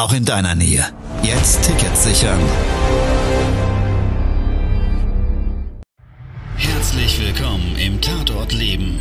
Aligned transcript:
auch 0.00 0.14
in 0.14 0.24
deiner 0.24 0.54
Nähe. 0.54 0.86
Jetzt 1.22 1.62
Tickets 1.62 2.04
sichern. 2.04 2.40
Herzlich 6.56 7.20
willkommen 7.20 7.76
im 7.76 8.00
Tatort 8.00 8.54
Leben. 8.54 8.98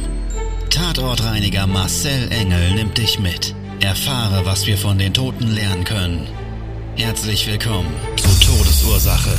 Tatortreiniger 0.70 1.68
Marcel 1.68 2.30
Engel 2.32 2.74
nimmt 2.76 2.98
dich 2.98 3.18
mit. 3.18 3.56
Erfahre, 3.80 4.46
was 4.46 4.68
wir 4.68 4.78
von 4.78 4.98
den 4.98 5.14
Toten 5.14 5.48
lernen 5.48 5.86
können. 5.86 6.28
Herzlich 6.98 7.48
willkommen 7.48 7.94
zu 8.18 8.28
Todesursache. 8.46 9.38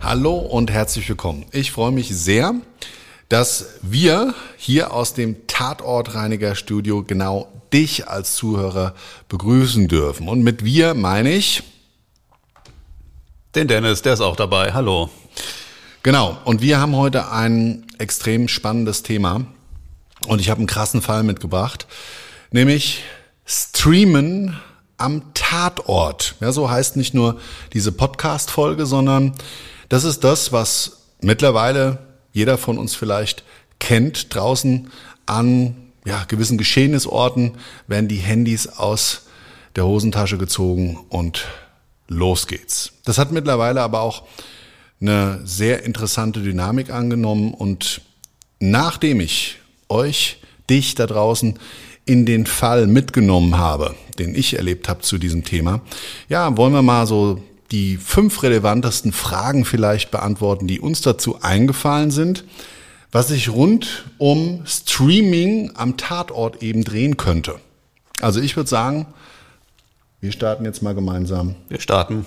Hallo 0.00 0.36
und 0.36 0.70
herzlich 0.70 1.08
willkommen. 1.08 1.46
Ich 1.50 1.72
freue 1.72 1.90
mich 1.90 2.16
sehr, 2.16 2.54
dass 3.28 3.80
wir 3.82 4.34
hier 4.56 4.92
aus 4.94 5.14
dem 5.14 5.48
Tatortreiniger-Studio 5.48 7.02
genau 7.02 7.48
dich 7.72 8.08
als 8.08 8.34
Zuhörer 8.34 8.94
begrüßen 9.28 9.88
dürfen. 9.88 10.28
Und 10.28 10.42
mit 10.42 10.64
wir 10.64 10.94
meine 10.94 11.32
ich 11.32 11.62
den 13.54 13.66
Dennis, 13.66 14.02
der 14.02 14.12
ist 14.12 14.20
auch 14.20 14.36
dabei. 14.36 14.72
Hallo. 14.72 15.10
Genau. 16.02 16.38
Und 16.44 16.60
wir 16.60 16.78
haben 16.78 16.94
heute 16.94 17.32
ein 17.32 17.86
extrem 17.98 18.46
spannendes 18.46 19.02
Thema. 19.02 19.46
Und 20.26 20.40
ich 20.40 20.50
habe 20.50 20.58
einen 20.58 20.66
krassen 20.66 21.02
Fall 21.02 21.22
mitgebracht, 21.22 21.86
nämlich 22.50 23.02
Streamen 23.46 24.60
am 24.96 25.32
Tatort. 25.32 26.34
Ja, 26.40 26.52
so 26.52 26.70
heißt 26.70 26.96
nicht 26.96 27.14
nur 27.14 27.40
diese 27.72 27.92
Podcast-Folge, 27.92 28.84
sondern 28.84 29.34
das 29.88 30.04
ist 30.04 30.24
das, 30.24 30.52
was 30.52 31.04
mittlerweile 31.20 31.98
jeder 32.32 32.58
von 32.58 32.78
uns 32.78 32.94
vielleicht 32.94 33.44
kennt. 33.78 34.34
Draußen 34.34 34.90
an 35.26 35.87
ja, 36.08 36.24
gewissen 36.24 36.56
Geschehnisorten 36.56 37.52
werden 37.86 38.08
die 38.08 38.16
Handys 38.16 38.66
aus 38.66 39.26
der 39.76 39.84
Hosentasche 39.84 40.38
gezogen 40.38 40.98
und 41.10 41.44
los 42.08 42.46
geht's. 42.46 42.92
Das 43.04 43.18
hat 43.18 43.30
mittlerweile 43.30 43.82
aber 43.82 44.00
auch 44.00 44.22
eine 45.00 45.40
sehr 45.44 45.84
interessante 45.84 46.40
Dynamik 46.40 46.90
angenommen 46.90 47.52
und 47.52 48.00
nachdem 48.58 49.20
ich 49.20 49.58
euch, 49.90 50.40
dich 50.70 50.94
da 50.94 51.06
draußen 51.06 51.58
in 52.06 52.24
den 52.24 52.46
Fall 52.46 52.86
mitgenommen 52.86 53.58
habe, 53.58 53.94
den 54.18 54.34
ich 54.34 54.56
erlebt 54.56 54.88
habe 54.88 55.02
zu 55.02 55.18
diesem 55.18 55.44
Thema, 55.44 55.82
ja, 56.30 56.56
wollen 56.56 56.72
wir 56.72 56.82
mal 56.82 57.06
so 57.06 57.42
die 57.70 57.98
fünf 57.98 58.42
relevantesten 58.42 59.12
Fragen 59.12 59.66
vielleicht 59.66 60.10
beantworten, 60.10 60.66
die 60.66 60.80
uns 60.80 61.02
dazu 61.02 61.42
eingefallen 61.42 62.10
sind, 62.10 62.44
was 63.10 63.28
sich 63.28 63.48
rund 63.48 64.04
um 64.18 64.62
Streaming 64.66 65.72
am 65.74 65.96
Tatort 65.96 66.62
eben 66.62 66.84
drehen 66.84 67.16
könnte. 67.16 67.58
Also 68.20 68.40
ich 68.40 68.56
würde 68.56 68.68
sagen, 68.68 69.06
wir 70.20 70.32
starten 70.32 70.64
jetzt 70.64 70.82
mal 70.82 70.94
gemeinsam. 70.94 71.54
Wir 71.68 71.80
starten 71.80 72.26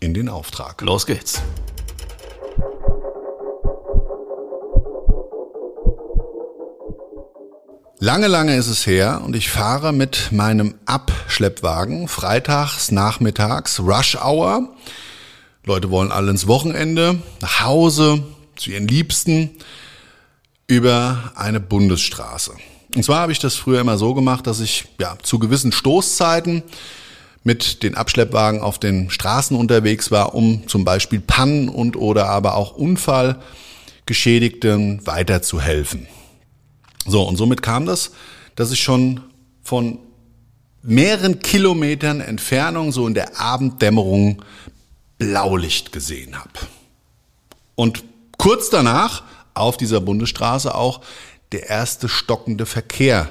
in 0.00 0.14
den 0.14 0.28
Auftrag. 0.28 0.80
Los 0.82 1.06
geht's. 1.06 1.42
Lange, 7.98 8.26
lange 8.26 8.56
ist 8.56 8.66
es 8.66 8.86
her 8.86 9.22
und 9.24 9.34
ich 9.34 9.50
fahre 9.50 9.92
mit 9.92 10.30
meinem 10.30 10.74
Abschleppwagen 10.84 12.06
freitags 12.06 12.90
nachmittags 12.90 13.80
Rush 13.80 14.16
Hour. 14.16 14.68
Leute 15.64 15.90
wollen 15.90 16.12
alle 16.12 16.30
ins 16.30 16.46
Wochenende, 16.46 17.18
nach 17.40 17.64
Hause, 17.64 18.22
zu 18.56 18.70
ihren 18.70 18.86
Liebsten, 18.86 19.52
über 20.66 21.32
eine 21.34 21.60
Bundesstraße. 21.60 22.54
Und 22.94 23.04
zwar 23.04 23.20
habe 23.20 23.32
ich 23.32 23.38
das 23.38 23.56
früher 23.56 23.80
immer 23.80 23.98
so 23.98 24.14
gemacht, 24.14 24.46
dass 24.46 24.60
ich 24.60 24.86
ja 25.00 25.18
zu 25.22 25.38
gewissen 25.38 25.72
Stoßzeiten 25.72 26.62
mit 27.42 27.82
den 27.82 27.96
Abschleppwagen 27.96 28.62
auf 28.62 28.78
den 28.78 29.10
Straßen 29.10 29.54
unterwegs 29.56 30.10
war, 30.10 30.34
um 30.34 30.66
zum 30.68 30.84
Beispiel 30.84 31.20
Pannen 31.20 31.68
und 31.68 31.96
oder 31.96 32.28
aber 32.28 32.54
auch 32.54 32.76
Unfallgeschädigten 32.76 35.06
weiterzuhelfen. 35.06 36.06
So, 37.06 37.22
und 37.22 37.36
somit 37.36 37.60
kam 37.62 37.84
das, 37.84 38.12
dass 38.56 38.72
ich 38.72 38.82
schon 38.82 39.20
von 39.62 39.98
mehreren 40.82 41.40
Kilometern 41.40 42.20
Entfernung, 42.20 42.92
so 42.92 43.06
in 43.06 43.12
der 43.14 43.40
Abenddämmerung, 43.40 44.42
Blaulicht 45.18 45.92
gesehen 45.92 46.38
habe. 46.38 46.50
Und 47.74 48.04
kurz 48.38 48.70
danach 48.70 49.24
auf 49.54 49.76
dieser 49.76 50.00
Bundesstraße 50.00 50.74
auch 50.74 51.00
der 51.52 51.68
erste 51.68 52.08
stockende 52.08 52.66
Verkehr 52.66 53.30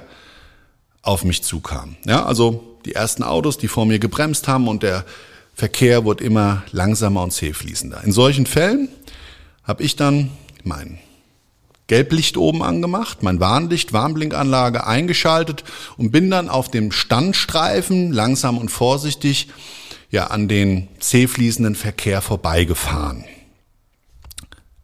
auf 1.01 1.23
mich 1.23 1.44
zukam. 1.44 1.97
Ja, 2.06 2.25
also 2.25 2.78
die 2.85 2.95
ersten 2.95 3.23
Autos, 3.23 3.57
die 3.57 3.67
vor 3.67 3.85
mir 3.85 4.00
gebremst 4.00 4.47
haben 4.47 4.67
und 4.67 4.84
der 4.84 5.06
Verkehr 5.53 6.06
wurde 6.06 6.23
immer 6.23 6.63
langsamer 6.72 7.23
und 7.23 7.31
zähfließender. 7.31 8.03
In 8.03 8.11
solchen 8.11 8.45
Fällen 8.45 8.89
habe 9.63 9.84
ich 9.84 9.95
dann 9.95 10.31
meinen 10.63 11.00
Gelblicht 11.88 12.38
oben 12.38 12.63
angemacht, 12.63 13.23
mein 13.23 13.40
Warnlicht, 13.40 13.94
Warnblinkanlage 13.94 14.88
eingeschaltet 14.88 15.63
und 15.97 16.11
bin 16.11 16.31
dann 16.31 16.50
auf 16.50 16.72
dem 16.72 16.91
Standstreifen 16.91 18.11
langsam 18.11 18.57
und 18.57 18.69
vorsichtig 18.69 19.50
ja 20.09 20.28
an 20.28 20.47
den 20.47 20.88
zähfließenden 21.00 21.75
Verkehr 21.75 22.22
vorbeigefahren. 22.22 23.25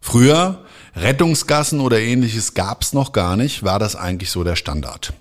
Früher 0.01 0.65
Rettungsgassen 0.95 1.79
oder 1.79 1.99
ähnliches 1.99 2.53
gab's 2.53 2.93
noch 2.93 3.11
gar 3.11 3.35
nicht, 3.35 3.63
war 3.63 3.79
das 3.79 3.95
eigentlich 3.95 4.31
so 4.31 4.43
der 4.43 4.55
Standard. 4.55 5.13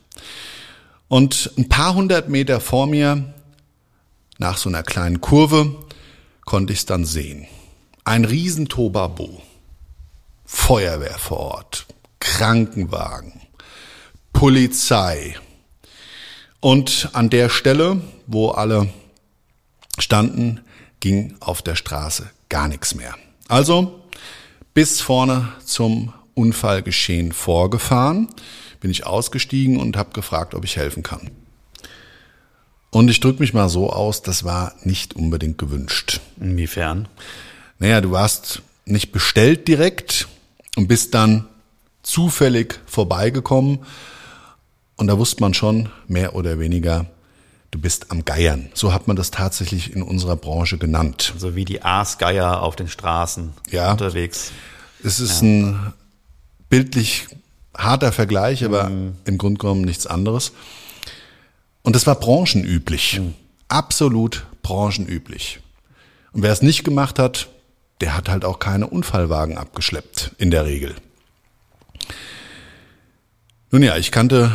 Und 1.08 1.52
ein 1.56 1.68
paar 1.68 1.94
hundert 1.94 2.28
Meter 2.28 2.60
vor 2.60 2.86
mir, 2.86 3.34
nach 4.38 4.56
so 4.56 4.68
einer 4.68 4.82
kleinen 4.82 5.20
Kurve, 5.20 5.74
konnte 6.44 6.72
ich 6.72 6.80
es 6.80 6.86
dann 6.86 7.04
sehen. 7.04 7.46
Ein 8.04 8.24
Riesentobabo. 8.24 9.42
Feuerwehr 10.50 11.18
vor 11.18 11.38
Ort, 11.38 11.86
Krankenwagen, 12.20 13.42
Polizei. 14.32 15.36
Und 16.60 17.10
an 17.12 17.28
der 17.28 17.50
Stelle, 17.50 18.00
wo 18.26 18.48
alle 18.48 18.88
standen, 19.98 20.62
ging 21.00 21.36
auf 21.40 21.60
der 21.60 21.76
Straße 21.76 22.30
gar 22.48 22.66
nichts 22.66 22.94
mehr. 22.94 23.14
Also 23.46 24.02
bis 24.78 25.00
vorne 25.00 25.48
zum 25.64 26.12
Unfallgeschehen 26.34 27.32
vorgefahren, 27.32 28.28
bin 28.78 28.92
ich 28.92 29.04
ausgestiegen 29.04 29.80
und 29.80 29.96
habe 29.96 30.12
gefragt, 30.12 30.54
ob 30.54 30.64
ich 30.64 30.76
helfen 30.76 31.02
kann. 31.02 31.32
Und 32.90 33.08
ich 33.08 33.18
drücke 33.18 33.40
mich 33.40 33.52
mal 33.52 33.68
so 33.68 33.90
aus, 33.90 34.22
das 34.22 34.44
war 34.44 34.76
nicht 34.84 35.16
unbedingt 35.16 35.58
gewünscht. 35.58 36.20
Inwiefern? 36.38 37.08
Naja, 37.80 38.00
du 38.00 38.12
warst 38.12 38.62
nicht 38.84 39.10
bestellt 39.10 39.66
direkt, 39.66 40.28
und 40.76 40.86
bist 40.86 41.12
dann 41.12 41.48
zufällig 42.04 42.78
vorbeigekommen 42.86 43.80
und 44.94 45.08
da 45.08 45.18
wusste 45.18 45.40
man 45.40 45.54
schon 45.54 45.88
mehr 46.06 46.36
oder 46.36 46.60
weniger, 46.60 47.06
du 47.70 47.78
bist 47.78 48.10
am 48.10 48.24
Geiern. 48.24 48.70
So 48.74 48.92
hat 48.92 49.06
man 49.06 49.16
das 49.16 49.30
tatsächlich 49.30 49.92
in 49.94 50.02
unserer 50.02 50.36
Branche 50.36 50.78
genannt. 50.78 51.34
So 51.36 51.54
wie 51.54 51.64
die 51.64 51.82
Aasgeier 51.82 52.62
auf 52.62 52.76
den 52.76 52.88
Straßen 52.88 53.52
ja. 53.70 53.92
unterwegs. 53.92 54.52
Es 55.02 55.20
ist 55.20 55.42
ja. 55.42 55.48
ein 55.48 55.92
bildlich 56.68 57.28
harter 57.76 58.12
Vergleich, 58.12 58.64
aber 58.64 58.88
mhm. 58.88 59.16
im 59.24 59.38
Grunde 59.38 59.58
genommen 59.58 59.82
nichts 59.82 60.06
anderes. 60.06 60.52
Und 61.82 61.94
das 61.94 62.06
war 62.06 62.16
branchenüblich. 62.16 63.20
Mhm. 63.20 63.34
Absolut 63.68 64.46
branchenüblich. 64.62 65.60
Und 66.32 66.42
wer 66.42 66.52
es 66.52 66.62
nicht 66.62 66.84
gemacht 66.84 67.18
hat, 67.18 67.48
der 68.00 68.16
hat 68.16 68.28
halt 68.28 68.44
auch 68.44 68.58
keine 68.58 68.86
Unfallwagen 68.86 69.58
abgeschleppt, 69.58 70.32
in 70.38 70.50
der 70.50 70.64
Regel. 70.64 70.94
Nun 73.70 73.82
ja, 73.82 73.96
ich 73.96 74.12
kannte 74.12 74.52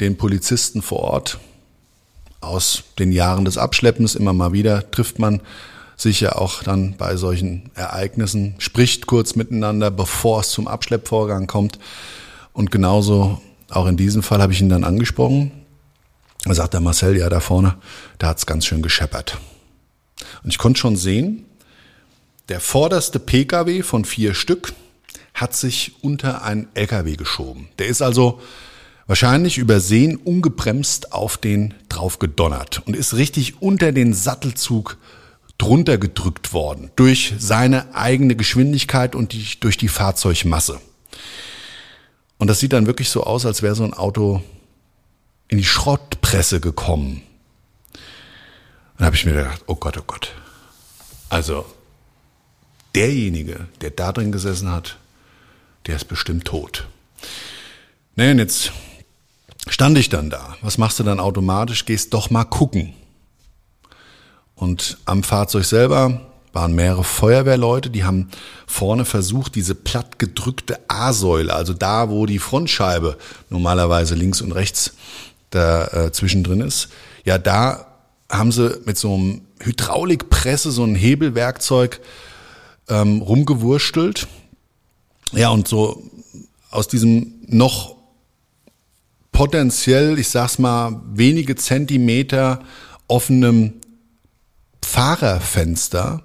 den 0.00 0.16
Polizisten 0.16 0.82
vor 0.82 1.00
Ort 1.00 1.38
aus 2.42 2.84
den 2.98 3.12
Jahren 3.12 3.44
des 3.44 3.58
Abschleppens 3.58 4.14
immer 4.14 4.32
mal 4.32 4.52
wieder, 4.52 4.90
trifft 4.90 5.18
man 5.18 5.40
sich 5.96 6.20
ja 6.20 6.34
auch 6.34 6.62
dann 6.62 6.96
bei 6.96 7.16
solchen 7.16 7.70
Ereignissen, 7.74 8.54
spricht 8.58 9.06
kurz 9.06 9.36
miteinander, 9.36 9.90
bevor 9.90 10.40
es 10.40 10.50
zum 10.50 10.66
Abschleppvorgang 10.66 11.46
kommt. 11.46 11.78
Und 12.52 12.70
genauso 12.70 13.40
auch 13.70 13.86
in 13.86 13.96
diesem 13.96 14.22
Fall 14.22 14.42
habe 14.42 14.52
ich 14.52 14.60
ihn 14.60 14.68
dann 14.68 14.84
angesprochen 14.84 15.52
Da 16.44 16.54
sagt 16.54 16.74
der 16.74 16.80
Marcel, 16.80 17.16
ja, 17.16 17.28
da 17.28 17.40
vorne, 17.40 17.76
da 18.18 18.28
hat's 18.28 18.46
ganz 18.46 18.66
schön 18.66 18.82
gescheppert. 18.82 19.38
Und 20.42 20.50
ich 20.50 20.58
konnte 20.58 20.80
schon 20.80 20.96
sehen, 20.96 21.46
der 22.48 22.60
vorderste 22.60 23.18
Pkw 23.18 23.82
von 23.82 24.04
vier 24.04 24.34
Stück 24.34 24.72
hat 25.34 25.54
sich 25.54 25.94
unter 26.02 26.42
einen 26.42 26.68
LKW 26.74 27.16
geschoben. 27.16 27.68
Der 27.78 27.86
ist 27.86 28.02
also 28.02 28.40
wahrscheinlich 29.06 29.58
übersehen 29.58 30.16
ungebremst 30.16 31.12
auf 31.12 31.36
den 31.36 31.74
drauf 31.88 32.18
gedonnert 32.18 32.82
und 32.86 32.96
ist 32.96 33.14
richtig 33.14 33.60
unter 33.60 33.92
den 33.92 34.14
Sattelzug 34.14 34.98
drunter 35.58 35.98
gedrückt 35.98 36.52
worden 36.52 36.90
durch 36.96 37.34
seine 37.38 37.94
eigene 37.94 38.36
Geschwindigkeit 38.36 39.14
und 39.14 39.32
die, 39.32 39.46
durch 39.60 39.76
die 39.76 39.88
Fahrzeugmasse. 39.88 40.80
Und 42.38 42.48
das 42.48 42.58
sieht 42.58 42.72
dann 42.72 42.86
wirklich 42.86 43.08
so 43.10 43.22
aus, 43.22 43.46
als 43.46 43.62
wäre 43.62 43.74
so 43.74 43.84
ein 43.84 43.94
Auto 43.94 44.42
in 45.48 45.58
die 45.58 45.64
Schrottpresse 45.64 46.60
gekommen. 46.60 47.22
Dann 48.96 49.06
habe 49.06 49.16
ich 49.16 49.24
mir 49.24 49.34
gedacht, 49.34 49.62
oh 49.66 49.76
Gott, 49.76 49.96
oh 49.98 50.04
Gott. 50.06 50.32
Also 51.28 51.64
derjenige, 52.94 53.68
der 53.80 53.90
da 53.90 54.12
drin 54.12 54.32
gesessen 54.32 54.70
hat, 54.70 54.98
der 55.86 55.96
ist 55.96 56.06
bestimmt 56.06 56.44
tot. 56.44 56.86
Naja, 58.16 58.34
jetzt 58.34 58.72
stand 59.68 59.98
ich 59.98 60.08
dann 60.08 60.30
da. 60.30 60.56
Was 60.62 60.78
machst 60.78 60.98
du 60.98 61.04
dann 61.04 61.20
automatisch? 61.20 61.84
Gehst 61.84 62.14
doch 62.14 62.30
mal 62.30 62.44
gucken. 62.44 62.94
Und 64.54 64.98
am 65.06 65.22
Fahrzeug 65.22 65.64
selber 65.64 66.20
waren 66.52 66.74
mehrere 66.74 67.04
Feuerwehrleute, 67.04 67.90
die 67.90 68.04
haben 68.04 68.28
vorne 68.66 69.04
versucht, 69.04 69.54
diese 69.54 69.74
platt 69.74 70.18
gedrückte 70.18 70.78
A-Säule, 70.88 71.52
also 71.52 71.72
da, 71.72 72.10
wo 72.10 72.26
die 72.26 72.38
Frontscheibe 72.38 73.16
normalerweise 73.48 74.14
links 74.14 74.42
und 74.42 74.52
rechts 74.52 74.94
da 75.50 75.86
äh, 75.86 76.12
zwischendrin 76.12 76.60
ist, 76.60 76.88
ja, 77.24 77.38
da 77.38 77.86
haben 78.30 78.52
sie 78.52 78.80
mit 78.84 78.98
so 78.98 79.14
einem 79.14 79.42
Hydraulikpresse, 79.60 80.70
so 80.70 80.84
ein 80.84 80.94
Hebelwerkzeug 80.94 82.00
ähm, 82.88 83.22
rumgewurstelt. 83.22 84.26
Ja, 85.32 85.50
und 85.50 85.68
so 85.68 86.02
aus 86.70 86.88
diesem 86.88 87.34
noch 87.46 87.96
potenziell, 89.32 90.18
ich 90.18 90.28
sag's 90.28 90.58
mal, 90.58 91.00
wenige 91.12 91.56
Zentimeter 91.56 92.60
offenem 93.08 93.74
Fahrerfenster 94.84 96.22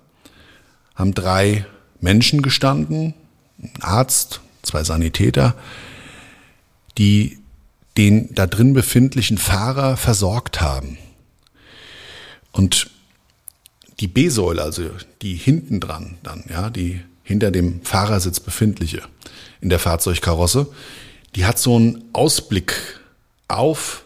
haben 0.96 1.14
drei 1.14 1.66
Menschen 2.00 2.42
gestanden, 2.42 3.14
ein 3.62 3.82
Arzt, 3.82 4.42
zwei 4.62 4.84
Sanitäter, 4.84 5.56
die 6.98 7.40
den 7.98 8.34
da 8.36 8.46
drin 8.46 8.74
befindlichen 8.74 9.38
Fahrer 9.38 9.98
versorgt 9.98 10.62
haben. 10.62 10.98
Und 12.52 12.90
die 14.00 14.08
B-Säule, 14.08 14.62
also 14.62 14.84
die 15.22 15.34
hinten 15.34 15.80
dran 15.80 16.18
dann, 16.22 16.44
ja, 16.50 16.70
die 16.70 17.02
hinter 17.24 17.52
dem 17.52 17.82
Fahrersitz 17.84 18.40
befindliche 18.40 19.02
in 19.62 19.70
der 19.70 19.80
Fahrzeugkarosse, 19.80 20.68
die 21.36 21.46
hat 21.46 21.60
so 21.60 21.76
einen 21.76 22.06
Ausblick 22.14 22.74
auf 23.48 24.04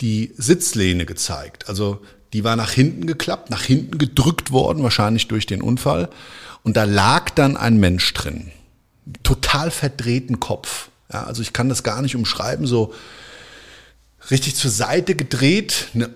die 0.00 0.32
Sitzlehne 0.36 1.06
gezeigt. 1.06 1.68
Also 1.68 2.00
die 2.32 2.44
war 2.44 2.56
nach 2.56 2.70
hinten 2.70 3.06
geklappt, 3.06 3.50
nach 3.50 3.62
hinten 3.62 3.98
gedrückt 3.98 4.50
worden, 4.50 4.82
wahrscheinlich 4.82 5.28
durch 5.28 5.46
den 5.46 5.62
Unfall. 5.62 6.10
Und 6.62 6.76
da 6.76 6.84
lag 6.84 7.30
dann 7.30 7.56
ein 7.56 7.78
Mensch 7.78 8.12
drin. 8.12 8.50
Total 9.22 9.70
verdrehten 9.70 10.40
Kopf. 10.40 10.88
Ja, 11.12 11.24
also 11.24 11.40
ich 11.40 11.52
kann 11.52 11.68
das 11.68 11.82
gar 11.82 12.02
nicht 12.02 12.16
umschreiben, 12.16 12.66
so 12.66 12.92
richtig 14.30 14.56
zur 14.56 14.70
Seite 14.70 15.14
gedreht, 15.14 15.88
eine 15.94 16.10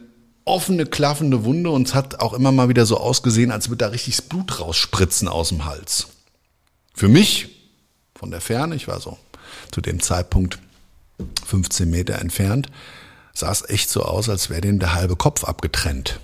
offene, 0.45 0.87
klaffende 0.87 1.45
Wunde 1.45 1.71
und 1.71 1.87
es 1.87 1.95
hat 1.95 2.21
auch 2.21 2.33
immer 2.33 2.51
mal 2.51 2.69
wieder 2.69 2.87
so 2.87 2.99
ausgesehen, 2.99 3.53
als 3.53 3.69
würde 3.69 3.85
da 3.85 3.89
richtig 3.89 4.17
das 4.17 4.27
Blut 4.27 4.59
rausspritzen 4.59 5.29
aus 5.29 5.51
dem 5.51 5.65
Hals. 5.65 6.09
Für 6.93 7.09
mich, 7.09 7.49
von 8.17 8.33
der 8.33 8.41
Ferne, 8.41 8.75
ich 8.75 8.89
war 8.89 9.01
so 9.01 9.17
zu 9.73 9.81
dem 9.81 10.01
Zeitpunkt 10.01 10.59
15 11.47 11.89
Meter 11.89 12.19
entfernt, 12.21 12.69
sah 13.33 13.51
es 13.51 13.69
echt 13.69 13.91
so 13.91 14.03
aus, 14.03 14.29
als 14.29 14.51
wäre 14.51 14.61
dem 14.61 14.79
der 14.79 14.95
halbe 14.95 15.17
Kopf 15.17 15.45
abgetrennt. 15.45 16.21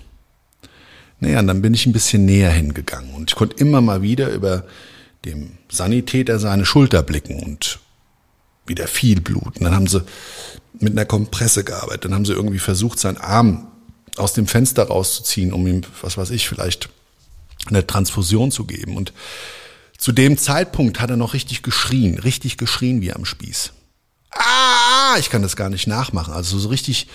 Naja, 1.20 1.38
und 1.40 1.46
dann 1.46 1.62
bin 1.62 1.75
ich 1.75 1.87
ein 1.87 1.93
bisschen 1.93 2.25
näher 2.25 2.50
hingegangen 2.50 3.14
und 3.14 3.31
ich 3.31 3.37
konnte 3.37 3.56
immer 3.56 3.81
mal 3.81 4.02
wieder 4.02 4.31
über 4.31 4.64
dem 5.25 5.52
Sanitäter 5.69 6.38
seine 6.38 6.66
Schulter 6.66 7.02
blicken 7.02 7.43
und 7.43 7.81
wieder 8.66 8.87
viel 8.87 9.20
Blut. 9.20 9.56
Und 9.56 9.64
dann 9.64 9.75
haben 9.75 9.87
sie 9.87 10.04
mit 10.78 10.92
einer 10.92 11.04
Kompresse 11.04 11.64
gearbeitet. 11.64 12.06
Dann 12.06 12.14
haben 12.14 12.25
sie 12.25 12.32
irgendwie 12.32 12.58
versucht, 12.58 12.99
seinen 12.99 13.16
Arm 13.16 13.69
aus 14.16 14.32
dem 14.32 14.46
Fenster 14.46 14.84
rauszuziehen, 14.84 15.52
um 15.52 15.66
ihm, 15.66 15.82
was 16.02 16.16
weiß 16.16 16.31
ich, 16.31 16.49
vielleicht 16.49 16.88
eine 17.66 17.87
Transfusion 17.87 18.50
zu 18.50 18.64
geben. 18.64 18.96
Und 18.96 19.12
zu 19.98 20.12
dem 20.12 20.38
Zeitpunkt 20.38 21.00
hat 21.00 21.10
er 21.10 21.16
noch 21.16 21.34
richtig 21.34 21.62
geschrien, 21.62 22.19
richtig 22.19 22.56
geschrien 22.58 23.00
wie 23.00 23.12
am 23.12 23.25
Spieß 23.25 23.72
ah, 24.37 25.16
ich 25.19 25.31
kann 25.31 25.43
das 25.43 25.56
gar 25.56 25.70
nicht 25.70 25.87
nachmachen. 25.87 26.34
Also 26.34 26.58
so 26.58 26.69
richtig 26.69 27.08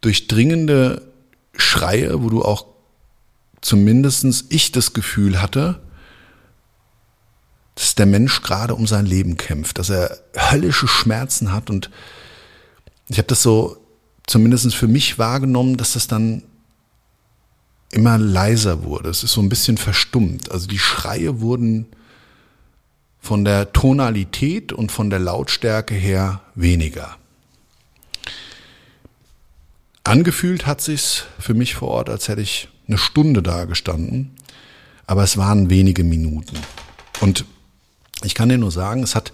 durchdringende 0.00 1.02
Schreie, 1.56 2.22
wo 2.22 2.28
du 2.28 2.42
auch 2.42 2.66
zumindestens 3.60 4.44
ich 4.50 4.72
das 4.72 4.92
Gefühl 4.92 5.40
hatte, 5.40 5.80
dass 7.76 7.94
der 7.94 8.06
Mensch 8.06 8.42
gerade 8.42 8.74
um 8.74 8.86
sein 8.86 9.06
Leben 9.06 9.36
kämpft, 9.36 9.78
dass 9.78 9.90
er 9.90 10.18
höllische 10.36 10.86
Schmerzen 10.86 11.52
hat 11.52 11.70
und 11.70 11.90
ich 13.08 13.18
habe 13.18 13.26
das 13.26 13.42
so 13.42 13.76
zumindest 14.26 14.74
für 14.74 14.88
mich 14.88 15.18
wahrgenommen, 15.18 15.76
dass 15.76 15.94
das 15.94 16.06
dann 16.06 16.42
immer 17.90 18.18
leiser 18.18 18.84
wurde. 18.84 19.10
Es 19.10 19.22
ist 19.22 19.32
so 19.32 19.40
ein 19.40 19.48
bisschen 19.48 19.76
verstummt. 19.76 20.50
Also 20.50 20.66
die 20.66 20.78
Schreie 20.78 21.40
wurden 21.40 21.86
von 23.24 23.42
der 23.42 23.72
Tonalität 23.72 24.70
und 24.70 24.92
von 24.92 25.08
der 25.08 25.18
Lautstärke 25.18 25.94
her 25.94 26.42
weniger. 26.54 27.16
Angefühlt 30.04 30.66
hat 30.66 30.82
sich's 30.82 31.24
für 31.38 31.54
mich 31.54 31.74
vor 31.74 31.88
Ort, 31.88 32.10
als 32.10 32.28
hätte 32.28 32.42
ich 32.42 32.68
eine 32.86 32.98
Stunde 32.98 33.42
da 33.42 33.64
gestanden, 33.64 34.36
aber 35.06 35.22
es 35.22 35.38
waren 35.38 35.70
wenige 35.70 36.04
Minuten. 36.04 36.58
Und 37.22 37.46
ich 38.22 38.34
kann 38.34 38.50
dir 38.50 38.58
nur 38.58 38.70
sagen, 38.70 39.02
es 39.02 39.14
hat 39.14 39.32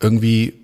irgendwie 0.00 0.54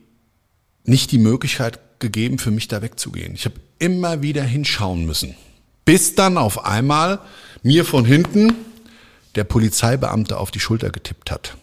nicht 0.83 1.13
die 1.13 1.19
Möglichkeit 1.19 1.79
gegeben, 2.01 2.41
für 2.41 2.51
mich 2.51 2.67
da 2.67 2.83
wegzugehen. 2.83 3.37
Ich 3.37 3.45
habe 3.45 3.61
immer 3.79 4.21
wieder 4.21 4.43
hinschauen 4.43 5.07
müssen, 5.07 5.37
bis 5.85 6.17
dann 6.17 6.39
auf 6.39 6.65
einmal 6.65 7.21
mir 7.63 7.85
von 7.85 8.05
hinten 8.05 8.53
der 9.37 9.45
Polizeibeamte 9.45 10.39
auf 10.39 10.51
die 10.51 10.61
Schulter 10.61 10.91
getippt 10.91 11.31
hat. 11.31 11.57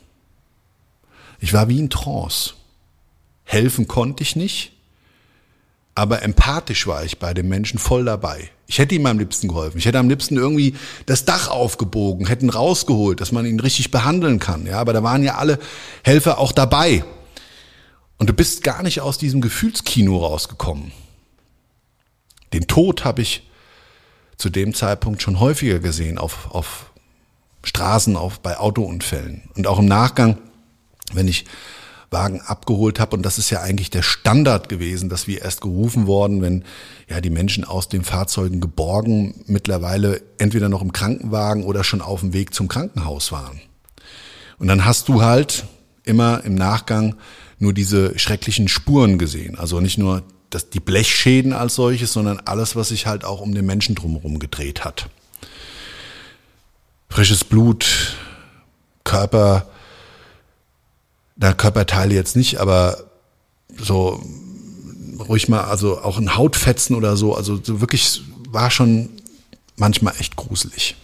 Ich 1.39 1.53
war 1.53 1.68
wie 1.68 1.80
in 1.80 1.89
Trance. 1.89 2.53
Helfen 3.44 3.88
konnte 3.88 4.24
ich 4.24 4.36
nicht, 4.36 4.72
aber 5.96 6.24
empathisch 6.24 6.88
war 6.88 7.03
ich 7.03 7.20
bei 7.20 7.34
dem 7.34 7.50
Menschen 7.50 7.77
voll 7.77 8.06
dabei. 8.06 8.50
Ich 8.65 8.80
hätte 8.80 8.96
ihm 8.96 9.06
am 9.06 9.20
liebsten 9.20 9.50
geholfen. 9.50 9.77
Ich 9.77 9.86
hätte 9.86 10.00
am 10.00 10.10
liebsten 10.10 10.38
irgendwie 10.38 10.75
das 11.06 11.25
Dach 11.25 11.50
aufgebogen, 11.50 12.25
hätten 12.25 12.50
rausgeholt, 12.50 13.20
dass 13.20 13.32
man 13.32 13.46
ihn 13.46 13.60
richtig 13.60 13.92
behandeln 13.92 14.39
kann. 14.39 14.65
Ja, 14.65 14.80
aber 14.80 14.94
da 14.94 15.03
waren 15.03 15.24
ja 15.24 15.36
alle 15.36 15.60
Helfer 16.03 16.39
auch 16.39 16.51
dabei. 16.51 17.03
Und 18.18 18.30
du 18.30 18.34
bist 18.34 18.63
gar 18.63 18.82
nicht 18.82 19.01
aus 19.01 19.18
diesem 19.18 19.42
Gefühlskino 19.42 20.18
rausgekommen. 20.18 20.92
Den 22.53 22.68
Tod 22.68 23.03
habe 23.03 23.22
ich 23.22 23.50
zu 24.38 24.50
dem 24.50 24.74
Zeitpunkt 24.74 25.22
schon 25.22 25.39
häufiger 25.39 25.80
gesehen 25.80 26.18
auf, 26.18 26.50
auf 26.51 26.92
Straßen, 27.63 28.15
auf, 28.15 28.39
bei 28.39 28.58
Autounfällen. 28.58 29.50
Und 29.55 29.67
auch 29.67 29.79
im 29.79 29.86
Nachgang, 29.86 30.38
wenn 31.13 31.27
ich 31.27 31.46
Wagen 32.12 32.41
abgeholt 32.41 33.00
habe, 33.00 33.15
und 33.15 33.24
das 33.24 33.38
ist 33.38 33.50
ja 33.50 33.62
eigentlich 33.62 33.89
der 33.89 34.03
Standard 34.03 34.70
gewesen, 34.70 35.10
dass 35.10 35.27
wir 35.27 35.41
erst 35.41 35.62
gerufen 35.62 36.05
worden, 36.05 36.41
wenn 36.41 36.63
ja 37.10 37.20
die 37.20 37.32
Menschen 37.32 37.63
aus 37.63 37.89
den 37.89 38.03
Fahrzeugen 38.03 38.62
geborgen 38.62 39.43
mittlerweile 39.48 40.22
entweder 40.38 40.70
noch 40.70 40.82
im 40.82 40.93
Krankenwagen 40.93 41.63
oder 41.63 41.84
schon 41.84 42.01
auf 42.01 42.20
dem 42.20 42.34
Weg 42.34 42.53
zum 42.53 42.67
Krankenhaus 42.67 43.32
waren. 43.32 43.60
Und 44.60 44.67
dann 44.67 44.86
hast 44.86 45.10
du 45.10 45.22
halt 45.22 45.65
immer 46.03 46.43
im 46.43 46.55
Nachgang 46.55 47.15
nur 47.58 47.74
diese 47.74 48.17
schrecklichen 48.20 48.67
Spuren 48.67 49.17
gesehen. 49.17 49.58
Also 49.58 49.79
nicht 49.79 49.98
nur 49.98 50.24
das, 50.50 50.70
die 50.70 50.79
Blechschäden 50.79 51.53
als 51.53 51.75
solches, 51.75 52.13
sondern 52.13 52.39
alles, 52.39 52.75
was 52.75 52.89
sich 52.89 53.08
halt 53.08 53.25
auch 53.25 53.41
um 53.41 53.55
den 53.55 53.65
Menschen 53.65 53.96
drumherum 53.96 54.38
gedreht 54.38 54.86
hat 54.86 55.10
frisches 57.13 57.43
Blut, 57.43 58.15
Körper, 59.03 59.70
na, 61.36 61.53
Körperteile 61.53 62.15
jetzt 62.15 62.36
nicht, 62.36 62.58
aber 62.58 63.03
so 63.77 64.20
ruhig 65.20 65.48
mal, 65.48 65.62
also 65.65 66.01
auch 66.01 66.17
ein 66.17 66.36
Hautfetzen 66.36 66.96
oder 66.96 67.15
so, 67.15 67.36
also 67.36 67.63
so 67.63 67.82
wirklich 67.82 68.24
war 68.50 68.72
schon 68.72 69.10
manchmal 69.75 70.15
echt 70.17 70.36
gruselig. 70.36 70.96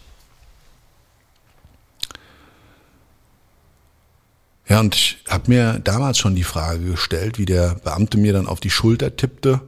Ja, 4.67 4.79
und 4.79 4.95
ich 4.95 5.23
habe 5.27 5.43
mir 5.47 5.77
damals 5.77 6.17
schon 6.17 6.33
die 6.33 6.43
Frage 6.43 6.85
gestellt, 6.85 7.37
wie 7.37 7.45
der 7.45 7.75
Beamte 7.83 8.17
mir 8.17 8.33
dann 8.33 8.47
auf 8.47 8.59
die 8.59 8.71
Schulter 8.71 9.15
tippte, 9.15 9.61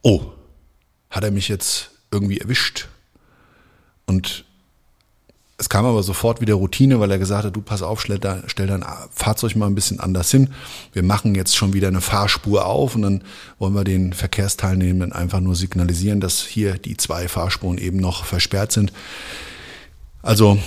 oh, 0.00 0.32
hat 1.10 1.24
er 1.24 1.30
mich 1.30 1.48
jetzt 1.48 1.90
irgendwie 2.10 2.38
erwischt? 2.38 2.88
Und 4.06 4.46
es 5.56 5.68
kam 5.68 5.86
aber 5.86 6.02
sofort 6.02 6.40
wieder 6.40 6.54
Routine, 6.54 6.98
weil 6.98 7.12
er 7.12 7.18
gesagt 7.18 7.44
hat, 7.44 7.54
du 7.54 7.62
pass 7.62 7.82
auf, 7.82 8.00
stell, 8.00 8.18
stell 8.46 8.66
dein 8.66 8.84
Fahrzeug 9.12 9.54
mal 9.54 9.66
ein 9.66 9.76
bisschen 9.76 10.00
anders 10.00 10.30
hin. 10.30 10.52
Wir 10.92 11.04
machen 11.04 11.36
jetzt 11.36 11.56
schon 11.56 11.72
wieder 11.72 11.88
eine 11.88 12.00
Fahrspur 12.00 12.66
auf 12.66 12.96
und 12.96 13.02
dann 13.02 13.24
wollen 13.58 13.74
wir 13.74 13.84
den 13.84 14.12
Verkehrsteilnehmenden 14.12 15.12
einfach 15.12 15.38
nur 15.38 15.54
signalisieren, 15.54 16.20
dass 16.20 16.42
hier 16.42 16.74
die 16.76 16.96
zwei 16.96 17.28
Fahrspuren 17.28 17.78
eben 17.78 17.98
noch 17.98 18.24
versperrt 18.24 18.72
sind. 18.72 18.92
Also 20.22 20.58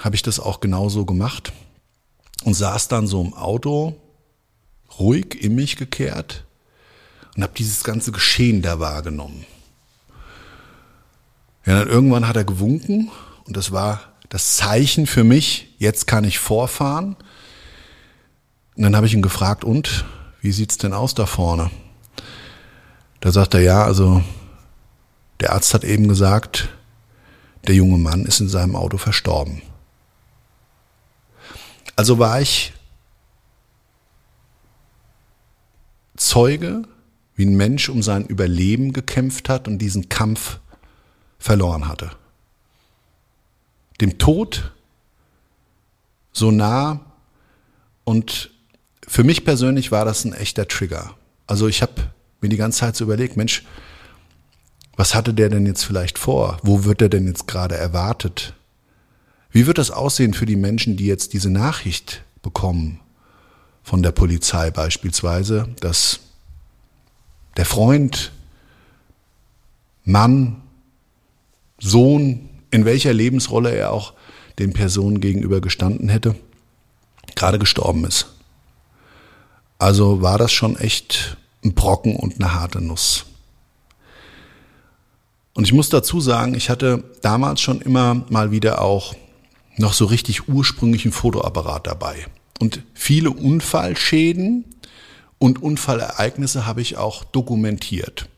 habe 0.00 0.16
ich 0.16 0.22
das 0.22 0.40
auch 0.40 0.58
genauso 0.58 1.04
gemacht 1.04 1.52
und 2.42 2.54
saß 2.54 2.88
dann 2.88 3.06
so 3.06 3.22
im 3.22 3.34
Auto, 3.34 3.94
ruhig 4.98 5.40
in 5.40 5.54
mich 5.54 5.76
gekehrt 5.76 6.44
und 7.36 7.44
habe 7.44 7.52
dieses 7.56 7.84
ganze 7.84 8.10
Geschehen 8.10 8.62
da 8.62 8.80
wahrgenommen. 8.80 9.46
Ja, 11.66 11.78
dann 11.78 11.88
irgendwann 11.88 12.26
hat 12.26 12.36
er 12.36 12.44
gewunken 12.44 13.10
und 13.44 13.56
das 13.56 13.70
war 13.70 14.13
das 14.34 14.56
Zeichen 14.56 15.06
für 15.06 15.22
mich, 15.22 15.76
jetzt 15.78 16.08
kann 16.08 16.24
ich 16.24 16.40
vorfahren. 16.40 17.14
Und 18.74 18.82
dann 18.82 18.96
habe 18.96 19.06
ich 19.06 19.14
ihn 19.14 19.22
gefragt, 19.22 19.62
und 19.62 20.04
wie 20.40 20.50
sieht's 20.50 20.76
denn 20.76 20.92
aus 20.92 21.14
da 21.14 21.24
vorne? 21.24 21.70
Da 23.20 23.30
sagt 23.30 23.54
er, 23.54 23.60
ja, 23.60 23.84
also 23.84 24.24
der 25.38 25.52
Arzt 25.52 25.72
hat 25.72 25.84
eben 25.84 26.08
gesagt, 26.08 26.68
der 27.68 27.76
junge 27.76 27.96
Mann 27.96 28.26
ist 28.26 28.40
in 28.40 28.48
seinem 28.48 28.74
Auto 28.74 28.98
verstorben. 28.98 29.62
Also 31.94 32.18
war 32.18 32.40
ich 32.40 32.72
Zeuge, 36.16 36.82
wie 37.36 37.46
ein 37.46 37.54
Mensch 37.54 37.88
um 37.88 38.02
sein 38.02 38.26
Überleben 38.26 38.92
gekämpft 38.92 39.48
hat 39.48 39.68
und 39.68 39.78
diesen 39.78 40.08
Kampf 40.08 40.58
verloren 41.38 41.86
hatte. 41.86 42.10
Dem 44.00 44.18
Tod 44.18 44.72
so 46.32 46.50
nah 46.50 47.00
und 48.04 48.50
für 49.06 49.24
mich 49.24 49.44
persönlich 49.44 49.92
war 49.92 50.04
das 50.04 50.24
ein 50.24 50.32
echter 50.32 50.66
Trigger. 50.66 51.14
Also 51.46 51.68
ich 51.68 51.82
habe 51.82 52.10
mir 52.40 52.48
die 52.48 52.56
ganze 52.56 52.80
Zeit 52.80 52.96
so 52.96 53.04
überlegt, 53.04 53.36
Mensch, 53.36 53.64
was 54.96 55.14
hatte 55.14 55.34
der 55.34 55.48
denn 55.48 55.66
jetzt 55.66 55.84
vielleicht 55.84 56.18
vor? 56.18 56.58
Wo 56.62 56.84
wird 56.84 57.02
er 57.02 57.08
denn 57.08 57.26
jetzt 57.26 57.46
gerade 57.46 57.76
erwartet? 57.76 58.54
Wie 59.50 59.66
wird 59.66 59.78
das 59.78 59.90
aussehen 59.90 60.34
für 60.34 60.46
die 60.46 60.56
Menschen, 60.56 60.96
die 60.96 61.06
jetzt 61.06 61.32
diese 61.32 61.50
Nachricht 61.50 62.22
bekommen 62.42 63.00
von 63.82 64.02
der 64.02 64.12
Polizei 64.12 64.70
beispielsweise, 64.70 65.68
dass 65.80 66.20
der 67.56 67.66
Freund, 67.66 68.32
Mann, 70.04 70.62
Sohn, 71.78 72.48
in 72.74 72.84
welcher 72.84 73.12
Lebensrolle 73.12 73.72
er 73.72 73.92
auch 73.92 74.14
den 74.58 74.72
Personen 74.72 75.20
gegenüber 75.20 75.60
gestanden 75.60 76.08
hätte, 76.08 76.34
gerade 77.36 77.60
gestorben 77.60 78.04
ist. 78.04 78.34
Also 79.78 80.22
war 80.22 80.38
das 80.38 80.50
schon 80.50 80.76
echt 80.76 81.36
ein 81.64 81.74
Brocken 81.74 82.16
und 82.16 82.34
eine 82.34 82.52
harte 82.52 82.80
Nuss. 82.80 83.26
Und 85.54 85.62
ich 85.62 85.72
muss 85.72 85.88
dazu 85.88 86.20
sagen, 86.20 86.56
ich 86.56 86.68
hatte 86.68 87.04
damals 87.22 87.60
schon 87.60 87.80
immer 87.80 88.26
mal 88.28 88.50
wieder 88.50 88.82
auch 88.82 89.14
noch 89.76 89.92
so 89.92 90.06
richtig 90.06 90.48
ursprünglichen 90.48 91.12
Fotoapparat 91.12 91.86
dabei. 91.86 92.26
Und 92.58 92.82
viele 92.92 93.30
Unfallschäden 93.30 94.64
und 95.38 95.62
Unfallereignisse 95.62 96.66
habe 96.66 96.80
ich 96.80 96.96
auch 96.96 97.22
dokumentiert, 97.22 98.28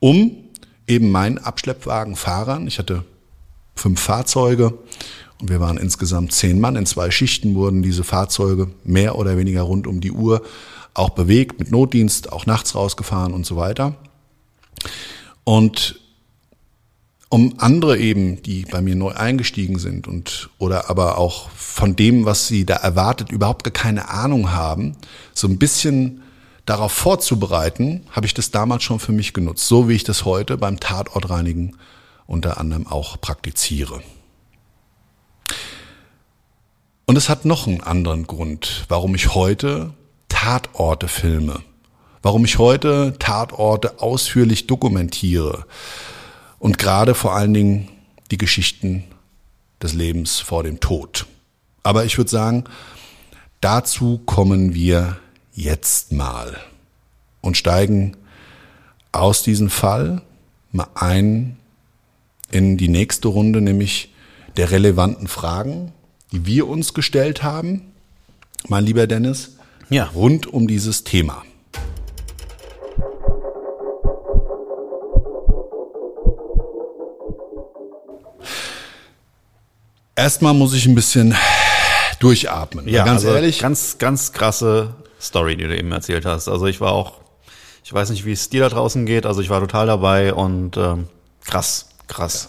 um 0.00 0.36
eben 0.86 1.10
meinen 1.10 1.38
Abschleppwagenfahrern, 1.38 2.66
ich 2.66 2.78
hatte 2.78 3.06
fünf 3.74 4.00
Fahrzeuge. 4.00 4.78
Und 5.40 5.50
wir 5.50 5.60
waren 5.60 5.76
insgesamt 5.76 6.32
zehn 6.32 6.60
Mann, 6.60 6.76
in 6.76 6.86
zwei 6.86 7.10
Schichten 7.10 7.54
wurden 7.54 7.82
diese 7.82 8.04
Fahrzeuge 8.04 8.70
mehr 8.84 9.16
oder 9.16 9.36
weniger 9.36 9.62
rund 9.62 9.86
um 9.86 10.00
die 10.00 10.12
Uhr 10.12 10.42
auch 10.94 11.10
bewegt, 11.10 11.58
mit 11.58 11.70
Notdienst, 11.70 12.32
auch 12.32 12.46
nachts 12.46 12.74
rausgefahren 12.74 13.32
und 13.32 13.46
so 13.46 13.56
weiter. 13.56 13.94
Und 15.44 15.98
um 17.28 17.54
andere 17.56 17.98
eben, 17.98 18.42
die 18.42 18.66
bei 18.70 18.82
mir 18.82 18.94
neu 18.94 19.12
eingestiegen 19.12 19.78
sind 19.78 20.06
und 20.06 20.50
oder 20.58 20.90
aber 20.90 21.16
auch 21.16 21.48
von 21.50 21.96
dem, 21.96 22.26
was 22.26 22.46
sie 22.46 22.66
da 22.66 22.74
erwartet, 22.74 23.32
überhaupt 23.32 23.64
gar 23.64 23.72
keine 23.72 24.10
Ahnung 24.10 24.52
haben, 24.52 24.96
so 25.32 25.48
ein 25.48 25.58
bisschen 25.58 26.22
darauf 26.66 26.92
vorzubereiten, 26.92 28.02
habe 28.10 28.26
ich 28.26 28.34
das 28.34 28.50
damals 28.50 28.82
schon 28.82 29.00
für 29.00 29.12
mich 29.12 29.32
genutzt, 29.32 29.66
so 29.66 29.88
wie 29.88 29.94
ich 29.94 30.04
das 30.04 30.26
heute 30.26 30.58
beim 30.58 30.78
Tatortreinigen 30.78 31.76
unter 32.26 32.58
anderem 32.58 32.86
auch 32.86 33.20
praktiziere. 33.20 34.02
Und 37.04 37.16
es 37.16 37.28
hat 37.28 37.44
noch 37.44 37.66
einen 37.66 37.80
anderen 37.80 38.26
Grund, 38.26 38.84
warum 38.88 39.14
ich 39.14 39.34
heute 39.34 39.92
Tatorte 40.28 41.08
filme, 41.08 41.60
warum 42.22 42.44
ich 42.44 42.58
heute 42.58 43.16
Tatorte 43.18 44.00
ausführlich 44.00 44.66
dokumentiere 44.66 45.66
und 46.58 46.78
gerade 46.78 47.14
vor 47.14 47.34
allen 47.34 47.52
Dingen 47.52 47.88
die 48.30 48.38
Geschichten 48.38 49.04
des 49.82 49.92
Lebens 49.92 50.38
vor 50.38 50.62
dem 50.62 50.80
Tod. 50.80 51.26
Aber 51.82 52.04
ich 52.04 52.16
würde 52.16 52.30
sagen, 52.30 52.64
dazu 53.60 54.18
kommen 54.24 54.74
wir 54.74 55.18
jetzt 55.52 56.12
mal 56.12 56.56
und 57.40 57.56
steigen 57.56 58.16
aus 59.10 59.42
diesem 59.42 59.68
Fall 59.68 60.22
mal 60.70 60.88
ein 60.94 61.58
in 62.52 62.76
die 62.76 62.88
nächste 62.88 63.28
Runde, 63.28 63.60
nämlich 63.60 64.12
der 64.56 64.70
relevanten 64.70 65.26
Fragen, 65.26 65.92
die 66.30 66.46
wir 66.46 66.68
uns 66.68 66.94
gestellt 66.94 67.42
haben, 67.42 67.92
mein 68.68 68.84
lieber 68.84 69.06
Dennis, 69.06 69.56
ja. 69.88 70.04
rund 70.14 70.46
um 70.46 70.68
dieses 70.68 71.04
Thema. 71.04 71.42
Erstmal 80.14 80.54
muss 80.54 80.74
ich 80.74 80.86
ein 80.86 80.94
bisschen 80.94 81.34
durchatmen. 82.20 82.86
Ja, 82.86 83.04
ganz 83.04 83.24
also 83.24 83.34
ehrlich. 83.34 83.58
Ganz, 83.58 83.98
ganz 83.98 84.32
krasse 84.32 84.94
Story, 85.20 85.56
die 85.56 85.64
du 85.64 85.76
eben 85.76 85.90
erzählt 85.90 86.26
hast. 86.26 86.48
Also 86.48 86.66
ich 86.66 86.80
war 86.80 86.92
auch, 86.92 87.14
ich 87.82 87.92
weiß 87.92 88.10
nicht, 88.10 88.24
wie 88.24 88.32
es 88.32 88.50
dir 88.50 88.60
da 88.60 88.68
draußen 88.68 89.06
geht. 89.06 89.26
Also 89.26 89.40
ich 89.40 89.48
war 89.50 89.60
total 89.60 89.86
dabei 89.86 90.34
und 90.34 90.76
ähm, 90.76 91.08
krass, 91.44 91.88
krass. 92.12 92.48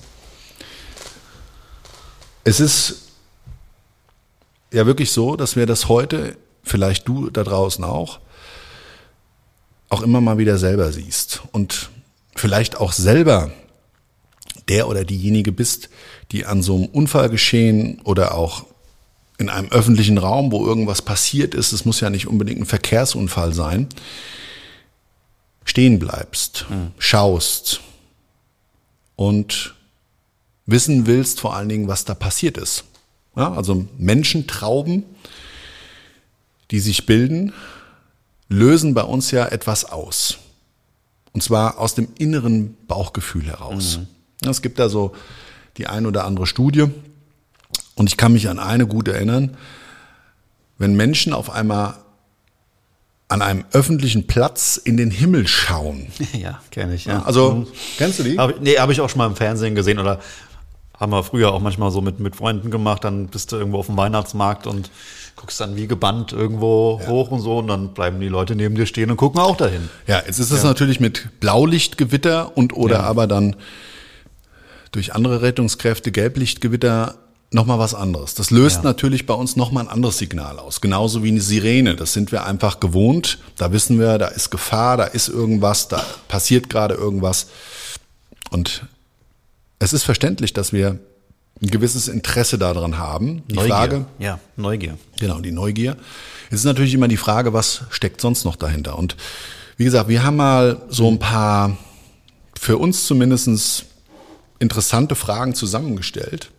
Es 2.44 2.60
ist 2.60 3.04
ja 4.72 4.86
wirklich 4.86 5.12
so, 5.12 5.36
dass 5.36 5.56
wir 5.56 5.66
das 5.66 5.88
heute, 5.88 6.38
vielleicht 6.64 7.08
du 7.08 7.30
da 7.30 7.44
draußen 7.44 7.84
auch, 7.84 8.20
auch 9.90 10.02
immer 10.02 10.20
mal 10.20 10.38
wieder 10.38 10.58
selber 10.58 10.92
siehst 10.92 11.44
und 11.52 11.90
vielleicht 12.36 12.78
auch 12.78 12.92
selber 12.92 13.52
der 14.68 14.88
oder 14.88 15.06
diejenige 15.06 15.52
bist, 15.52 15.90
die 16.32 16.46
an 16.46 16.62
so 16.62 16.76
einem 16.76 16.86
Unfallgeschehen 16.86 18.02
oder 18.04 18.36
auch 18.36 18.66
in 19.38 19.50
einem 19.50 19.70
öffentlichen 19.70 20.18
Raum, 20.18 20.52
wo 20.52 20.66
irgendwas 20.66 21.02
passiert 21.02 21.54
ist, 21.54 21.74
es 21.74 21.86
muss 21.86 22.00
ja 22.00 22.10
nicht 22.10 22.28
unbedingt 22.28 22.62
ein 22.62 22.66
Verkehrsunfall 22.66 23.54
sein, 23.54 23.88
stehen 25.66 26.00
bleibst, 26.00 26.66
mhm. 26.70 26.92
schaust 26.98 27.82
und 29.16 29.76
wissen 30.66 31.06
willst 31.06 31.40
vor 31.40 31.56
allen 31.56 31.70
Dingen, 31.70 31.88
was 31.88 32.06
da 32.06 32.14
passiert 32.16 32.58
ist. 32.58 32.86
Ja, 33.36 33.54
also 33.54 33.88
Menschentrauben, 33.98 35.04
die 36.72 36.80
sich 36.80 37.06
bilden, 37.06 37.54
lösen 38.48 38.94
bei 38.94 39.04
uns 39.04 39.32
ja 39.32 39.46
etwas 39.48 39.86
aus. 39.86 40.38
Und 41.34 41.42
zwar 41.42 41.80
aus 41.80 41.96
dem 41.96 42.10
inneren 42.18 42.78
Bauchgefühl 42.88 43.46
heraus. 43.46 44.00
Mhm. 44.44 44.50
Es 44.50 44.62
gibt 44.62 44.78
da 44.78 44.90
so 44.90 45.16
die 45.78 45.88
ein 45.88 46.06
oder 46.06 46.26
andere 46.26 46.46
Studie. 46.46 46.86
Und 47.96 48.08
ich 48.08 48.18
kann 48.18 48.34
mich 48.34 48.50
an 48.50 48.60
eine 48.60 48.86
gut 48.86 49.08
erinnern. 49.08 49.58
Wenn 50.78 50.96
Menschen 50.96 51.34
auf 51.34 51.50
einmal 51.50 51.96
an 53.28 53.42
einem 53.42 53.66
öffentlichen 53.72 54.28
Platz 54.28 54.78
in 54.78 54.98
den 54.98 55.12
Himmel 55.12 55.48
schauen. 55.48 56.08
Ja, 56.34 56.62
kenne 56.72 56.96
ich, 56.96 57.06
ja. 57.06 57.24
Also, 57.24 57.52
mhm. 57.52 57.68
kennst 57.98 58.20
du 58.20 58.24
die? 58.24 58.38
Hab, 58.38 58.60
nee, 58.62 58.78
habe 58.78 58.92
ich 58.92 59.02
auch 59.02 59.10
schon 59.10 59.20
mal 59.20 59.28
im 59.28 59.36
Fernsehen 59.36 59.76
gesehen 59.76 60.00
oder 60.00 60.20
haben 61.00 61.12
wir 61.12 61.24
früher 61.24 61.52
auch 61.54 61.60
manchmal 61.60 61.92
so 61.92 62.02
mit, 62.02 62.20
mit 62.20 62.36
Freunden 62.36 62.72
gemacht. 62.72 63.04
Dann 63.04 63.28
bist 63.28 63.52
du 63.52 63.58
irgendwo 63.58 63.80
auf 63.80 63.88
dem 63.88 63.98
Weihnachtsmarkt 63.98 64.68
und 64.68 64.90
guckst 65.36 65.60
dann 65.60 65.76
wie 65.76 65.88
gebannt 65.88 66.32
irgendwo 66.32 67.00
ja. 67.02 67.08
hoch 67.08 67.32
und 67.32 67.42
so 67.42 67.58
und 67.58 67.68
dann 67.68 67.94
bleiben 67.94 68.20
die 68.20 68.28
Leute 68.28 68.56
neben 68.56 68.76
dir 68.76 68.86
stehen 68.86 69.10
und 69.10 69.18
gucken 69.18 69.42
auch 69.42 69.58
dahin. 69.58 69.90
Ja, 70.08 70.22
jetzt 70.26 70.40
ist 70.40 70.52
es 70.52 70.64
ja. 70.64 70.70
natürlich 70.70 71.00
mit 71.00 71.40
Blaulichtgewitter 71.40 72.56
und 72.56 72.74
oder 72.74 72.98
ja. 72.98 73.04
aber 73.04 73.28
dann 73.28 73.56
durch 74.92 75.14
andere 75.14 75.42
Rettungskräfte 75.42 76.12
Gelblichtgewitter 76.12 77.16
nochmal 77.54 77.80
was 77.80 77.94
anderes. 77.94 78.34
Das 78.36 78.52
löst 78.52 78.78
ja. 78.78 78.84
natürlich 78.84 79.26
bei 79.26 79.34
uns 79.34 79.56
nochmal 79.56 79.86
ein 79.86 79.90
anderes 79.90 80.18
Signal 80.18 80.60
aus. 80.60 80.82
Genauso 80.82 81.24
wie 81.24 81.30
eine 81.30 81.42
Sirene. 81.42 81.96
Das 81.96 82.14
sind 82.14 82.32
wir 82.32 82.46
einfach 82.46 82.80
gewohnt. 82.80 83.40
Da 83.58 83.72
wissen 83.72 84.00
wir, 84.00 84.18
da 84.18 84.28
ist 84.28 84.50
Gefahr, 84.50 84.98
da 84.98 85.06
ist 85.06 85.28
irgendwas, 85.28 85.88
da 85.88 86.04
passiert 86.28 86.70
gerade 86.70 86.96
irgendwas. 86.96 87.48
Und 88.50 88.86
es 89.80 89.94
ist 89.94 90.04
verständlich, 90.04 90.54
dass 90.54 90.74
wir 90.74 91.00
ein 91.62 91.68
gewisses 91.68 92.08
Interesse 92.08 92.58
daran 92.58 92.98
haben. 92.98 93.44
Die 93.48 93.56
Neugier. 93.56 93.76
Frage, 93.76 94.06
Ja, 94.20 94.40
Neugier. 94.56 94.98
Genau, 95.20 95.40
die 95.40 95.52
Neugier. 95.52 95.98
Es 96.50 96.60
ist 96.60 96.66
natürlich 96.66 96.94
immer 96.94 97.08
die 97.08 97.18
Frage, 97.18 97.54
was 97.54 97.84
steckt 97.90 98.22
sonst 98.22 98.46
noch 98.46 98.56
dahinter? 98.56 98.98
Und 98.98 99.16
wie 99.78 99.86
gesagt, 99.86 100.10
wir 100.10 100.24
haben 100.24 100.36
mal 100.36 100.82
so 100.90 101.10
ein 101.10 101.20
paar 101.20 101.78
für 102.60 102.78
uns 102.78 103.06
zumindestens 103.06 103.86
interessante 104.60 105.16
Fragen 105.16 105.56
zusammengestellt 105.56 106.52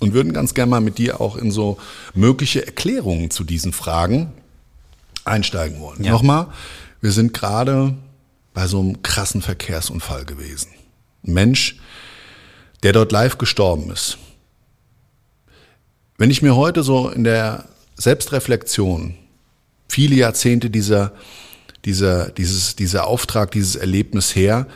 und 0.00 0.14
würden 0.14 0.32
ganz 0.32 0.54
gerne 0.54 0.70
mal 0.70 0.80
mit 0.80 0.98
dir 0.98 1.20
auch 1.20 1.36
in 1.36 1.50
so 1.50 1.78
mögliche 2.14 2.66
Erklärungen 2.66 3.30
zu 3.30 3.44
diesen 3.44 3.72
Fragen 3.72 4.32
einsteigen 5.24 5.80
wollen. 5.80 6.02
Ja. 6.02 6.12
Nochmal, 6.12 6.48
wir 7.00 7.12
sind 7.12 7.32
gerade 7.32 7.94
bei 8.52 8.66
so 8.66 8.80
einem 8.80 9.02
krassen 9.02 9.42
Verkehrsunfall 9.42 10.24
gewesen. 10.24 10.70
Ein 11.26 11.34
Mensch, 11.34 11.76
der 12.82 12.92
dort 12.92 13.12
live 13.12 13.38
gestorben 13.38 13.90
ist. 13.90 14.18
Wenn 16.18 16.30
ich 16.30 16.42
mir 16.42 16.56
heute 16.56 16.82
so 16.82 17.08
in 17.08 17.24
der 17.24 17.64
Selbstreflexion 17.96 19.14
viele 19.88 20.16
Jahrzehnte 20.16 20.70
dieser, 20.70 21.12
dieser, 21.84 22.30
dieses, 22.30 22.76
dieser 22.76 23.06
Auftrag, 23.06 23.52
dieses 23.52 23.76
Erlebnis 23.76 24.34
her, 24.34 24.66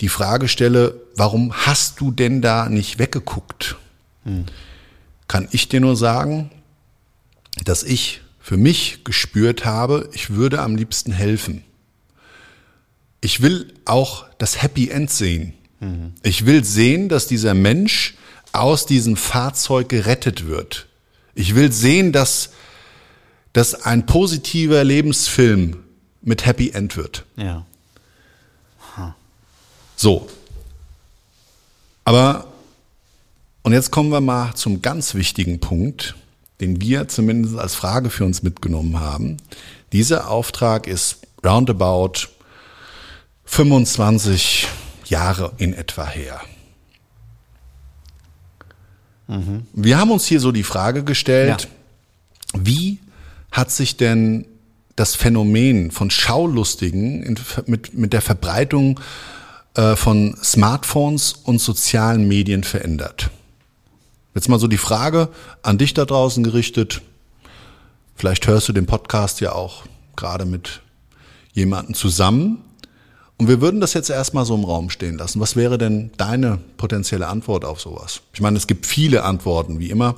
die 0.00 0.08
Frage 0.08 0.48
stelle, 0.48 1.00
warum 1.16 1.52
hast 1.52 2.00
du 2.00 2.10
denn 2.10 2.42
da 2.42 2.68
nicht 2.68 2.98
weggeguckt? 2.98 3.76
Kann 5.28 5.48
ich 5.50 5.68
dir 5.68 5.80
nur 5.80 5.96
sagen, 5.96 6.50
dass 7.64 7.82
ich 7.82 8.20
für 8.40 8.56
mich 8.56 9.04
gespürt 9.04 9.64
habe, 9.64 10.10
ich 10.12 10.30
würde 10.30 10.60
am 10.60 10.76
liebsten 10.76 11.12
helfen. 11.12 11.64
Ich 13.20 13.40
will 13.40 13.72
auch 13.86 14.26
das 14.38 14.62
Happy 14.62 14.90
End 14.90 15.10
sehen. 15.10 15.54
Ich 16.22 16.46
will 16.46 16.64
sehen, 16.64 17.08
dass 17.08 17.26
dieser 17.26 17.54
Mensch 17.54 18.14
aus 18.52 18.86
diesem 18.86 19.16
Fahrzeug 19.16 19.88
gerettet 19.88 20.46
wird. 20.46 20.86
Ich 21.34 21.54
will 21.54 21.72
sehen, 21.72 22.12
dass, 22.12 22.50
dass 23.52 23.74
ein 23.74 24.06
positiver 24.06 24.84
Lebensfilm 24.84 25.82
mit 26.22 26.46
Happy 26.46 26.70
End 26.70 26.96
wird. 26.96 27.24
Ja. 27.36 27.66
So. 29.96 30.28
Aber, 32.04 32.52
und 33.64 33.72
jetzt 33.72 33.90
kommen 33.90 34.10
wir 34.10 34.20
mal 34.20 34.54
zum 34.54 34.82
ganz 34.82 35.14
wichtigen 35.14 35.58
Punkt, 35.58 36.14
den 36.60 36.80
wir 36.82 37.08
zumindest 37.08 37.58
als 37.58 37.74
Frage 37.74 38.10
für 38.10 38.24
uns 38.24 38.42
mitgenommen 38.42 39.00
haben. 39.00 39.38
Dieser 39.92 40.30
Auftrag 40.30 40.86
ist 40.86 41.20
roundabout 41.44 42.28
25 43.46 44.68
Jahre 45.06 45.52
in 45.56 45.72
etwa 45.72 46.06
her. 46.06 46.40
Wir 49.72 49.98
haben 49.98 50.10
uns 50.10 50.26
hier 50.26 50.40
so 50.40 50.52
die 50.52 50.62
Frage 50.62 51.02
gestellt, 51.02 51.68
wie 52.52 52.98
hat 53.50 53.70
sich 53.70 53.96
denn 53.96 54.46
das 54.94 55.14
Phänomen 55.14 55.90
von 55.90 56.10
Schaulustigen 56.10 57.22
in, 57.22 57.38
mit, 57.66 57.94
mit 57.94 58.12
der 58.12 58.20
Verbreitung 58.20 59.00
äh, 59.74 59.96
von 59.96 60.36
Smartphones 60.42 61.32
und 61.32 61.60
sozialen 61.60 62.28
Medien 62.28 62.62
verändert? 62.62 63.30
Jetzt 64.34 64.48
mal 64.48 64.58
so 64.58 64.66
die 64.66 64.78
Frage 64.78 65.28
an 65.62 65.78
dich 65.78 65.94
da 65.94 66.04
draußen 66.04 66.42
gerichtet. 66.42 67.02
Vielleicht 68.16 68.46
hörst 68.46 68.68
du 68.68 68.72
den 68.72 68.86
Podcast 68.86 69.40
ja 69.40 69.52
auch 69.52 69.84
gerade 70.16 70.44
mit 70.44 70.80
jemandem 71.52 71.94
zusammen. 71.94 72.62
Und 73.36 73.48
wir 73.48 73.60
würden 73.60 73.80
das 73.80 73.94
jetzt 73.94 74.10
erstmal 74.10 74.44
so 74.44 74.54
im 74.54 74.64
Raum 74.64 74.90
stehen 74.90 75.18
lassen. 75.18 75.40
Was 75.40 75.56
wäre 75.56 75.78
denn 75.78 76.10
deine 76.16 76.58
potenzielle 76.76 77.26
Antwort 77.26 77.64
auf 77.64 77.80
sowas? 77.80 78.20
Ich 78.32 78.40
meine, 78.40 78.56
es 78.56 78.66
gibt 78.66 78.86
viele 78.86 79.24
Antworten, 79.24 79.80
wie 79.80 79.90
immer, 79.90 80.16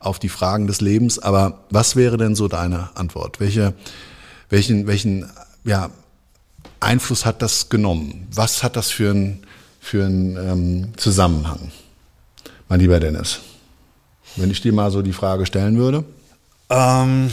auf 0.00 0.18
die 0.18 0.28
Fragen 0.28 0.66
des 0.66 0.80
Lebens, 0.80 1.18
aber 1.18 1.64
was 1.70 1.96
wäre 1.96 2.16
denn 2.16 2.34
so 2.34 2.48
deine 2.48 2.90
Antwort? 2.96 3.40
Welche, 3.40 3.74
welchen, 4.48 4.86
welchen 4.86 5.30
ja, 5.64 5.90
Einfluss 6.80 7.24
hat 7.24 7.42
das 7.42 7.68
genommen? 7.68 8.28
Was 8.32 8.62
hat 8.62 8.76
das 8.76 8.90
für 8.90 9.10
einen 9.10 9.40
für 9.80 10.04
einen, 10.04 10.36
ähm, 10.36 10.92
Zusammenhang? 10.96 11.72
Mein 12.68 12.80
lieber 12.80 13.00
Dennis, 13.00 13.40
wenn 14.38 14.50
ich 14.50 14.60
dir 14.60 14.72
mal 14.72 14.90
so 14.90 15.02
die 15.02 15.12
Frage 15.12 15.46
stellen 15.46 15.78
würde. 15.78 16.04
Ähm, 16.70 17.30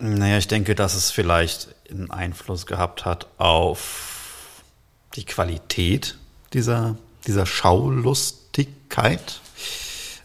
naja, 0.00 0.38
ich 0.38 0.48
denke, 0.48 0.74
dass 0.74 0.94
es 0.94 1.10
vielleicht 1.10 1.68
einen 1.90 2.10
Einfluss 2.10 2.66
gehabt 2.66 3.04
hat 3.04 3.26
auf 3.38 4.62
die 5.14 5.24
Qualität 5.24 6.16
dieser, 6.52 6.96
dieser 7.26 7.46
Schaulustigkeit. 7.46 9.40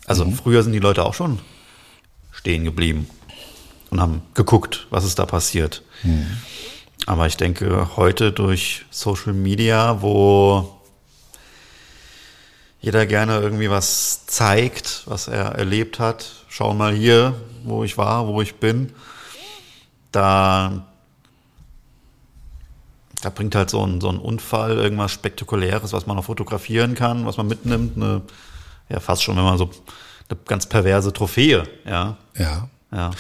Also 0.06 0.30
früher 0.32 0.64
sind 0.64 0.74
die 0.74 0.80
Leute 0.80 1.06
auch 1.06 1.14
schon 1.14 1.40
stehen 2.42 2.64
geblieben 2.64 3.08
und 3.92 4.02
haben 4.02 4.22
geguckt, 4.34 4.88
was 4.90 5.06
ist 5.06 5.20
da 5.20 5.26
passiert. 5.26 5.84
Aber 7.06 7.28
ich 7.28 7.38
denke, 7.38 7.96
heute 7.98 8.32
durch 8.32 8.86
Social 8.90 9.34
Media, 9.34 10.02
wo 10.02 10.81
jeder 12.82 13.06
gerne 13.06 13.40
irgendwie 13.40 13.70
was 13.70 14.26
zeigt, 14.26 15.04
was 15.06 15.28
er 15.28 15.54
erlebt 15.54 16.00
hat. 16.00 16.26
Schau 16.50 16.74
mal 16.74 16.94
hier, 16.94 17.36
wo 17.64 17.84
ich 17.84 17.98
war, 17.98 18.28
wo 18.28 18.42
ich 18.42 18.56
bin. 18.56 18.92
Da, 20.12 20.88
da 23.22 23.30
bringt 23.30 23.54
halt 23.54 23.70
so 23.70 23.86
ein, 23.86 24.02
so 24.02 24.10
ein 24.10 24.18
Unfall 24.18 24.78
irgendwas 24.78 25.12
Spektakuläres, 25.12 25.94
was 25.94 26.08
man 26.08 26.18
noch 26.18 26.26
fotografieren 26.26 26.96
kann, 26.96 27.26
was 27.28 27.38
man 27.38 27.48
mitnimmt. 27.48 27.98
Eine, 27.98 28.24
ja, 28.90 29.00
fast 29.00 29.22
schon, 29.24 29.38
wenn 29.38 29.44
man 29.44 29.60
so 29.60 29.70
eine 30.28 30.40
ganz 30.46 30.66
perverse 30.66 31.14
Trophäe, 31.14 31.64
ja. 31.86 32.18
Ja. 32.36 32.68
Ja. 32.92 33.12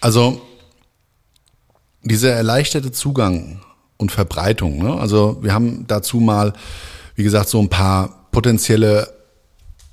Also 0.00 0.42
dieser 2.02 2.32
erleichterte 2.32 2.90
Zugang 2.90 3.60
und 3.96 4.10
Verbreitung, 4.12 4.82
ne? 4.82 4.94
also 4.94 5.38
wir 5.42 5.54
haben 5.54 5.86
dazu 5.86 6.18
mal, 6.18 6.52
wie 7.14 7.22
gesagt, 7.22 7.48
so 7.48 7.60
ein 7.60 7.68
paar 7.68 8.25
potenzielle 8.36 9.08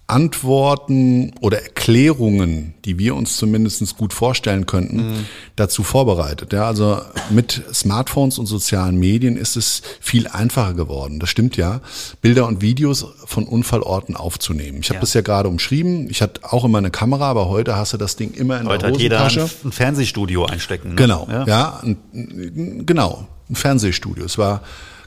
Antworten 0.06 1.32
oder 1.40 1.64
Erklärungen, 1.64 2.74
die 2.84 3.00
wir 3.00 3.16
uns 3.16 3.38
zumindest 3.38 3.96
gut 3.98 4.12
vorstellen 4.12 4.66
könnten, 4.66 5.26
dazu 5.56 5.82
vorbereitet. 5.84 6.52
Ja, 6.52 6.68
also 6.68 7.00
mit 7.30 7.64
Smartphones 7.74 8.38
und 8.38 8.46
sozialen 8.46 8.98
Medien 9.00 9.38
ist 9.38 9.56
es 9.56 9.82
viel 10.02 10.28
einfacher 10.28 10.74
geworden. 10.74 11.22
Das 11.22 11.30
stimmt 11.30 11.56
ja, 11.56 11.80
Bilder 12.22 12.48
und 12.48 12.62
Videos 12.62 13.06
von 13.26 13.46
Unfallorten 13.46 14.18
aufzunehmen. 14.18 14.80
Ich 14.82 14.90
habe 14.90 14.96
Ja. 14.98 15.02
das 15.02 15.14
ja 15.14 15.22
gerade 15.22 15.48
umschrieben. 15.48 16.10
Ich 16.10 16.22
hatte 16.22 16.42
auch 16.44 16.66
immer 16.66 16.80
eine 16.80 16.92
Kamera, 16.92 17.30
aber 17.30 17.48
heute 17.48 17.78
hast 17.78 17.94
du 17.94 17.98
das 17.98 18.18
Ding 18.18 18.34
immer 18.34 18.60
in 18.60 18.68
Heute 18.68 18.88
der 18.88 18.94
hat 18.96 19.00
jeder 19.00 19.20
ein, 19.22 19.26
Hosentasche. 19.30 19.72
Fernsehstudio 19.72 20.46
einstecken. 20.46 20.90
Ne? 20.90 20.96
Genau, 20.96 21.28
Ja. 21.32 21.46
ja, 21.48 21.80
ein- 21.82 22.84
genau, 22.86 23.26
ein 23.50 23.56
Fernsehstudio. 23.56 24.26
Es 24.26 24.38
war 24.38 24.62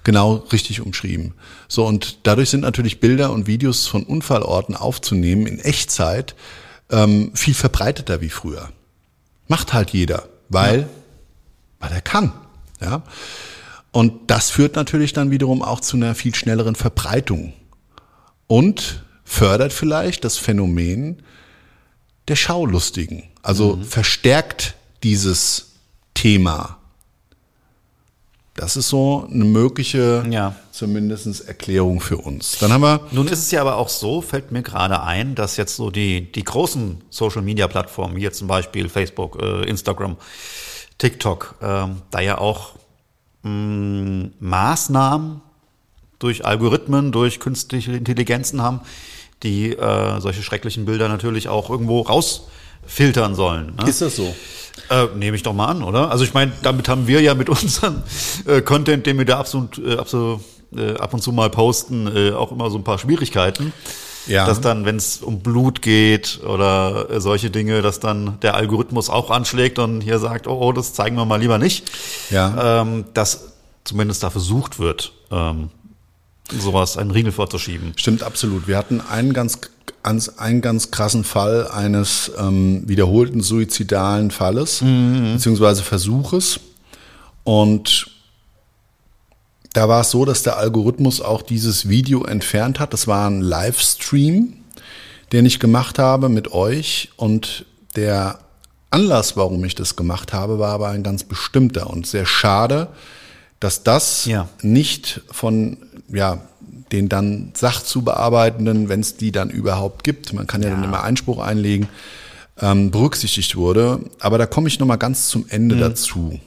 genau 0.07 0.37
richtig 0.53 0.81
umschrieben. 0.81 1.35
So 1.66 1.85
und 1.85 2.21
dadurch 2.23 2.51
sind 2.51 2.61
natürlich 2.61 3.01
Bilder 3.01 3.33
und 3.33 3.49
Videos 3.49 3.88
von 3.88 4.05
Unfallorten 4.05 4.77
aufzunehmen 4.77 5.47
in 5.49 5.59
Echtzeit 5.59 6.37
ähm, 6.90 7.33
viel 7.35 7.55
verbreiteter 7.55 8.21
wie 8.21 8.31
früher. 8.31 8.71
Macht 9.49 9.75
halt 9.75 9.90
jeder, 9.90 10.29
weil 10.49 10.88
weil 11.81 11.90
er 11.90 12.01
kann, 12.01 12.33
ja. 12.81 13.03
Und 13.90 14.31
das 14.31 14.51
führt 14.51 14.77
natürlich 14.77 15.12
dann 15.12 15.31
wiederum 15.33 15.61
auch 15.62 15.81
zu 15.81 15.97
einer 15.97 16.14
viel 16.14 16.35
schnelleren 16.35 16.77
Verbreitung 16.77 17.53
und 18.47 19.05
fördert 19.25 19.73
vielleicht 19.73 20.25
das 20.25 20.38
Phänomen 20.38 21.21
der 22.29 22.37
Schaulustigen. 22.37 23.25
Also 23.42 23.79
verstärkt 23.83 24.77
dieses 25.03 25.73
Thema. 26.14 26.76
Das 28.57 28.77
ist 28.77 28.88
so 28.88 29.29
eine 29.31 29.45
mögliche, 29.45 30.25
Ja. 30.31 30.55
zumindestens 30.73 31.40
Erklärung 31.40 32.01
für 32.01 32.16
uns. 32.16 32.57
Dann 32.59 32.73
haben 32.73 32.81
wir, 32.83 33.01
Nun 33.12 33.29
ist 33.29 33.40
es 33.40 33.51
ja 33.51 33.61
aber 33.61 33.77
auch 33.77 33.88
so, 33.90 34.23
fällt 34.23 34.51
mir 34.51 34.62
gerade 34.62 35.03
ein, 35.03 35.35
dass 35.35 35.57
jetzt 35.59 35.77
so 35.77 35.90
die, 35.90 36.33
die 36.33 36.42
großen 36.42 37.03
Social-Media-Plattformen, 37.11 38.16
wie 38.16 38.23
jetzt 38.23 38.38
zum 38.38 38.49
Beispiel 38.49 38.88
Facebook, 38.88 39.40
äh, 39.42 39.64
Instagram, 39.69 40.16
TikTok, 40.99 41.57
ähm, 41.61 42.03
da 42.11 42.21
ja 42.21 42.38
auch 42.38 42.73
mh, 43.42 44.31
Maßnahmen 44.40 45.42
durch 46.19 46.47
Algorithmen, 46.47 47.12
durch 47.12 47.40
künstliche 47.40 47.92
Intelligenzen 47.92 48.62
haben, 48.62 48.81
die 49.42 49.73
äh, 49.73 50.21
solche 50.21 50.42
schrecklichen 50.42 50.87
Bilder 50.87 51.09
natürlich 51.09 51.49
auch 51.49 51.69
irgendwo 51.69 52.01
rausfiltern 52.01 53.35
sollen. 53.35 53.75
Ne? 53.77 53.88
ist 53.88 54.01
das 54.01 54.16
so? 54.16 54.35
Äh, 54.90 55.07
nehme 55.16 55.37
ich 55.37 55.42
doch 55.42 55.53
mal 55.53 55.66
an, 55.66 55.83
oder? 55.83 56.11
Also 56.11 56.25
ich 56.25 56.35
meine, 56.35 56.53
damit 56.62 56.88
haben 56.88 57.07
wir 57.07 57.20
ja 57.20 57.35
mit 57.35 57.49
unserem 57.49 58.03
äh, 58.46 58.61
Content, 58.61 59.07
den 59.07 59.18
wir 59.18 59.25
da 59.25 59.38
absolut, 59.38 59.79
äh, 59.79 59.96
absolut 59.96 60.40
äh, 60.77 60.96
ab 60.96 61.14
und 61.14 61.22
zu 61.22 61.33
mal 61.33 61.51
posten, 61.51 62.07
äh, 62.14 62.33
auch 62.33 62.53
immer 62.53 62.70
so 62.70 62.79
ein 62.79 62.85
paar 62.85 62.99
Schwierigkeiten. 62.99 63.72
Ja. 64.27 64.44
Dass 64.44 64.61
dann, 64.61 64.85
wenn 64.85 64.96
es 64.96 65.18
um 65.18 65.38
Blut 65.40 65.83
geht 65.83 66.40
oder 66.44 67.09
äh, 67.11 67.20
solche 67.20 67.51
Dinge, 67.51 67.81
dass 67.81 68.01
dann 68.01 68.40
der 68.40 68.55
Algorithmus 68.57 69.09
auch 69.09 69.31
anschlägt 69.31 69.79
und 69.79 70.01
hier 70.01 70.18
sagt, 70.18 70.49
oh, 70.49 70.59
oh 70.61 70.72
das 70.72 70.94
zeigen 70.94 71.16
wir 71.16 71.25
mal 71.25 71.40
lieber 71.40 71.59
nicht. 71.59 71.90
Ja. 72.31 72.81
Ähm, 72.83 73.05
dass 73.14 73.53
zumindest 73.85 74.22
da 74.25 74.31
versucht 74.31 74.81
wird, 74.81 75.12
ähm, 75.31 75.70
sowas 76.51 76.96
einen 76.96 77.11
Riegel 77.11 77.33
vorzuschieben. 77.33 77.92
Stimmt 77.96 78.22
absolut. 78.22 78.66
Wir 78.66 78.77
hatten 78.77 79.01
einen 79.01 79.33
ganz, 79.33 79.61
ganz 80.07 80.29
einen 80.29 80.61
ganz 80.61 80.92
krassen 80.92 81.25
Fall 81.25 81.66
eines 81.66 82.31
ähm, 82.38 82.88
wiederholten 82.88 83.40
suizidalen 83.40 84.31
Falles 84.31 84.79
beziehungsweise 85.33 85.83
Versuches. 85.83 86.61
Und 87.42 88.09
da 89.73 89.88
war 89.88 90.03
es 90.03 90.11
so, 90.12 90.25
dass 90.25 90.45
der 90.45 90.59
Algorithmus 90.59 91.21
auch 91.21 91.42
dieses 91.42 91.88
Video 91.88 92.25
entfernt 92.25 92.79
hat. 92.79 92.92
Das 92.92 93.09
war 93.09 93.29
ein 93.29 93.40
Livestream, 93.40 94.55
den 95.33 95.45
ich 95.45 95.59
gemacht 95.59 95.99
habe 95.99 96.29
mit 96.29 96.53
euch. 96.53 97.11
Und 97.16 97.66
der 97.97 98.38
Anlass, 98.90 99.37
warum 99.37 99.64
ich 99.64 99.75
das 99.75 99.97
gemacht 99.97 100.33
habe, 100.33 100.61
war 100.61 100.71
aber 100.71 100.88
ein 100.88 101.03
ganz 101.03 101.25
bestimmter 101.25 101.90
und 101.90 102.07
sehr 102.07 102.27
schade, 102.27 102.88
dass 103.61 103.83
das 103.83 104.27
Ja. 104.27 104.49
nicht 104.62 105.23
von 105.31 105.79
ja, 106.09 106.40
den 106.92 107.09
dann 107.09 107.53
Sachzubearbeitenden, 107.57 108.88
wenn 108.88 109.01
es 109.01 109.16
die 109.16 109.33
dann 109.33 109.51
überhaupt 109.51 110.05
gibt, 110.05 110.33
man 110.33 110.47
kann 110.47 110.62
ja, 110.62 110.71
dann 110.71 110.85
immer 110.85 111.03
Einspruch 111.03 111.38
einlegen, 111.38 111.88
ähm, 112.61 112.90
berücksichtigt 112.90 113.57
wurde. 113.57 114.01
Aber 114.21 114.38
da 114.38 114.47
komme 114.47 114.69
ich 114.69 114.79
nochmal 114.79 114.99
ganz 114.99 115.29
zum 115.29 115.47
Ende 115.49 115.75
Mhm. 115.77 115.81
dazu, 115.81 116.40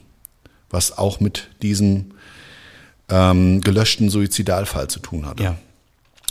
was 0.70 0.98
auch 0.98 1.20
mit 1.20 1.50
diesem 1.62 2.12
ähm, 3.10 3.62
gelöschten 3.62 4.10
Suizidalfall 4.10 4.88
zu 4.88 5.00
tun 5.00 5.26
hatte. 5.26 5.44
Ja. 5.44 5.56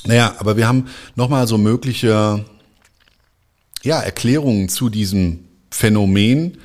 Naja, 0.04 0.36
aber 0.38 0.56
wir 0.56 0.68
haben 0.68 0.86
nochmal 1.16 1.46
so 1.48 1.58
mögliche 1.58 2.44
ja, 3.82 4.00
Erklärungen 4.00 4.68
zu 4.68 4.88
diesem 4.88 5.40
Phänomen, 5.70 6.58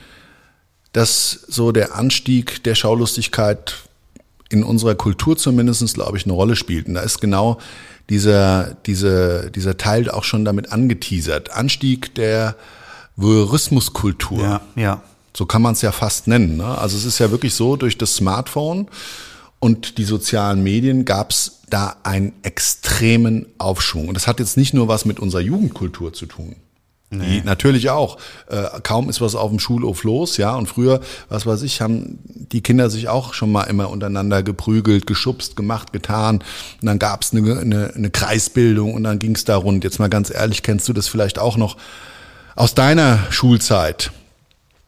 dass 0.93 1.31
so 1.47 1.71
der 1.71 1.95
Anstieg 1.95 2.63
der 2.63 2.75
Schaulustigkeit 2.75 3.75
in 4.49 4.63
unserer 4.63 4.95
Kultur 4.95 5.37
zumindest, 5.37 5.93
glaube 5.93 6.17
ich, 6.17 6.25
eine 6.25 6.33
Rolle 6.33 6.55
spielt. 6.55 6.87
Und 6.87 6.95
da 6.95 7.01
ist 7.01 7.19
genau 7.21 7.59
dieser, 8.09 8.75
diese, 8.85 9.51
dieser 9.51 9.77
Teil 9.77 10.09
auch 10.09 10.23
schon 10.23 10.45
damit 10.45 10.71
angeteasert. 10.71 11.51
Anstieg 11.51 12.15
der 12.15 12.55
Voyeurismuskultur. 13.15 14.41
Ja, 14.41 14.61
ja. 14.75 15.01
So 15.35 15.45
kann 15.45 15.61
man 15.61 15.73
es 15.73 15.81
ja 15.81 15.91
fast 15.91 16.27
nennen. 16.27 16.57
Ne? 16.57 16.77
Also 16.77 16.95
es 16.95 17.05
ist 17.05 17.19
ja 17.19 17.31
wirklich 17.31 17.55
so, 17.55 17.75
durch 17.75 17.97
das 17.97 18.15
Smartphone 18.15 18.87
und 19.59 19.97
die 19.97 20.03
sozialen 20.03 20.61
Medien 20.61 21.05
gab 21.05 21.31
es 21.31 21.61
da 21.69 21.95
einen 22.03 22.33
extremen 22.43 23.47
Aufschwung. 23.57 24.09
Und 24.09 24.13
das 24.13 24.27
hat 24.27 24.39
jetzt 24.39 24.57
nicht 24.57 24.73
nur 24.73 24.87
was 24.87 25.05
mit 25.05 25.19
unserer 25.19 25.41
Jugendkultur 25.41 26.13
zu 26.13 26.27
tun. 26.27 26.55
Die 27.21 27.41
natürlich 27.43 27.89
auch. 27.89 28.17
Äh, 28.47 28.63
kaum 28.83 29.09
ist 29.09 29.21
was 29.21 29.35
auf 29.35 29.49
dem 29.49 29.59
Schulhof 29.59 30.03
los, 30.03 30.37
ja. 30.37 30.55
Und 30.55 30.67
früher, 30.67 30.99
was 31.29 31.45
weiß 31.45 31.61
ich, 31.63 31.81
haben 31.81 32.19
die 32.25 32.61
Kinder 32.61 32.89
sich 32.89 33.09
auch 33.09 33.33
schon 33.33 33.51
mal 33.51 33.63
immer 33.63 33.89
untereinander 33.89 34.43
geprügelt, 34.43 35.07
geschubst, 35.07 35.55
gemacht, 35.55 35.93
getan. 35.93 36.43
Und 36.81 36.85
dann 36.85 36.99
gab 36.99 37.23
es 37.23 37.33
eine, 37.33 37.59
eine, 37.59 37.93
eine 37.95 38.09
Kreisbildung 38.09 38.93
und 38.93 39.03
dann 39.03 39.19
ging 39.19 39.35
es 39.35 39.45
da 39.45 39.57
rund. 39.57 39.83
Jetzt 39.83 39.99
mal 39.99 40.09
ganz 40.09 40.33
ehrlich, 40.33 40.63
kennst 40.63 40.87
du 40.87 40.93
das 40.93 41.07
vielleicht 41.07 41.39
auch 41.39 41.57
noch 41.57 41.77
aus 42.55 42.75
deiner 42.75 43.19
Schulzeit? 43.29 44.11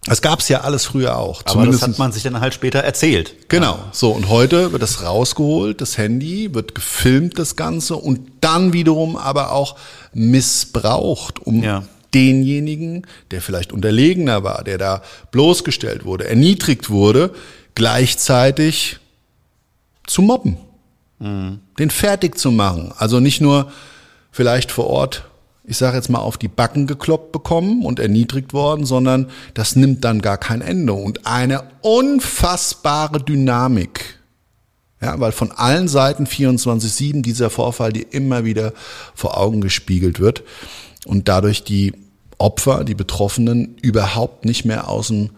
Das 0.07 0.21
gab's 0.21 0.49
ja 0.49 0.61
alles 0.61 0.85
früher 0.85 1.17
auch. 1.17 1.41
Aber 1.45 1.65
das 1.65 1.81
hat 1.81 1.97
man 1.97 2.11
sich 2.11 2.21
dann 2.21 2.39
halt 2.39 2.53
später 2.53 2.79
erzählt. 2.79 3.49
Genau. 3.49 3.79
So, 3.91 4.11
und 4.11 4.29
heute 4.29 4.71
wird 4.71 4.83
das 4.83 5.03
rausgeholt, 5.03 5.81
das 5.81 5.97
Handy, 5.97 6.53
wird 6.53 6.75
gefilmt, 6.75 7.39
das 7.39 7.55
Ganze, 7.55 7.95
und 7.95 8.19
dann 8.41 8.71
wiederum 8.71 9.17
aber 9.17 9.51
auch 9.51 9.77
missbraucht, 10.13 11.39
um 11.39 11.63
Ja. 11.63 11.83
Denjenigen, 12.15 13.05
der 13.31 13.41
vielleicht 13.41 13.73
unterlegener 13.73 14.43
war, 14.43 14.63
der 14.63 14.77
da 14.77 15.03
bloßgestellt 15.31 16.05
wurde, 16.05 16.27
erniedrigt 16.27 16.89
wurde, 16.89 17.35
gleichzeitig 17.75 18.97
zu 20.07 20.21
mobben. 20.21 20.57
Den 21.19 21.89
fertig 21.89 22.37
zu 22.37 22.51
machen. 22.51 22.93
Also 22.97 23.19
nicht 23.19 23.41
nur 23.41 23.71
vielleicht 24.31 24.71
vor 24.71 24.87
Ort, 24.87 25.25
ich 25.63 25.77
sage 25.77 25.95
jetzt 25.97 26.09
mal, 26.09 26.19
auf 26.19 26.37
die 26.37 26.47
Backen 26.47 26.87
gekloppt 26.87 27.31
bekommen 27.31 27.85
und 27.85 27.99
erniedrigt 27.99 28.53
worden, 28.53 28.85
sondern 28.85 29.29
das 29.53 29.75
nimmt 29.75 30.03
dann 30.03 30.21
gar 30.21 30.37
kein 30.37 30.61
Ende. 30.61 30.93
Und 30.93 31.25
eine 31.25 31.63
unfassbare 31.81 33.21
Dynamik. 33.21 34.19
Ja, 35.01 35.19
weil 35.19 35.31
von 35.31 35.51
allen 35.51 35.87
Seiten 35.87 36.25
24-7 36.25 37.21
dieser 37.21 37.49
Vorfall 37.49 37.93
dir 37.93 38.05
immer 38.11 38.45
wieder 38.45 38.73
vor 39.13 39.37
Augen 39.37 39.61
gespiegelt 39.61 40.19
wird 40.19 40.43
und 41.05 41.27
dadurch 41.27 41.63
die 41.63 41.93
Opfer, 42.37 42.83
die 42.83 42.95
Betroffenen 42.95 43.77
überhaupt 43.81 44.45
nicht 44.45 44.65
mehr 44.65 44.89
aus 44.89 45.07
dem 45.07 45.31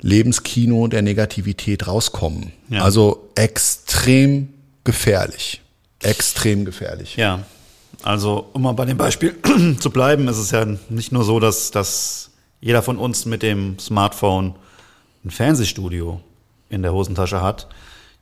Lebenskino 0.00 0.86
der 0.86 1.02
Negativität 1.02 1.86
rauskommen. 1.86 2.52
Ja. 2.68 2.82
Also 2.82 3.30
extrem 3.34 4.48
gefährlich. 4.84 5.60
Extrem 6.02 6.64
gefährlich. 6.64 7.16
Ja, 7.16 7.40
also 8.02 8.48
um 8.52 8.62
mal 8.62 8.72
bei 8.72 8.84
dem 8.84 8.96
Beispiel 8.96 9.36
zu 9.80 9.90
bleiben, 9.90 10.28
ist 10.28 10.38
es 10.38 10.50
ja 10.52 10.64
nicht 10.88 11.10
nur 11.12 11.24
so, 11.24 11.40
dass, 11.40 11.70
dass 11.70 12.30
jeder 12.60 12.82
von 12.82 12.96
uns 12.96 13.26
mit 13.26 13.42
dem 13.42 13.78
Smartphone 13.78 14.54
ein 15.24 15.30
Fernsehstudio 15.30 16.20
in 16.70 16.82
der 16.82 16.92
Hosentasche 16.92 17.42
hat. 17.42 17.66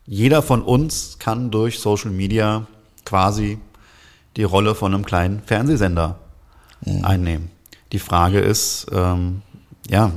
Jeder 0.05 0.41
von 0.41 0.61
uns 0.61 1.19
kann 1.19 1.51
durch 1.51 1.79
Social 1.79 2.11
Media 2.11 2.65
quasi 3.05 3.59
die 4.35 4.43
Rolle 4.43 4.73
von 4.73 4.93
einem 4.93 5.05
kleinen 5.05 5.41
Fernsehsender 5.45 6.19
einnehmen. 7.03 7.51
Die 7.91 7.99
Frage 7.99 8.39
ist, 8.39 8.87
ähm, 8.91 9.41
ja, 9.89 10.11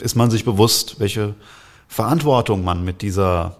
ist 0.00 0.16
man 0.16 0.30
sich 0.30 0.44
bewusst, 0.44 0.96
welche 0.98 1.34
Verantwortung 1.88 2.64
man 2.64 2.84
mit 2.84 3.02
dieser 3.02 3.56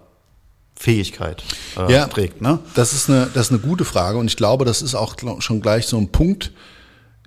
Fähigkeit 0.75 1.43
äh, 1.77 1.91
Ja. 1.93 2.07
trägt, 2.07 2.41
ne? 2.41 2.59
Das 2.73 2.91
ist 2.93 3.09
eine, 3.09 3.27
das 3.33 3.47
ist 3.47 3.51
eine 3.53 3.61
gute 3.61 3.85
Frage 3.85 4.17
und 4.17 4.27
ich 4.27 4.35
glaube, 4.35 4.65
das 4.65 4.81
ist 4.81 4.93
auch 4.95 5.15
schon 5.39 5.61
gleich 5.61 5.87
so 5.87 5.97
ein 5.97 6.11
Punkt, 6.11 6.51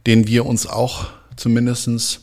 den 0.06 0.26
wir 0.26 0.44
uns 0.44 0.66
auch 0.66 1.06
zumindestens 1.36 2.20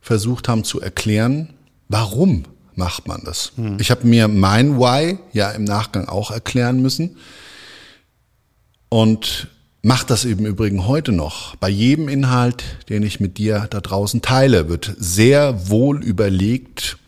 versucht 0.00 0.48
haben 0.48 0.64
zu 0.64 0.80
erklären. 0.80 1.54
Warum 1.88 2.44
macht 2.74 3.08
man 3.08 3.22
das? 3.24 3.52
Ich 3.78 3.90
habe 3.90 4.06
mir 4.06 4.28
mein 4.28 4.78
Why 4.78 5.18
ja 5.32 5.50
im 5.52 5.64
Nachgang 5.64 6.08
auch 6.08 6.30
erklären 6.30 6.82
müssen 6.82 7.16
und 8.88 9.48
macht 9.82 10.10
das 10.10 10.24
eben 10.24 10.46
im 10.46 10.52
Übrigen 10.52 10.86
heute 10.86 11.12
noch. 11.12 11.56
Bei 11.56 11.68
jedem 11.68 12.08
Inhalt, 12.08 12.64
den 12.88 13.02
ich 13.02 13.18
mit 13.18 13.36
dir 13.36 13.66
da 13.68 13.80
draußen 13.80 14.22
teile, 14.22 14.68
wird 14.68 14.94
sehr 14.96 15.68
wohl 15.68 16.02
überlegt, 16.02 16.98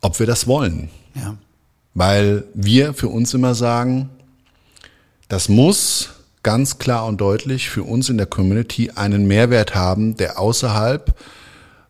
ob 0.00 0.18
wir 0.18 0.26
das 0.26 0.46
wollen. 0.46 0.90
Ja. 1.14 1.36
Weil 1.94 2.44
wir 2.54 2.94
für 2.94 3.08
uns 3.08 3.32
immer 3.32 3.54
sagen, 3.54 4.10
das 5.28 5.48
muss 5.48 6.10
ganz 6.42 6.78
klar 6.78 7.06
und 7.06 7.20
deutlich 7.20 7.70
für 7.70 7.84
uns 7.84 8.08
in 8.08 8.16
der 8.16 8.26
Community 8.26 8.90
einen 8.94 9.26
Mehrwert 9.26 9.74
haben, 9.74 10.16
der 10.16 10.38
außerhalb 10.38 11.16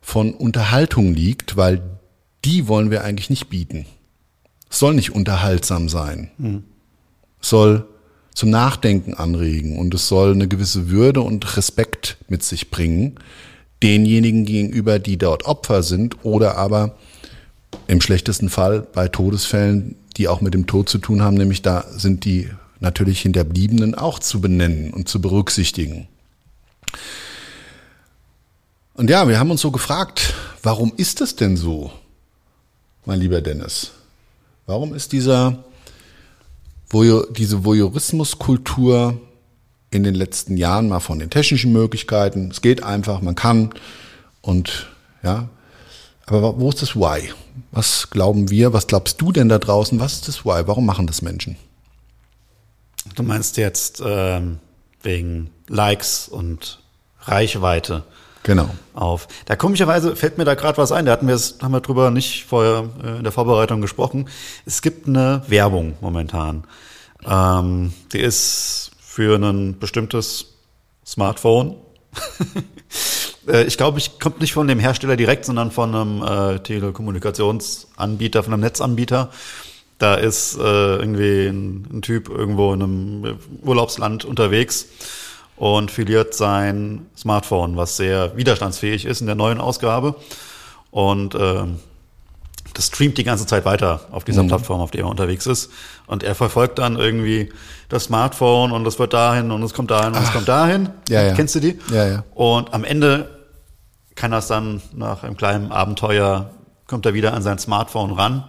von 0.01 0.33
Unterhaltung 0.33 1.13
liegt, 1.13 1.57
weil 1.57 1.81
die 2.45 2.67
wollen 2.67 2.91
wir 2.91 3.03
eigentlich 3.03 3.29
nicht 3.29 3.49
bieten. 3.49 3.85
Es 4.69 4.79
soll 4.79 4.93
nicht 4.93 5.11
unterhaltsam 5.11 5.89
sein. 5.89 6.31
Es 7.41 7.49
soll 7.49 7.87
zum 8.39 8.51
Nachdenken 8.51 9.15
anregen 9.15 9.77
und 9.77 9.93
es 9.93 10.07
soll 10.07 10.31
eine 10.31 10.47
gewisse 10.47 10.89
Würde 10.89 11.19
und 11.19 11.57
Respekt 11.57 12.15
mit 12.29 12.41
sich 12.41 12.71
bringen, 12.71 13.19
denjenigen 13.83 14.45
gegenüber, 14.45 14.97
die 14.97 15.17
dort 15.17 15.43
Opfer 15.43 15.83
sind 15.83 16.23
oder 16.23 16.55
aber 16.55 16.95
im 17.87 17.99
schlechtesten 17.99 18.49
Fall 18.49 18.87
bei 18.93 19.09
Todesfällen, 19.09 19.95
die 20.15 20.29
auch 20.29 20.39
mit 20.39 20.53
dem 20.53 20.67
Tod 20.67 20.87
zu 20.87 20.99
tun 20.99 21.21
haben, 21.21 21.35
nämlich 21.35 21.63
da 21.63 21.83
sind 21.91 22.23
die 22.23 22.49
natürlich 22.79 23.19
Hinterbliebenen 23.19 23.93
auch 23.93 24.19
zu 24.19 24.39
benennen 24.39 24.93
und 24.93 25.09
zu 25.09 25.19
berücksichtigen. 25.19 26.07
Und 28.93 29.09
ja, 29.09 29.27
wir 29.27 29.37
haben 29.37 29.51
uns 29.51 29.59
so 29.59 29.71
gefragt, 29.71 30.33
warum 30.63 30.93
ist 30.95 31.19
das 31.19 31.35
denn 31.35 31.57
so, 31.57 31.91
mein 33.03 33.19
lieber 33.19 33.41
Dennis? 33.41 33.91
Warum 34.65 34.93
ist 34.93 35.11
dieser, 35.11 35.65
Voyeur, 36.89 37.27
diese 37.31 37.63
Voyeurismuskultur 37.65 39.19
in 39.91 40.03
den 40.03 40.15
letzten 40.15 40.57
Jahren 40.57 40.89
mal 40.89 40.99
von 40.99 41.19
den 41.19 41.29
technischen 41.29 41.71
Möglichkeiten, 41.71 42.49
es 42.51 42.61
geht 42.61 42.83
einfach, 42.83 43.21
man 43.21 43.35
kann 43.35 43.71
und 44.41 44.87
ja, 45.23 45.49
aber 46.25 46.59
wo 46.59 46.69
ist 46.69 46.81
das 46.81 46.95
Why? 46.95 47.31
Was 47.71 48.09
glauben 48.09 48.49
wir, 48.49 48.73
was 48.73 48.87
glaubst 48.87 49.19
du 49.21 49.31
denn 49.31 49.49
da 49.49 49.59
draußen, 49.59 49.99
was 49.99 50.13
ist 50.13 50.27
das 50.27 50.45
Why? 50.45 50.63
Warum 50.65 50.85
machen 50.85 51.07
das 51.07 51.21
Menschen? 51.21 51.55
Du 53.15 53.23
meinst 53.23 53.57
jetzt 53.57 54.01
ähm, 54.05 54.59
wegen 55.01 55.49
Likes 55.67 56.27
und 56.27 56.79
Reichweite 57.21 58.03
Genau. 58.43 58.69
auf. 58.93 59.27
Da 59.45 59.55
komischerweise 59.55 60.15
fällt 60.15 60.37
mir 60.37 60.45
da 60.45 60.55
gerade 60.55 60.77
was 60.77 60.91
ein. 60.91 61.05
Da 61.05 61.11
hatten 61.11 61.27
wir 61.27 61.35
es, 61.35 61.57
haben 61.61 61.71
wir 61.71 61.81
drüber 61.81 62.11
nicht 62.11 62.45
vorher 62.45 62.89
äh, 63.03 63.17
in 63.17 63.23
der 63.23 63.31
Vorbereitung 63.31 63.81
gesprochen. 63.81 64.29
Es 64.65 64.81
gibt 64.81 65.07
eine 65.07 65.43
Werbung 65.47 65.95
momentan. 66.01 66.63
Ähm, 67.25 67.93
die 68.13 68.19
ist 68.19 68.91
für 68.99 69.35
ein 69.35 69.77
bestimmtes 69.79 70.53
Smartphone. 71.05 71.75
Äh, 73.47 73.63
ich 73.63 73.77
glaube, 73.77 73.97
ich 73.97 74.19
kommt 74.19 74.41
nicht 74.41 74.53
von 74.53 74.67
dem 74.67 74.79
Hersteller 74.79 75.15
direkt, 75.15 75.45
sondern 75.45 75.71
von 75.71 75.95
einem 75.95 76.21
äh, 76.21 76.59
Telekommunikationsanbieter, 76.59 78.43
von 78.43 78.53
einem 78.53 78.61
Netzanbieter. 78.61 79.31
Da 79.97 80.15
ist 80.15 80.57
äh, 80.57 80.61
irgendwie 80.61 81.47
ein, 81.47 81.87
ein 81.91 82.01
Typ 82.01 82.29
irgendwo 82.29 82.73
in 82.73 82.83
einem 82.83 83.39
Urlaubsland 83.63 84.25
unterwegs 84.25 84.87
und 85.59 85.91
verliert 85.91 86.33
sein 86.33 87.05
Smartphone, 87.15 87.75
was 87.77 87.97
sehr 87.97 88.35
widerstandsfähig 88.37 89.05
ist 89.05 89.21
in 89.21 89.27
der 89.27 89.35
neuen 89.35 89.59
Ausgabe. 89.59 90.15
Und 90.89 91.35
äh, 91.35 91.65
das 92.73 92.87
streamt 92.87 93.17
die 93.17 93.23
ganze 93.25 93.45
Zeit 93.45 93.65
weiter 93.65 94.01
auf 94.11 94.23
dieser 94.23 94.43
Mhm. 94.43 94.47
Plattform, 94.47 94.79
auf 94.79 94.91
der 94.91 95.01
er 95.01 95.07
unterwegs 95.07 95.45
ist. 95.47 95.69
Und 96.07 96.23
er 96.23 96.33
verfolgt 96.33 96.79
dann 96.79 96.95
irgendwie 96.95 97.51
das 97.89 98.05
Smartphone 98.05 98.71
und 98.71 98.85
es 98.87 98.99
wird 98.99 99.13
dahin 99.13 99.51
und 99.51 99.61
es 99.63 99.73
kommt 99.73 99.91
dahin 99.91 100.13
und 100.13 100.23
es 100.23 100.31
kommt 100.31 100.47
dahin. 100.47 100.89
Ja, 101.09 101.23
ja. 101.23 101.33
Kennst 101.33 101.55
du 101.55 101.59
die? 101.59 101.77
Ja, 101.91 102.07
ja. 102.07 102.23
Und 102.33 102.73
am 102.73 102.83
Ende 102.85 103.29
kann 104.15 104.31
das 104.31 104.47
dann 104.47 104.81
nach 104.93 105.23
einem 105.23 105.35
kleinen 105.35 105.71
Abenteuer, 105.71 106.51
kommt 106.87 107.05
er 107.05 107.13
wieder 107.13 107.33
an 107.33 107.41
sein 107.41 107.59
Smartphone 107.59 108.11
ran 108.11 108.45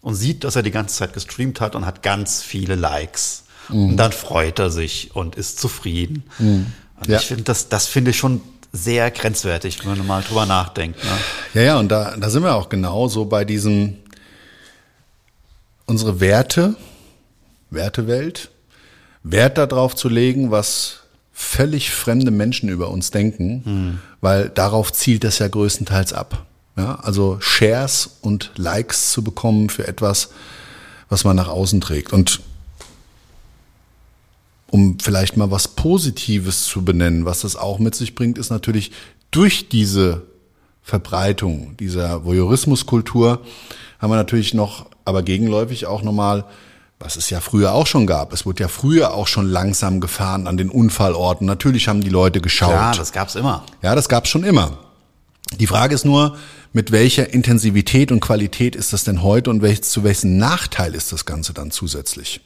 und 0.00 0.14
sieht, 0.14 0.42
dass 0.44 0.56
er 0.56 0.62
die 0.62 0.70
ganze 0.70 0.96
Zeit 0.96 1.12
gestreamt 1.12 1.60
hat 1.60 1.76
und 1.76 1.86
hat 1.86 2.02
ganz 2.02 2.42
viele 2.42 2.74
Likes. 2.74 3.44
Mhm. 3.68 3.90
Und 3.90 3.96
dann 3.96 4.12
freut 4.12 4.58
er 4.58 4.70
sich 4.70 5.14
und 5.14 5.36
ist 5.36 5.58
zufrieden. 5.60 6.24
Und 6.38 6.72
Ja. 7.08 7.18
ich 7.18 7.26
finde, 7.26 7.44
das, 7.44 7.68
das 7.68 7.86
finde 7.86 8.10
ich 8.12 8.16
schon 8.18 8.40
sehr 8.72 9.10
grenzwertig, 9.10 9.80
wenn 9.86 9.96
man 9.96 10.06
mal 10.06 10.22
drüber 10.22 10.44
nachdenkt. 10.46 11.02
Ne? 11.02 11.10
Ja, 11.54 11.62
ja, 11.62 11.78
und 11.78 11.88
da, 11.88 12.16
da 12.16 12.28
sind 12.30 12.42
wir 12.42 12.54
auch 12.54 12.68
genau 12.68 13.08
so 13.08 13.24
bei 13.24 13.44
diesem, 13.44 13.96
unsere 15.86 16.20
Werte, 16.20 16.74
Wertewelt, 17.70 18.50
Wert 19.22 19.58
darauf 19.58 19.94
zu 19.96 20.08
legen, 20.08 20.50
was 20.50 21.00
völlig 21.32 21.90
fremde 21.90 22.30
Menschen 22.30 22.68
über 22.68 22.90
uns 22.90 23.10
denken, 23.10 24.00
weil 24.20 24.48
darauf 24.48 24.92
zielt 24.92 25.22
das 25.24 25.38
ja 25.38 25.48
größtenteils 25.48 26.12
ab. 26.12 26.44
Ja, 26.76 26.96
also 27.02 27.38
Shares 27.40 28.18
und 28.22 28.50
Likes 28.56 29.10
zu 29.10 29.22
bekommen 29.22 29.68
für 29.70 29.86
etwas, 29.88 30.30
was 31.08 31.24
man 31.24 31.36
nach 31.36 31.48
außen 31.48 31.80
trägt. 31.80 32.12
Und 32.12 32.40
um 34.70 34.98
vielleicht 35.00 35.36
mal 35.36 35.50
was 35.50 35.68
Positives 35.68 36.64
zu 36.64 36.84
benennen, 36.84 37.24
was 37.24 37.40
das 37.40 37.56
auch 37.56 37.78
mit 37.78 37.94
sich 37.94 38.14
bringt, 38.14 38.38
ist 38.38 38.50
natürlich 38.50 38.92
durch 39.30 39.68
diese 39.68 40.22
Verbreitung 40.82 41.76
dieser 41.78 42.24
Voyeurismuskultur 42.24 43.42
haben 43.98 44.10
wir 44.10 44.16
natürlich 44.16 44.54
noch, 44.54 44.86
aber 45.04 45.22
gegenläufig 45.22 45.86
auch 45.86 46.02
nochmal, 46.02 46.44
was 46.98 47.16
es 47.16 47.30
ja 47.30 47.40
früher 47.40 47.72
auch 47.72 47.86
schon 47.86 48.06
gab. 48.06 48.32
Es 48.32 48.46
wurde 48.46 48.62
ja 48.62 48.68
früher 48.68 49.14
auch 49.14 49.26
schon 49.26 49.48
langsam 49.48 50.00
gefahren 50.00 50.46
an 50.46 50.56
den 50.56 50.70
Unfallorten. 50.70 51.46
Natürlich 51.46 51.88
haben 51.88 52.00
die 52.00 52.10
Leute 52.10 52.40
geschaut. 52.40 52.70
Ja, 52.70 52.92
das 52.92 53.12
gab's 53.12 53.34
immer. 53.34 53.64
Ja, 53.82 53.94
das 53.94 54.08
gab's 54.08 54.30
schon 54.30 54.44
immer. 54.44 54.78
Die 55.58 55.66
Frage 55.66 55.94
ist 55.94 56.04
nur, 56.04 56.36
mit 56.72 56.92
welcher 56.92 57.32
Intensivität 57.32 58.12
und 58.12 58.20
Qualität 58.20 58.76
ist 58.76 58.92
das 58.92 59.04
denn 59.04 59.22
heute 59.22 59.50
und 59.50 59.84
zu 59.84 60.04
welchem 60.04 60.36
Nachteil 60.36 60.94
ist 60.94 61.12
das 61.12 61.24
Ganze 61.24 61.54
dann 61.54 61.70
zusätzlich? 61.70 62.40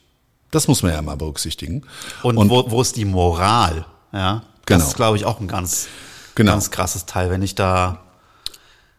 Das 0.52 0.68
muss 0.68 0.82
man 0.84 0.92
ja 0.92 1.02
mal 1.02 1.16
berücksichtigen. 1.16 1.82
Und, 2.22 2.36
wo, 2.48 2.70
wo 2.70 2.80
ist 2.80 2.94
die 2.96 3.04
Moral? 3.04 3.84
Ja, 4.12 4.42
das 4.44 4.44
Genau. 4.66 4.84
ist, 4.84 4.94
glaube 4.96 5.16
ich, 5.16 5.24
auch 5.24 5.40
ein 5.40 5.48
ganz, 5.48 5.88
Genau. 6.36 6.52
ganz 6.52 6.70
krasses 6.70 7.06
Teil, 7.06 7.30
wenn 7.30 7.42
ich 7.42 7.56
da 7.56 8.02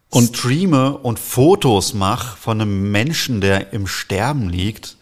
und 0.09 0.35
streame 0.35 0.97
und 0.97 1.19
Fotos 1.19 1.93
mache 1.93 2.35
von 2.37 2.59
einem 2.59 2.91
Menschen, 2.91 3.39
der 3.41 3.71
im 3.73 3.87
Sterben 3.87 4.49
liegt. 4.49 4.97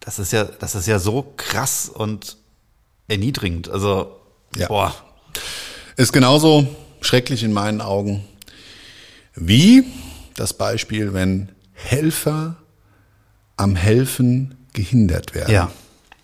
Das 0.00 0.18
ist 0.18 0.32
ja, 0.32 0.44
das 0.44 0.74
ist 0.74 0.86
ja 0.86 0.98
so 0.98 1.32
krass 1.36 1.88
und 1.88 2.36
erniedrigend. 3.08 3.68
Also, 3.68 4.16
Ja. 4.54 4.68
boah. 4.68 4.94
Ist 5.96 6.12
genauso 6.12 6.66
schrecklich 7.00 7.42
in 7.42 7.52
meinen 7.52 7.80
Augen 7.80 8.24
wie 9.34 9.84
das 10.34 10.52
Beispiel, 10.54 11.12
wenn 11.14 11.50
Helfer 11.72 12.56
am 13.56 13.76
Helfen 13.76 14.55
gehindert 14.76 15.34
werden. 15.34 15.52
Ja. 15.52 15.72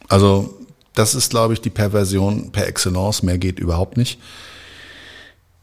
Also 0.08 0.56
das 0.94 1.14
ist, 1.14 1.30
glaube 1.30 1.54
ich, 1.54 1.60
die 1.60 1.70
Perversion 1.70 2.52
per 2.52 2.68
Excellence. 2.68 3.24
Mehr 3.24 3.38
geht 3.38 3.58
überhaupt 3.58 3.96
nicht. 3.96 4.20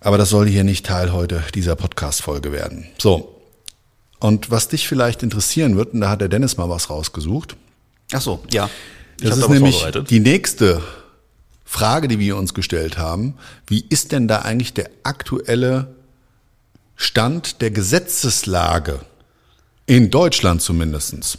Aber 0.02 0.17
das 0.17 0.30
soll 0.30 0.47
hier 0.47 0.63
nicht 0.63 0.86
Teil 0.86 1.13
heute 1.13 1.43
dieser 1.56 1.75
Podcast-Folge 1.75 2.52
werden. 2.52 2.88
So. 2.97 3.36
Und 4.19 4.52
was 4.52 4.67
dich 4.67 4.88
vielleicht 4.88 5.23
interessieren 5.23 5.78
wird, 5.78 5.93
und 5.93 6.02
da 6.02 6.10
hat 6.10 6.21
der 6.21 6.28
Dennis 6.28 6.58
mal 6.58 6.69
was 6.69 6.89
rausgesucht, 6.89 7.56
Ach 8.12 8.21
so, 8.21 8.43
ja. 8.52 8.69
Ich 9.21 9.30
das 9.30 9.38
ist 9.38 9.47
da 9.47 9.54
nämlich 9.54 9.86
die 10.10 10.19
nächste 10.19 10.82
Frage, 11.63 12.08
die 12.08 12.19
wir 12.19 12.38
uns 12.38 12.54
gestellt 12.54 12.97
haben. 12.97 13.36
Wie 13.67 13.86
ist 13.88 14.12
denn 14.12 14.28
da 14.28 14.39
eigentlich 14.39 14.73
der 14.73 14.89
aktuelle 15.04 15.93
Stand 16.95 17.62
der 17.62 17.69
Gesetzeslage 17.69 19.02
in 19.86 20.10
Deutschland 20.10 20.62
zumindestens? 20.62 21.38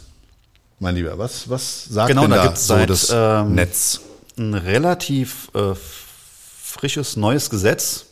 Mein 0.81 0.95
Lieber, 0.95 1.15
was, 1.19 1.47
was 1.47 1.85
sagt 1.85 2.07
Genau, 2.07 2.23
denn 2.23 2.31
da 2.31 2.37
da, 2.37 2.43
gibt's 2.47 2.65
so 2.65 2.73
seit, 2.73 2.89
das 2.89 3.11
ähm, 3.13 3.53
Netz? 3.53 4.01
ein 4.35 4.55
relativ 4.55 5.51
äh, 5.53 5.75
frisches 5.75 7.15
neues 7.15 7.51
Gesetz. 7.51 8.07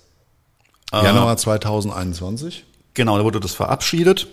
Januar 0.93 1.36
2021? 1.36 2.65
Genau, 2.93 3.17
da 3.17 3.23
wurde 3.23 3.39
das 3.39 3.55
verabschiedet. 3.55 4.27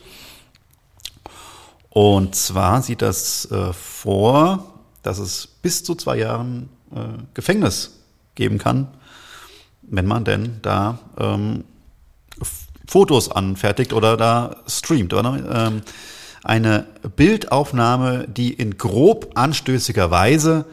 Und 1.88 2.34
zwar 2.34 2.82
sieht 2.82 3.00
das 3.00 3.50
äh, 3.50 3.72
vor, 3.72 4.80
dass 5.02 5.16
es 5.18 5.46
bis 5.46 5.82
zu 5.82 5.94
zwei 5.94 6.18
Jahren 6.18 6.68
äh, 6.94 7.22
Gefängnis 7.32 8.00
geben 8.34 8.58
kann, 8.58 8.88
wenn 9.80 10.04
man 10.04 10.26
denn 10.26 10.58
da 10.60 10.98
ähm, 11.16 11.64
Fotos 12.86 13.30
anfertigt 13.30 13.94
oder 13.94 14.18
da 14.18 14.56
streamt. 14.66 15.14
Oder? 15.14 15.68
Ähm, 15.68 15.82
eine 16.46 16.86
Bildaufnahme, 17.16 18.26
die 18.28 18.52
in 18.52 18.78
grob 18.78 19.32
anstößiger 19.34 20.10
Weise 20.10 20.64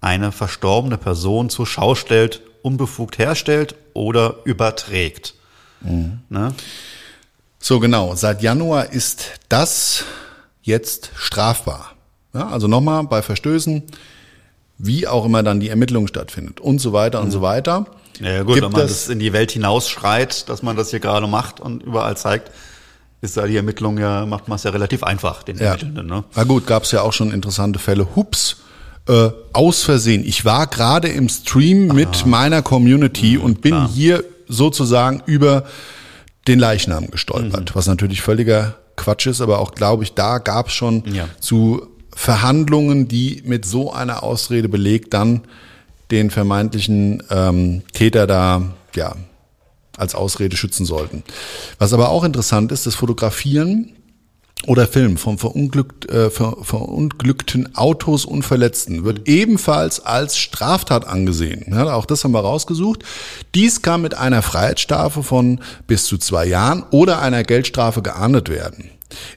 eine 0.00 0.30
verstorbene 0.32 0.96
Person 0.96 1.50
zur 1.50 1.66
Schau 1.66 1.94
stellt, 1.94 2.40
unbefugt 2.62 3.18
herstellt 3.18 3.74
oder 3.94 4.36
überträgt. 4.44 5.34
Ne? 5.80 6.54
So 7.58 7.80
genau, 7.80 8.14
seit 8.14 8.42
Januar 8.42 8.92
ist 8.92 9.32
das 9.48 10.04
jetzt 10.62 11.10
strafbar. 11.16 11.92
Ja, 12.34 12.48
also 12.48 12.68
nochmal 12.68 13.02
bei 13.04 13.22
Verstößen, 13.22 13.82
wie 14.78 15.08
auch 15.08 15.24
immer 15.24 15.42
dann 15.42 15.58
die 15.60 15.68
Ermittlung 15.68 16.06
stattfindet 16.06 16.60
und 16.60 16.78
so 16.78 16.92
weiter 16.92 17.20
und 17.20 17.30
so 17.32 17.42
weiter. 17.42 17.86
Ja 18.20 18.42
gut, 18.42 18.54
Gibt 18.54 18.66
wenn 18.66 18.72
man 18.72 18.82
es- 18.82 19.04
das 19.04 19.08
in 19.08 19.18
die 19.18 19.32
Welt 19.32 19.50
hinausschreit, 19.50 20.48
dass 20.48 20.62
man 20.62 20.76
das 20.76 20.90
hier 20.90 21.00
gerade 21.00 21.26
macht 21.26 21.58
und 21.58 21.82
überall 21.82 22.16
zeigt, 22.16 22.52
ist 23.20 23.36
da 23.36 23.46
die 23.46 23.56
Ermittlung 23.56 23.98
ja, 23.98 24.26
macht 24.26 24.48
man 24.48 24.56
es 24.56 24.62
ja 24.62 24.70
relativ 24.70 25.02
einfach, 25.02 25.42
den 25.42 25.56
Ja. 25.58 25.66
Ermittelnden. 25.66 26.06
Ne? 26.06 26.24
Na 26.36 26.44
gut, 26.44 26.66
gab 26.66 26.84
es 26.84 26.92
ja 26.92 27.02
auch 27.02 27.12
schon 27.12 27.32
interessante 27.32 27.78
Fälle. 27.78 28.14
Hups, 28.14 28.58
äh, 29.08 29.30
aus 29.52 29.82
Versehen. 29.82 30.24
Ich 30.24 30.44
war 30.44 30.66
gerade 30.66 31.08
im 31.08 31.28
Stream 31.28 31.88
mit 31.88 32.26
meiner 32.26 32.62
Community 32.62 33.36
Mhm, 33.38 33.42
und 33.44 33.60
bin 33.62 33.86
hier 33.88 34.22
sozusagen 34.46 35.22
über 35.26 35.64
den 36.46 36.58
Leichnam 36.58 37.10
gestolpert, 37.10 37.70
Mhm. 37.70 37.74
was 37.74 37.86
natürlich 37.86 38.22
völliger 38.22 38.76
Quatsch 38.96 39.26
ist, 39.26 39.40
aber 39.40 39.58
auch 39.60 39.72
glaube 39.74 40.02
ich, 40.04 40.14
da 40.14 40.38
gab 40.38 40.68
es 40.68 40.74
schon 40.74 41.02
Ja. 41.12 41.24
zu 41.40 41.86
Verhandlungen, 42.14 43.08
die 43.08 43.42
mit 43.44 43.64
so 43.64 43.92
einer 43.92 44.22
Ausrede 44.22 44.68
belegt, 44.68 45.14
dann 45.14 45.42
den 46.10 46.30
vermeintlichen 46.30 47.22
ähm, 47.30 47.82
Täter 47.92 48.26
da 48.26 48.62
ja 48.94 49.14
als 49.98 50.14
Ausrede 50.14 50.56
schützen 50.56 50.86
sollten. 50.86 51.22
Was 51.78 51.92
aber 51.92 52.08
auch 52.10 52.24
interessant 52.24 52.72
ist, 52.72 52.86
das 52.86 52.94
Fotografieren 52.94 53.92
oder 54.66 54.86
Film 54.88 55.16
von 55.18 55.38
verunglückt, 55.38 56.10
äh, 56.10 56.30
ver, 56.30 56.56
verunglückten 56.62 57.76
Autos 57.76 58.24
und 58.24 58.42
Verletzten 58.42 59.04
wird 59.04 59.28
ebenfalls 59.28 60.00
als 60.00 60.36
Straftat 60.36 61.06
angesehen. 61.06 61.66
Ja, 61.70 61.94
auch 61.94 62.06
das 62.06 62.24
haben 62.24 62.32
wir 62.32 62.40
rausgesucht. 62.40 63.04
Dies 63.54 63.82
kann 63.82 64.02
mit 64.02 64.14
einer 64.14 64.42
Freiheitsstrafe 64.42 65.22
von 65.22 65.60
bis 65.86 66.04
zu 66.04 66.18
zwei 66.18 66.46
Jahren 66.46 66.84
oder 66.90 67.22
einer 67.22 67.44
Geldstrafe 67.44 68.02
geahndet 68.02 68.48
werden. 68.48 68.90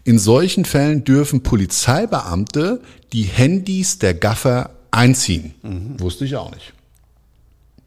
In 0.04 0.19
solchen 0.19 0.65
Fällen 0.65 1.04
dürfen 1.04 1.43
Polizeibeamte 1.43 2.82
die 3.13 3.24
Handys 3.24 4.00
der 4.00 4.13
Gaffer 4.13 4.71
einziehen. 4.89 5.54
Wusste 5.97 6.26
ich 6.26 6.36
auch 6.36 6.52
nicht. 6.52 6.74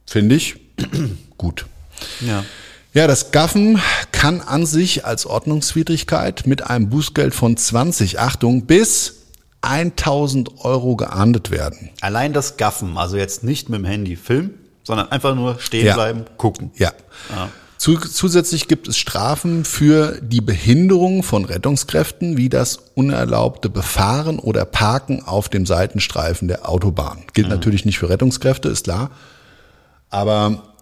Finde 0.06 0.36
ich 0.36 0.56
gut. 1.36 1.66
Ja. 2.20 2.44
Ja, 2.94 3.08
das 3.08 3.32
Gaffen 3.32 3.80
kann 4.12 4.40
an 4.40 4.66
sich 4.66 5.04
als 5.04 5.26
Ordnungswidrigkeit 5.26 6.46
mit 6.46 6.70
einem 6.70 6.90
Bußgeld 6.90 7.34
von 7.34 7.56
20, 7.56 8.20
Achtung, 8.20 8.66
bis 8.66 9.16
1000 9.62 10.60
Euro 10.64 10.94
geahndet 10.94 11.50
werden. 11.50 11.90
Allein 12.02 12.32
das 12.32 12.56
Gaffen, 12.56 12.96
also 12.96 13.16
jetzt 13.16 13.42
nicht 13.42 13.68
mit 13.68 13.80
dem 13.80 13.84
Handy 13.84 14.14
filmen, 14.14 14.54
sondern 14.84 15.10
einfach 15.10 15.34
nur 15.34 15.58
stehen 15.58 15.86
Ja. 15.86 15.94
bleiben, 15.94 16.24
gucken. 16.36 16.70
Ja. 16.76 16.92
Ja. 17.34 17.48
Zu, 17.78 17.98
zusätzlich 17.98 18.68
gibt 18.68 18.86
es 18.86 18.96
Strafen 18.96 19.64
für 19.64 20.20
die 20.22 20.40
Behinderung 20.40 21.24
von 21.24 21.44
Rettungskräften, 21.44 22.36
wie 22.36 22.48
das 22.48 22.78
unerlaubte 22.94 23.70
Befahren 23.70 24.38
oder 24.38 24.64
Parken 24.64 25.24
auf 25.24 25.48
dem 25.48 25.66
Seitenstreifen 25.66 26.46
der 26.46 26.68
Autobahn. 26.68 27.24
Gilt 27.32 27.48
natürlich 27.48 27.84
nicht 27.84 27.98
für 27.98 28.08
Rettungskräfte, 28.08 28.68
ist 28.68 28.84
klar. 28.84 29.10
Aber 30.10 30.73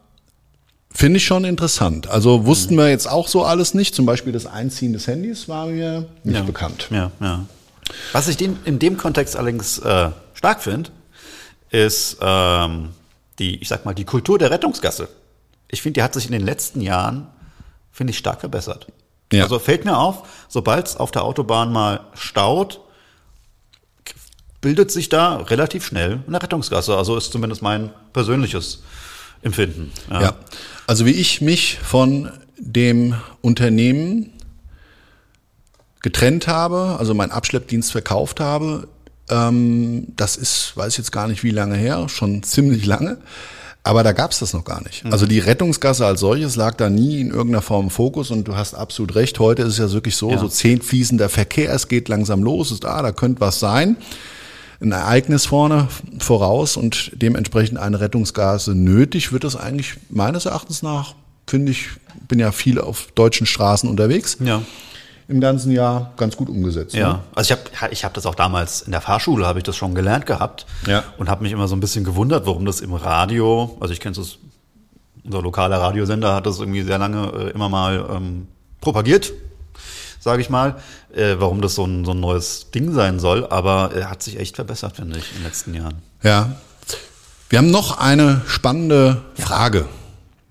finde 0.95 1.19
ich 1.19 1.25
schon 1.25 1.45
interessant. 1.45 2.09
Also 2.09 2.47
wussten 2.47 2.77
wir 2.77 2.89
jetzt 2.89 3.09
auch 3.09 3.29
so 3.29 3.45
alles 3.45 3.75
nicht. 3.75 3.95
Zum 3.95 4.07
Beispiel 4.07 4.33
das 4.33 4.47
Einziehen 4.47 4.93
des 4.93 5.07
Handys 5.07 5.49
war 5.49 5.67
mir 5.67 6.07
nicht 6.25 6.37
ja. 6.37 6.43
bekannt. 6.43 6.89
Ja, 6.91 7.11
ja. 7.21 7.47
Was 8.13 8.29
ich 8.29 8.37
den, 8.37 8.59
in 8.65 8.79
dem 8.79 8.97
Kontext 8.97 9.37
allerdings 9.37 9.79
äh, 9.79 10.11
stark 10.35 10.63
finde, 10.63 10.91
ist 11.71 12.19
ähm, 12.21 12.91
die, 13.39 13.61
ich 13.61 13.69
sag 13.69 13.85
mal, 13.85 13.95
die 13.95 14.05
Kultur 14.05 14.39
der 14.39 14.51
Rettungsgasse. 14.51 15.09
Ich 15.69 15.83
finde, 15.83 16.01
die 16.01 16.03
hat 16.03 16.15
sich 16.15 16.27
in 16.27 16.33
den 16.33 16.45
letzten 16.45 16.81
Jahren, 16.81 17.27
finde 17.91 18.11
ich, 18.13 18.19
stark 18.19 18.41
verbessert. 18.41 18.87
Ja. 19.33 19.45
Also 19.45 19.59
fällt 19.59 19.85
mir 19.85 19.97
auf, 19.97 20.29
sobald 20.49 20.87
es 20.87 20.97
auf 20.97 21.11
der 21.11 21.25
Autobahn 21.25 21.73
mal 21.73 22.01
staut, 22.15 22.81
bildet 24.61 24.91
sich 24.91 25.09
da 25.09 25.37
relativ 25.37 25.85
schnell 25.85 26.21
eine 26.27 26.43
Rettungsgasse. 26.43 26.97
Also 26.97 27.17
ist 27.17 27.33
zumindest 27.33 27.63
mein 27.63 27.91
persönliches 28.13 28.83
Empfinden. 29.43 29.91
Ja. 30.11 30.35
Also 30.87 31.07
wie 31.07 31.13
ich 31.13 31.41
mich 31.41 31.79
von 31.83 32.31
dem 32.59 33.15
Unternehmen 33.41 34.31
getrennt 36.03 36.49
habe, 36.49 36.97
also 36.99 37.15
meinen 37.15 37.31
Abschleppdienst 37.31 37.93
verkauft 37.93 38.41
habe, 38.41 38.89
ähm, 39.29 40.09
das 40.17 40.37
ist, 40.37 40.77
weiß 40.77 40.93
ich 40.95 40.99
jetzt 40.99 41.13
gar 41.13 41.29
nicht 41.29 41.45
wie 41.45 41.51
lange 41.51 41.77
her, 41.77 42.09
schon 42.09 42.43
ziemlich 42.43 42.87
lange. 42.87 43.19
Aber 43.85 44.05
da 44.05 44.13
gab's 44.13 44.39
das 44.39 44.53
noch 44.53 44.65
gar 44.65 44.81
nicht. 44.83 45.05
Also 45.07 45.27
die 45.27 45.41
Rettungsgasse 45.41 46.07
als 46.07 46.21
solches 46.21 46.55
lag 46.55 46.77
da 46.77 46.89
nie 46.89 47.21
in 47.21 47.31
irgendeiner 47.31 47.63
Form 47.63 47.87
im 47.87 47.91
Fokus 47.91 48.31
und 48.31 48.47
du 48.47 48.55
hast 48.55 48.75
absolut 48.75 49.17
recht. 49.17 49.41
Heute 49.41 49.63
ist 49.63 49.71
es 49.73 49.79
ja 49.79 49.91
wirklich 49.91 50.15
so, 50.15 50.31
Ja. 50.31 50.39
so 50.39 50.47
zehn 50.47 50.81
fließender 50.81 51.29
Verkehr, 51.29 51.73
es 51.73 51.89
geht 51.89 52.09
langsam 52.09 52.45
los, 52.45 52.71
ist 52.71 52.85
da, 52.85 53.03
da 53.03 53.11
könnte 53.11 53.41
was 53.41 53.59
sein. 53.59 53.97
Ein 54.83 54.91
Ereignis 54.93 55.47
vorne 55.47 55.87
voraus 56.19 56.77
und 56.77 57.13
dementsprechend 57.15 57.79
eine 57.79 58.01
Rettungsgase 58.01 58.75
nötig, 58.75 59.33
wird 59.33 59.45
das 59.45 59.55
eigentlich 59.57 59.95
meines 60.11 60.45
Erachtens 60.45 60.83
nach, 60.83 61.15
finde 61.47 61.71
ich, 61.73 61.87
bin 62.29 62.41
ja 62.41 62.51
viel 62.51 62.81
auf 62.81 63.09
deutschen 63.15 63.47
Straßen 63.47 63.89
unterwegs, 63.89 64.39
Ja. 64.41 64.63
im 65.29 65.41
ganzen 65.41 65.71
Jahr 65.71 66.13
ganz 66.17 66.37
gut 66.37 66.49
umgesetzt. 66.49 66.95
Ne? 66.95 67.01
Ja, 67.01 67.21
also 67.35 67.55
ich 67.55 67.81
habe 67.81 67.93
ich 67.93 68.05
hab 68.05 68.13
das 68.15 68.27
auch 68.27 68.35
damals 68.35 68.83
in 68.83 68.91
der 68.91 69.01
Fahrschule, 69.01 69.47
habe 69.47 69.61
ich 69.61 69.65
das 69.65 69.77
schon 69.77 69.95
gelernt 69.95 70.27
gehabt 70.27 70.67
Ja. 70.87 71.05
und 71.17 71.31
habe 71.31 71.45
mich 71.45 71.53
immer 71.53 71.69
so 71.69 71.77
ein 71.77 71.81
bisschen 71.81 72.03
gewundert, 72.05 72.45
warum 72.47 72.65
das 72.65 72.81
im 72.81 72.93
Radio, 72.93 73.77
also 73.81 73.93
ich 73.95 74.01
kenne 74.01 74.19
es, 74.19 74.39
unser 75.25 75.43
lokaler 75.43 75.77
Radiosender 75.81 76.35
hat 76.35 76.47
das 76.47 76.59
irgendwie 76.59 76.83
sehr 76.83 76.99
lange 76.99 77.29
äh, 77.29 77.51
immer 77.51 77.69
mal 77.69 78.05
ähm, 78.11 78.49
propagiert, 78.81 79.33
sage 80.23 80.41
ich 80.41 80.49
mal, 80.49 80.77
äh, 81.15 81.35
warum 81.39 81.61
das 81.61 81.75
so 81.75 81.85
ein, 81.85 82.05
so 82.05 82.13
ein 82.13 82.21
neues 82.21 82.71
Ding 82.71 82.93
sein 82.93 83.19
soll, 83.19 83.45
aber 83.47 83.91
er 83.95 84.09
hat 84.09 84.23
sich 84.23 84.39
echt 84.39 84.57
verbessert, 84.57 84.97
finde 84.97 85.19
ich, 85.19 85.31
in 85.33 85.39
den 85.39 85.45
letzten 85.45 85.75
Jahren. 85.75 85.97
Ja. 86.23 86.53
Wir 87.49 87.59
haben 87.59 87.71
noch 87.71 87.99
eine 87.99 88.41
spannende 88.47 89.21
Frage 89.35 89.87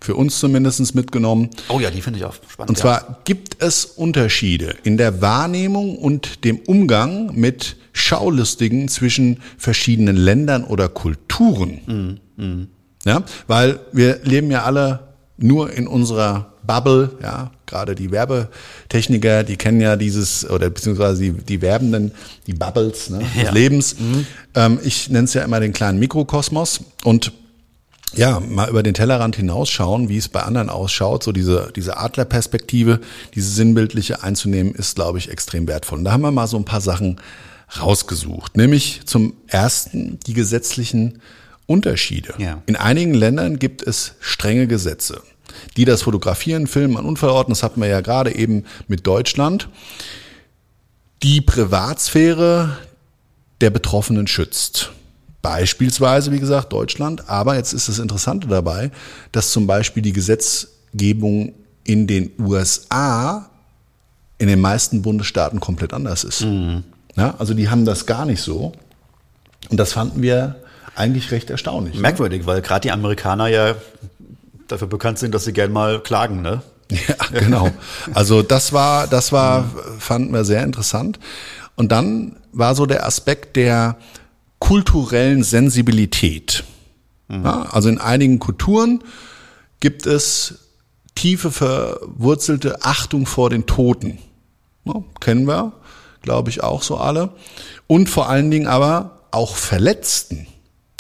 für 0.02 0.16
uns 0.16 0.40
zumindest 0.40 0.94
mitgenommen. 0.94 1.50
Oh 1.70 1.80
ja, 1.80 1.90
die 1.90 2.02
finde 2.02 2.20
ich 2.20 2.26
auch 2.26 2.34
spannend. 2.34 2.70
Und 2.70 2.78
zwar 2.78 3.22
gibt 3.24 3.64
es 3.64 3.86
Unterschiede 3.86 4.76
in 4.84 4.98
der 4.98 5.22
Wahrnehmung 5.22 5.98
und 5.98 6.44
dem 6.44 6.60
Umgang 6.60 7.34
mit 7.34 7.78
Schaulustigen 7.94 8.88
zwischen 8.88 9.42
verschiedenen 9.58 10.16
Ländern 10.16 10.64
oder 10.64 10.90
Kulturen. 10.90 12.20
Ja, 13.06 13.24
weil 13.48 13.80
wir 13.92 14.20
leben 14.24 14.52
ja 14.52 14.64
alle 14.64 15.16
nur 15.38 15.72
in 15.72 15.88
unserer 15.88 16.51
Bubble, 16.66 17.12
ja, 17.22 17.52
gerade 17.66 17.96
die 17.96 18.12
Werbetechniker, 18.12 19.44
die 19.44 19.58
kennen 19.58 19.82
ja 19.82 19.96
dieses, 19.96 20.50
oder 20.50 20.70
beziehungsweise 20.70 21.22
die, 21.22 21.32
die 21.32 21.62
Werbenden, 21.62 22.12
die 22.48 22.54
Bubbles 22.54 23.10
ne, 23.10 23.20
des 23.20 23.44
Ja. 23.44 23.52
Lebens. 23.52 23.96
Ähm, 24.56 24.80
ich 24.84 25.10
nenne 25.10 25.26
es 25.26 25.34
ja 25.34 25.44
immer 25.44 25.60
den 25.60 25.74
kleinen 25.74 26.00
Mikrokosmos 26.00 26.82
und 27.04 27.32
ja, 28.14 28.42
mal 28.42 28.70
über 28.70 28.84
den 28.84 28.94
Tellerrand 28.94 29.38
hinausschauen, 29.38 30.10
wie 30.10 30.18
es 30.18 30.28
bei 30.28 30.42
anderen 30.42 30.70
ausschaut, 30.70 31.24
so 31.24 31.32
diese, 31.32 31.72
diese 31.76 31.98
Adlerperspektive, 31.98 33.00
diese 33.36 33.50
sinnbildliche 33.50 34.22
einzunehmen, 34.22 34.76
ist, 34.76 34.96
glaube 34.96 35.18
ich, 35.18 35.30
extrem 35.30 35.68
wertvoll. 35.68 36.00
Und 36.00 36.06
da 36.06 36.12
haben 36.12 36.22
wir 36.22 36.32
mal 36.32 36.48
so 36.48 36.58
ein 36.58 36.66
paar 36.66 36.82
Sachen 36.82 37.22
rausgesucht. 37.80 38.58
Nämlich 38.58 39.02
zum 39.06 39.34
ersten 39.48 40.20
die 40.28 40.34
gesetzlichen 40.34 41.22
Unterschiede. 41.68 42.34
Ja. 42.38 42.62
In 42.66 42.76
einigen 42.76 43.14
Ländern 43.14 43.60
gibt 43.60 43.82
es 43.82 44.16
strenge 44.20 44.68
Gesetze, 44.68 45.22
die 45.78 45.86
das 45.86 46.04
Fotografieren, 46.04 46.68
Filmen 46.68 46.98
an 46.98 47.06
Unfallorten, 47.06 47.52
das 47.52 47.64
hatten 47.64 47.82
wir 47.82 47.88
ja 47.88 48.02
gerade 48.02 48.36
eben 48.36 48.66
mit 48.88 49.06
Deutschland, 49.08 49.70
die 51.24 51.42
Privatsphäre 51.42 52.78
der 53.62 53.70
Betroffenen 53.70 54.28
schützt. 54.28 54.92
Beispielsweise, 55.42 56.32
wie 56.32 56.40
gesagt, 56.40 56.72
Deutschland. 56.72 57.30
Aber 57.30 57.56
jetzt 57.56 57.74
ist 57.74 57.90
das 57.90 58.00
Interessante 58.00 58.48
dabei, 58.48 58.92
dass 59.32 59.52
zum 59.52 59.68
Beispiel 59.68 60.04
die 60.04 60.14
Gesetzgebung 60.14 61.54
in 61.84 62.08
den 62.08 62.32
USA 62.40 63.50
in 64.38 64.48
den 64.48 64.62
meisten 64.62 65.02
Bundesstaaten 65.02 65.60
komplett 65.60 65.94
anders 65.94 66.24
ist. 66.24 66.42
Ja, 67.16 67.36
also 67.38 67.54
die 67.54 67.70
haben 67.70 67.86
das 67.86 68.06
gar 68.06 68.26
nicht 68.26 68.42
so. 68.42 68.72
Und 69.70 69.78
das 69.80 69.94
fanden 69.94 70.22
wir 70.22 70.56
eigentlich 70.96 71.32
recht 71.32 71.50
erstaunlich. 71.50 71.96
ne? 71.96 72.02
Merkwürdig, 72.02 72.46
weil 72.46 72.62
gerade 72.62 72.82
die 72.82 72.92
Amerikaner 72.92 73.48
ja 73.48 73.76
dafür 74.72 74.88
bekannt 74.88 75.20
sind, 75.20 75.34
dass 75.34 75.46
sie 75.46 75.54
gern 75.54 75.72
mal 75.72 76.02
klagen, 76.02 76.42
ne? 76.42 76.62
Ja, 77.08 77.40
genau. 77.40 77.72
Also 78.14 78.42
das 78.42 78.74
war, 78.74 79.08
das 79.08 79.32
war, 79.32 79.70
fanden 79.98 80.34
wir 80.34 80.44
sehr 80.44 80.64
interessant. 80.64 81.20
Und 81.76 81.92
dann 81.92 82.36
war 82.52 82.76
so 82.76 82.86
der 82.86 83.06
Aspekt 83.06 83.56
der 83.56 83.98
kulturellen 84.60 85.44
Sensibilität. 85.44 86.66
Ja, 87.30 87.62
also 87.72 87.88
in 87.88 87.98
einigen 87.98 88.40
Kulturen 88.40 89.04
gibt 89.80 90.06
es 90.06 90.60
tiefe 91.16 91.50
verwurzelte 91.50 92.84
Achtung 92.84 93.26
vor 93.26 93.50
den 93.50 93.66
Toten. 93.66 94.18
Ja, 94.84 94.96
kennen 95.20 95.48
wir, 95.48 95.72
glaube 96.22 96.50
ich, 96.50 96.62
auch 96.62 96.84
so 96.84 96.98
alle. 96.98 97.30
Und 97.88 98.10
vor 98.10 98.30
allen 98.30 98.52
Dingen 98.52 98.68
aber 98.68 99.22
auch 99.32 99.56
Verletzten. 99.56 100.48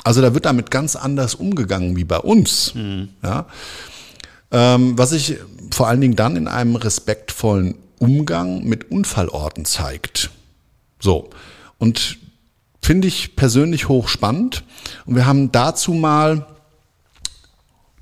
Also 0.03 0.21
da 0.21 0.33
wird 0.33 0.45
damit 0.45 0.71
ganz 0.71 0.95
anders 0.95 1.35
umgegangen 1.35 1.95
wie 1.95 2.03
bei 2.03 2.17
uns. 2.17 2.73
Ja. 3.23 3.45
Ähm, 4.51 4.97
was 4.97 5.11
sich 5.11 5.37
vor 5.71 5.87
allen 5.87 6.01
Dingen 6.01 6.15
dann 6.15 6.35
in 6.35 6.47
einem 6.47 6.75
respektvollen 6.75 7.75
Umgang 7.99 8.63
mit 8.63 8.91
Unfallorten 8.91 9.63
zeigt. 9.63 10.31
So. 10.99 11.29
Und 11.77 12.17
finde 12.81 13.07
ich 13.07 13.35
persönlich 13.35 13.87
hochspannend. 13.87 14.63
Und 15.05 15.15
wir 15.15 15.25
haben 15.25 15.51
dazu 15.51 15.93
mal, 15.93 16.47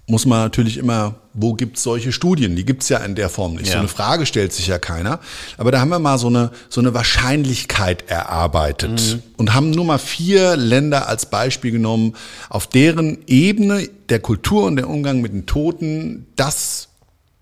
muss 0.07 0.25
man 0.25 0.39
natürlich 0.39 0.77
immer, 0.77 1.15
wo 1.41 1.53
gibt's 1.53 1.83
solche 1.83 2.11
Studien? 2.11 2.55
Die 2.55 2.65
gibt's 2.65 2.89
ja 2.89 2.97
in 2.97 3.15
der 3.15 3.29
Form 3.29 3.53
nicht. 3.55 3.67
So 3.67 3.73
Ja. 3.73 3.79
eine 3.79 3.87
Frage 3.87 4.25
stellt 4.25 4.51
sich 4.51 4.67
ja 4.67 4.77
keiner. 4.77 5.19
Aber 5.57 5.71
da 5.71 5.79
haben 5.79 5.89
wir 5.89 5.99
mal 5.99 6.17
so 6.17 6.27
eine, 6.27 6.51
so 6.67 6.81
eine 6.81 6.93
Wahrscheinlichkeit 6.93 8.09
erarbeitet 8.09 9.19
und 9.37 9.53
haben 9.53 9.71
nur 9.71 9.85
mal 9.85 9.99
vier 9.99 10.57
Länder 10.57 11.07
als 11.07 11.27
Beispiel 11.27 11.71
genommen, 11.71 12.15
auf 12.49 12.67
deren 12.67 13.19
Ebene 13.27 13.87
der 14.09 14.19
Kultur 14.19 14.65
und 14.65 14.75
der 14.75 14.89
Umgang 14.89 15.21
mit 15.21 15.31
den 15.31 15.45
Toten 15.45 16.27
das 16.35 16.89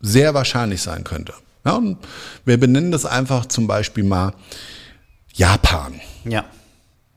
sehr 0.02 0.34
wahrscheinlich 0.34 0.82
sein 0.82 1.04
könnte. 1.04 1.34
Ja, 1.66 1.74
und 1.78 1.98
wir 2.46 2.58
benennen 2.60 2.92
das 2.92 3.06
einfach 3.06 3.48
zum 3.48 3.66
Beispiel 3.68 4.04
mal 4.04 4.34
Japan. 5.34 6.00
Ja. 6.24 6.46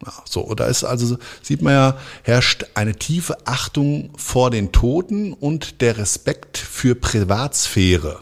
Ja, 0.07 0.13
so, 0.25 0.55
da 0.55 0.67
ist 0.67 0.85
also, 0.85 1.19
sieht 1.43 1.63
man 1.63 1.75
ja, 1.75 1.99
herrscht 2.23 2.65
eine 2.75 2.97
tiefe 2.97 3.37
Achtung 3.47 4.11
vor 4.17 4.51
den 4.51 4.73
Toten 4.73 5.33
und 5.33 5.81
der 5.83 5.99
Respekt 5.99 6.57
für 6.57 6.95
Privatsphäre. 6.95 8.21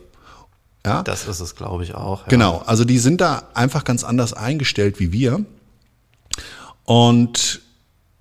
Ja, 0.85 1.03
Das 1.03 1.27
ist 1.27 1.41
es, 1.41 1.55
glaube 1.55 1.85
ich, 1.85 1.95
auch. 1.95 2.23
Ja. 2.23 2.29
genau. 2.29 2.63
Also 2.67 2.85
die 2.85 2.99
sind 2.99 3.21
da 3.21 3.49
einfach 3.55 3.85
ganz 3.85 4.05
anders 4.05 4.33
eingestellt 4.33 5.01
wie 5.01 5.13
wir. 5.13 5.45
Und 6.85 7.61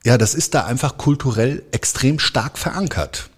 ja, 0.04 0.18
das 0.18 0.36
ist 0.36 0.54
da 0.54 0.66
einfach 0.66 0.98
kulturell 0.98 1.64
extrem 1.72 2.20
stark 2.20 2.58
verankert. 2.58 3.30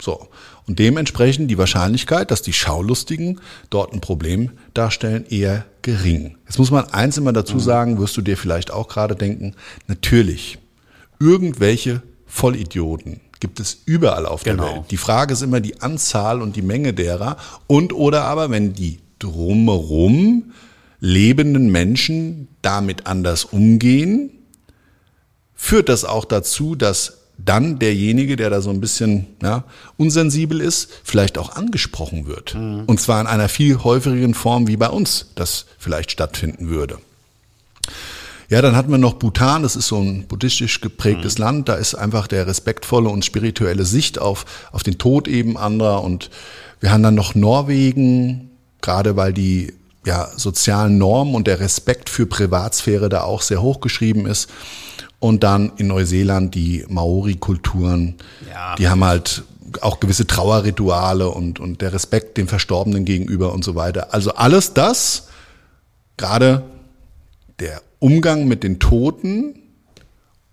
So. 0.00 0.28
Und 0.66 0.78
dementsprechend 0.78 1.50
die 1.50 1.58
Wahrscheinlichkeit, 1.58 2.30
dass 2.30 2.42
die 2.42 2.52
Schaulustigen 2.52 3.40
dort 3.70 3.92
ein 3.92 4.00
Problem 4.00 4.50
darstellen, 4.74 5.26
eher 5.28 5.64
gering. 5.82 6.36
Jetzt 6.46 6.58
muss 6.58 6.70
man 6.70 6.86
eins 6.86 7.18
immer 7.18 7.32
dazu 7.32 7.58
sagen, 7.58 7.98
wirst 7.98 8.16
du 8.16 8.22
dir 8.22 8.36
vielleicht 8.36 8.70
auch 8.70 8.88
gerade 8.88 9.16
denken, 9.16 9.54
natürlich, 9.86 10.58
irgendwelche 11.18 12.02
Vollidioten 12.26 13.20
gibt 13.40 13.58
es 13.58 13.82
überall 13.86 14.26
auf 14.26 14.42
der 14.42 14.54
Genau. 14.54 14.74
Welt. 14.76 14.90
Die 14.90 14.96
Frage 14.96 15.32
ist 15.32 15.42
immer 15.42 15.60
die 15.60 15.80
Anzahl 15.80 16.42
und 16.42 16.56
die 16.56 16.62
Menge 16.62 16.92
derer 16.92 17.36
und 17.66 17.92
oder 17.92 18.24
aber, 18.24 18.50
wenn 18.50 18.74
die 18.74 19.00
drumherum 19.18 20.52
lebenden 21.00 21.70
Menschen 21.70 22.48
damit 22.62 23.06
anders 23.06 23.44
umgehen, 23.44 24.30
führt 25.54 25.88
das 25.88 26.04
auch 26.04 26.26
dazu, 26.26 26.74
dass 26.74 27.19
dann 27.44 27.78
derjenige, 27.78 28.36
der 28.36 28.50
da 28.50 28.60
so 28.60 28.70
ein 28.70 28.80
bisschen 28.80 29.26
ja, 29.42 29.64
unsensibel 29.96 30.60
ist, 30.60 30.90
vielleicht 31.04 31.38
auch 31.38 31.56
angesprochen 31.56 32.26
wird. 32.26 32.54
Und 32.86 33.00
zwar 33.00 33.20
in 33.20 33.26
einer 33.26 33.48
viel 33.48 33.82
häufigeren 33.82 34.34
Form 34.34 34.66
wie 34.66 34.76
bei 34.76 34.88
uns 34.88 35.26
das 35.34 35.66
vielleicht 35.78 36.10
stattfinden 36.10 36.68
würde. 36.68 36.98
Ja, 38.48 38.60
dann 38.60 38.74
hatten 38.74 38.90
wir 38.90 38.98
noch 38.98 39.14
Bhutan, 39.14 39.62
das 39.62 39.76
ist 39.76 39.86
so 39.86 40.00
ein 40.00 40.26
buddhistisch 40.26 40.80
geprägtes 40.80 41.38
Land, 41.38 41.68
da 41.68 41.74
ist 41.74 41.94
einfach 41.94 42.26
der 42.26 42.48
respektvolle 42.48 43.08
und 43.08 43.24
spirituelle 43.24 43.84
Sicht 43.84 44.18
auf, 44.18 44.44
auf 44.72 44.82
den 44.82 44.98
Tod 44.98 45.28
eben 45.28 45.56
anderer 45.56 46.02
und 46.02 46.30
wir 46.80 46.90
haben 46.90 47.04
dann 47.04 47.14
noch 47.14 47.36
Norwegen, 47.36 48.50
gerade 48.80 49.16
weil 49.16 49.32
die 49.32 49.74
ja, 50.04 50.28
sozialen 50.36 50.98
Normen 50.98 51.34
und 51.34 51.46
der 51.46 51.60
Respekt 51.60 52.08
für 52.08 52.26
Privatsphäre 52.26 53.08
da 53.08 53.22
auch 53.22 53.42
sehr 53.42 53.62
hoch 53.62 53.80
geschrieben 53.80 54.26
ist. 54.26 54.48
Und 55.20 55.44
dann 55.44 55.72
in 55.76 55.86
Neuseeland 55.86 56.54
die 56.54 56.84
Maori-Kulturen, 56.88 58.16
Ja. 58.50 58.74
die 58.76 58.88
haben 58.88 59.04
halt 59.04 59.44
auch 59.82 60.00
gewisse 60.00 60.26
Trauerrituale 60.26 61.28
und, 61.30 61.60
und 61.60 61.80
der 61.80 61.92
Respekt 61.92 62.36
dem 62.38 62.48
Verstorbenen 62.48 63.04
gegenüber 63.04 63.52
und 63.52 63.62
so 63.64 63.74
weiter. 63.76 64.12
Also 64.12 64.32
alles 64.34 64.72
das, 64.74 65.28
gerade 66.16 66.64
der 67.60 67.82
Umgang 68.00 68.48
mit 68.48 68.62
den 68.64 68.80
Toten 68.80 69.54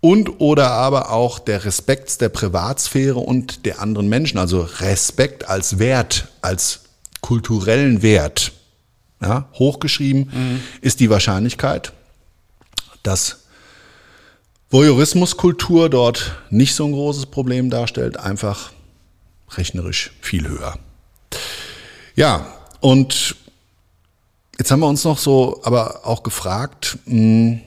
und 0.00 0.40
oder 0.40 0.70
aber 0.70 1.10
auch 1.10 1.38
der 1.40 1.64
Respekt 1.64 2.20
der 2.20 2.28
Privatsphäre 2.28 3.18
und 3.18 3.64
der 3.66 3.80
anderen 3.80 4.08
Menschen, 4.08 4.38
also 4.38 4.60
Respekt 4.80 5.48
als 5.48 5.78
Wert, 5.80 6.28
als 6.42 6.80
kulturellen 7.20 8.02
Wert, 8.02 8.52
ja, 9.20 9.48
hochgeschrieben 9.54 10.60
ist 10.80 11.00
die 11.00 11.10
Wahrscheinlichkeit, 11.10 11.92
dass 13.02 13.40
Voyeurismuskultur 14.70 15.88
dort 15.88 16.36
nicht 16.50 16.74
so 16.74 16.84
ein 16.84 16.92
großes 16.92 17.26
Problem 17.26 17.70
darstellt, 17.70 18.18
einfach 18.18 18.72
rechnerisch 19.52 20.12
viel 20.20 20.46
höher. 20.46 20.78
Ja, 22.14 22.46
und 22.80 23.36
jetzt 24.58 24.70
haben 24.70 24.80
wir 24.80 24.88
uns 24.88 25.04
noch 25.04 25.18
so 25.18 25.60
aber 25.64 26.06
auch 26.06 26.22
gefragt, 26.22 26.98
mh, 27.06 27.60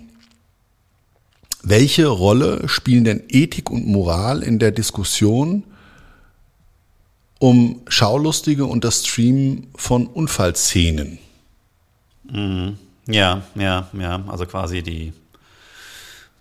welche 1.64 2.08
Rolle 2.08 2.68
spielen 2.68 3.04
denn 3.04 3.24
Ethik 3.30 3.70
und 3.70 3.88
Moral 3.88 4.42
in 4.44 4.60
der 4.60 4.72
Diskussion 4.72 5.64
um 7.40 7.82
Schaulustige 7.88 8.66
und 8.66 8.84
das 8.84 9.06
Streamen 9.06 9.68
von 9.76 10.08
Unfallszenen? 10.08 11.18
Ja, 13.08 13.42
ja, 13.56 13.88
ja. 13.94 14.24
Also 14.28 14.46
quasi 14.46 14.84
die, 14.84 15.14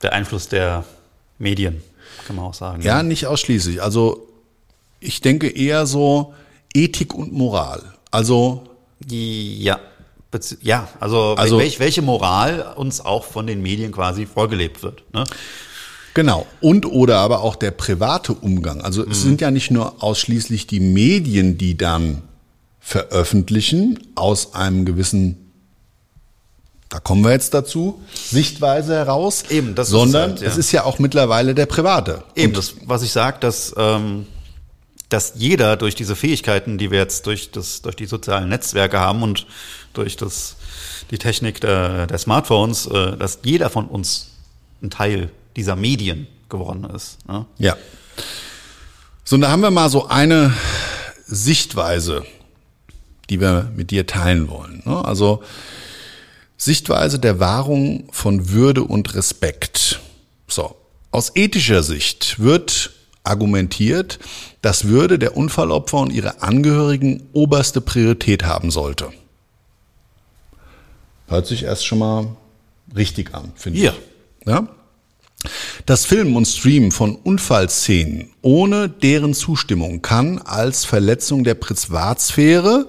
der 0.03 0.13
Einfluss 0.13 0.49
der 0.49 0.85
Medien, 1.39 1.83
kann 2.27 2.37
man 2.37 2.45
auch 2.47 2.55
sagen. 2.55 2.83
Ja, 2.83 3.03
nicht 3.03 3.27
ausschließlich. 3.27 3.83
Also 3.83 4.27
ich 5.01 5.21
denke 5.21 5.49
eher 5.49 5.87
so 5.87 6.35
Ethik 6.75 7.15
und 7.15 7.33
Moral. 7.33 7.83
Also 8.11 8.65
Die, 9.01 9.63
ja. 9.63 9.79
Ja, 10.63 10.89
also, 11.01 11.35
Also- 11.37 11.59
welch, 11.59 11.81
welche 11.81 12.03
Moral 12.03 12.75
uns 12.77 13.01
auch 13.05 13.25
von 13.25 13.47
den 13.47 13.63
Medien 13.63 13.91
quasi 13.93 14.27
vorgelebt 14.27 14.83
wird. 14.83 15.03
Ne? 15.13 15.25
Genau. 16.15 16.47
Und 16.61 16.87
oder 16.87 17.19
aber 17.19 17.41
auch 17.41 17.57
der 17.57 17.71
private 17.73 18.35
Umgang. 18.35 18.81
Also 18.83 19.05
es 19.07 19.23
sind 19.23 19.41
ja 19.41 19.51
nicht 19.51 19.71
nur 19.71 20.03
ausschließlich 20.05 20.67
die 20.67 20.81
Medien, 20.81 21.57
die 21.59 21.77
dann 21.77 22.23
veröffentlichen 22.79 23.99
aus 24.15 24.55
einem 24.55 24.85
gewissen, 24.85 25.50
da 26.91 26.99
kommen 26.99 27.23
wir 27.23 27.31
jetzt 27.31 27.55
dazu, 27.55 28.03
Sichtweise 28.13 28.95
heraus. 28.97 29.45
Eben, 29.49 29.77
das 29.77 29.89
ist 29.89 29.93
sondern 29.93 30.31
halt, 30.33 30.41
ja. 30.43 30.49
es 30.49 30.59
ist 30.59 30.73
ja 30.73 30.85
auch 30.85 30.99
mittlerweile 30.99 31.55
der 31.55 31.67
private. 31.67 32.25
Eben, 32.35 32.53
das, 32.53 32.75
was 32.85 33.03
ich 33.03 33.13
sage, 33.13 33.39
dass, 33.39 33.73
ähm, 33.79 34.27
dass 35.09 35.35
jeder 35.37 35.77
durch 35.77 35.95
diese 35.95 36.17
Fähigkeiten, 36.17 36.79
die 36.79 36.91
wir 36.91 36.99
jetzt 36.99 37.27
durch, 37.27 37.53
das, 37.53 37.83
durch 37.83 37.95
die 37.95 38.07
sozialen 38.07 38.49
Netzwerke 38.49 38.99
haben 38.99 39.23
und 39.23 39.47
durch 39.95 40.17
das, 40.17 40.57
die 41.13 41.19
Technik 41.19 41.61
der, 41.61 42.09
der 42.09 42.19
Smartphones, 42.19 42.87
äh, 42.87 43.17
dass 43.17 43.39
jeder 43.45 43.71
von 43.71 43.87
uns 43.87 44.33
ein 44.83 44.91
Teil 44.91 45.31
dieser 45.55 45.77
Medien 45.77 46.27
geworden 46.49 46.85
ist. 46.85 47.19
Ne? 47.29 47.47
Ja. 47.59 47.77
So, 49.23 49.37
und 49.37 49.43
da 49.43 49.51
haben 49.51 49.63
wir 49.63 49.71
mal 49.71 49.91
so 49.91 50.09
eine 50.09 50.53
Sichtweise, 51.25 52.25
die 53.29 53.41
wir 53.41 53.71
mit 53.77 53.93
dir 53.93 54.09
teilen 54.09 54.51
wollen. 54.51 54.83
ne? 54.85 55.05
Also 55.05 55.45
Sichtweise 56.61 57.19
der 57.19 57.41
Wahrung 57.41 58.05
von 58.13 58.51
Würde 58.51 58.85
und 58.85 59.15
Respekt. 59.15 59.99
So, 60.47 60.77
aus 61.11 61.33
ethischer 61.35 61.83
Sicht 61.83 62.39
wird 62.39 62.91
argumentiert, 63.25 64.19
dass 64.61 64.85
Würde 64.85 65.19
der 65.19 65.39
Unfallopfer 65.39 65.97
und 65.97 66.13
ihre 66.13 66.43
Angehörigen 66.43 67.23
oberste 67.33 67.81
Priorität 67.81 68.45
haben 68.45 68.71
sollte. 68.71 69.09
Hört 71.29 71.47
sich 71.47 71.63
erst 71.63 71.87
schon 71.87 71.99
mal 71.99 72.37
richtig 72.95 73.35
an, 73.35 73.53
finde 73.57 73.79
Ja. 73.79 73.93
ich. 73.93 74.47
Ja? 74.47 74.69
Das 75.87 76.05
Filmen 76.05 76.37
und 76.37 76.45
Streamen 76.45 76.93
von 76.93 77.17
Unfallszenen 77.17 78.33
ohne 78.43 78.91
deren 78.91 79.33
Zustimmung 79.33 80.03
kann 80.03 80.39
als 80.41 80.85
Verletzung 80.85 81.43
der 81.43 81.55
Privatsphäre 81.55 82.87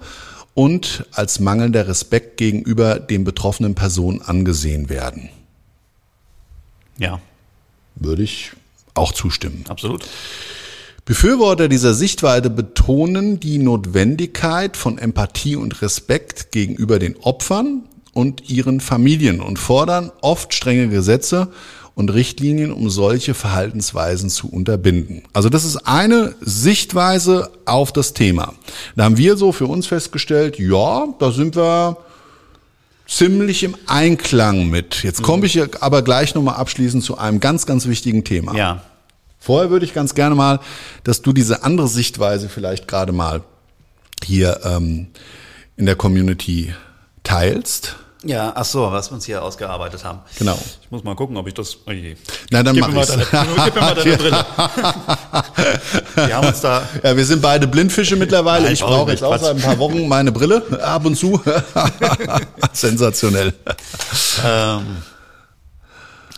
und 0.53 1.05
als 1.11 1.39
mangelnder 1.39 1.87
Respekt 1.87 2.37
gegenüber 2.37 2.99
den 2.99 3.23
betroffenen 3.23 3.75
Personen 3.75 4.21
angesehen 4.21 4.89
werden. 4.89 5.29
Ja, 6.97 7.19
Würde 7.95 8.23
ich 8.23 8.51
auch 8.93 9.11
zustimmen. 9.13 9.63
absolut. 9.69 10.05
Befürworter 11.05 11.67
dieser 11.67 11.93
Sichtweise 11.93 12.49
betonen 12.49 13.39
die 13.39 13.57
Notwendigkeit 13.57 14.77
von 14.77 14.97
Empathie 14.97 15.55
und 15.55 15.81
Respekt 15.81 16.51
gegenüber 16.51 16.99
den 16.99 17.17
Opfern 17.17 17.83
und 18.13 18.49
ihren 18.49 18.81
Familien 18.81 19.41
und 19.41 19.57
fordern 19.57 20.11
oft 20.21 20.53
strenge 20.53 20.89
Gesetze 20.89 21.47
und 22.01 22.13
Richtlinien, 22.13 22.73
um 22.73 22.89
solche 22.89 23.33
Verhaltensweisen 23.33 24.29
zu 24.29 24.49
unterbinden. 24.49 25.23
Also 25.31 25.47
das 25.47 25.63
ist 25.63 25.77
eine 25.87 26.35
Sichtweise 26.41 27.49
auf 27.65 27.93
das 27.93 28.13
Thema. 28.13 28.53
Da 28.97 29.05
haben 29.05 29.17
wir 29.17 29.37
so 29.37 29.53
für 29.53 29.67
uns 29.67 29.87
festgestellt, 29.87 30.59
ja, 30.59 31.07
da 31.19 31.31
sind 31.31 31.55
wir 31.55 31.97
ziemlich 33.07 33.63
im 33.63 33.75
Einklang 33.87 34.69
mit. 34.69 35.03
Jetzt 35.03 35.21
komme 35.21 35.45
ich 35.45 35.61
aber 35.81 36.01
gleich 36.01 36.35
nochmal 36.35 36.55
abschließend 36.55 37.03
zu 37.03 37.17
einem 37.17 37.39
ganz, 37.39 37.65
ganz 37.65 37.87
wichtigen 37.87 38.23
Thema. 38.23 38.55
Ja, 38.55 38.81
Vorher 39.43 39.71
würde 39.71 39.85
ich 39.85 39.95
ganz 39.95 40.13
gerne 40.13 40.35
mal, 40.35 40.59
dass 41.03 41.23
du 41.23 41.33
diese 41.33 41.63
andere 41.63 41.87
Sichtweise 41.87 42.47
vielleicht 42.47 42.87
gerade 42.87 43.11
mal 43.11 43.41
hier 44.23 44.59
ähm, 44.63 45.07
in 45.77 45.87
der 45.87 45.95
Community 45.95 46.75
teilst. 47.23 47.95
Ja, 48.23 48.51
ach 48.55 48.65
so, 48.65 48.91
was 48.91 49.09
wir 49.09 49.15
uns 49.15 49.25
hier 49.25 49.43
ausgearbeitet 49.43 50.03
haben. 50.03 50.19
Genau. 50.37 50.57
Ich 50.81 50.91
muss 50.91 51.03
mal 51.03 51.15
gucken, 51.15 51.37
ob 51.37 51.47
ich 51.47 51.53
das. 51.53 51.77
Oh 51.87 51.91
je. 51.91 52.15
Na, 52.49 52.63
dann 52.63 52.75
Gib 52.75 52.81
mach 52.83 52.91
mir 52.91 53.05
deine, 53.05 53.25
gib 53.25 53.75
mir 53.75 53.81
mal 53.81 53.95
deine 53.95 54.17
Brille. 54.17 54.45
Wir 56.15 56.35
haben 56.35 56.47
uns 56.47 56.61
da 56.61 56.83
Ja, 57.03 57.15
wir 57.15 57.25
sind 57.25 57.41
beide 57.41 57.67
Blindfische 57.67 58.15
mittlerweile. 58.15 58.65
Nein, 58.65 58.73
ich 58.73 58.81
brauch 58.81 58.91
ich 58.91 58.97
brauche 58.97 59.11
jetzt 59.11 59.23
auch 59.23 59.37
seit 59.39 59.55
ein 59.55 59.61
paar 59.61 59.77
Wochen 59.79 60.07
meine 60.07 60.31
Brille 60.31 60.63
ab 60.83 61.05
und 61.05 61.15
zu. 61.15 61.41
Sensationell. 62.73 63.53
Ähm, 64.45 64.97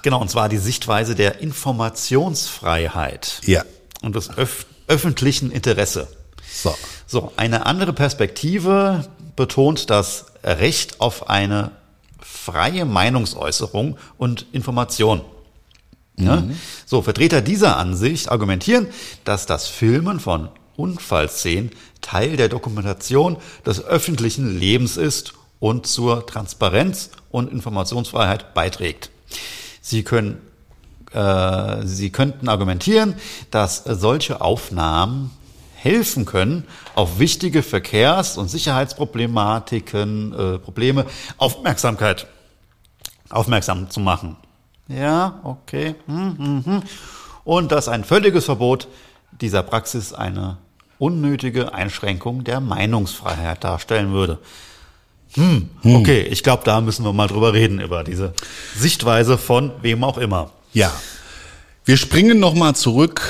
genau, 0.02 0.22
und 0.22 0.30
zwar 0.30 0.50
die 0.50 0.58
Sichtweise 0.58 1.16
der 1.16 1.40
Informationsfreiheit 1.42 3.42
Ja. 3.46 3.64
und 4.02 4.16
des 4.16 4.30
öf 4.38 4.66
öffentlichen 4.88 5.52
Interesse. 5.52 6.08
So. 6.62 6.76
So, 7.08 7.32
eine 7.38 7.66
andere 7.66 7.94
Perspektive 7.94 9.06
betont 9.36 9.90
das 9.90 10.26
Recht 10.44 11.00
auf 11.00 11.30
eine 11.30 11.72
freie 12.20 12.86
Meinungsäußerung 12.86 13.98
und 14.18 14.46
Information. 14.52 15.22
Ja? 16.18 16.44
So, 16.86 17.02
Vertreter 17.02 17.42
dieser 17.42 17.78
Ansicht 17.78 18.30
argumentieren, 18.30 18.88
dass 19.24 19.46
das 19.46 19.68
Filmen 19.68 20.20
von 20.20 20.50
Unfallszenen 20.76 21.72
Teil 22.02 22.36
der 22.36 22.50
Dokumentation 22.50 23.38
des 23.66 23.84
öffentlichen 23.84 24.60
Lebens 24.60 24.98
ist 24.98 25.34
und 25.60 25.86
zur 25.88 26.26
Transparenz 26.26 27.12
und 27.30 27.52
Informationsfreiheit 27.52 28.54
beiträgt. 28.54 29.10
Sie 29.82 30.04
können 30.04 30.42
äh, 31.14 31.86
Sie 31.86 32.10
könnten 32.10 32.50
argumentieren, 32.50 33.16
dass 33.52 33.84
solche 33.84 34.42
Aufnahmen 34.42 35.32
helfen 35.84 36.26
können, 36.26 36.64
auf 36.96 37.20
wichtige 37.20 37.62
Verkehrs- 37.62 38.38
und 38.38 38.48
Sicherheitsproblematiken, 38.48 40.34
äh, 40.34 40.60
Probleme 40.60 41.06
Aufmerksamkeit, 41.38 42.28
aufmerksam 43.30 43.90
zu 43.90 44.00
machen. 44.00 44.38
Ja, 44.88 45.42
okay. 45.44 45.96
Hm, 46.08 46.38
hm, 46.38 46.66
hm. 46.66 46.84
Und 47.44 47.72
dass 47.74 47.90
ein 47.90 48.06
völliges 48.06 48.46
Verbot 48.46 48.88
dieser 49.42 49.62
Praxis 49.62 50.14
eine 50.14 50.58
unnötige 51.00 51.74
Einschränkung 51.74 52.46
der 52.46 52.62
Meinungsfreiheit 52.62 53.64
darstellen 53.64 54.14
würde. 54.14 54.40
Hm, 55.34 55.70
okay, 55.84 56.22
ich 56.22 56.44
glaube, 56.44 56.64
da 56.64 56.80
müssen 56.80 57.04
wir 57.04 57.12
mal 57.12 57.28
drüber 57.28 57.54
reden, 57.54 57.82
über 57.82 58.04
diese 58.04 58.34
Sichtweise 58.78 59.38
von 59.38 59.72
wem 59.82 60.04
auch 60.04 60.18
immer. 60.18 60.52
Ja. 60.74 60.94
Wir 61.84 61.98
springen 61.98 62.40
nochmal 62.40 62.76
zurück 62.76 63.22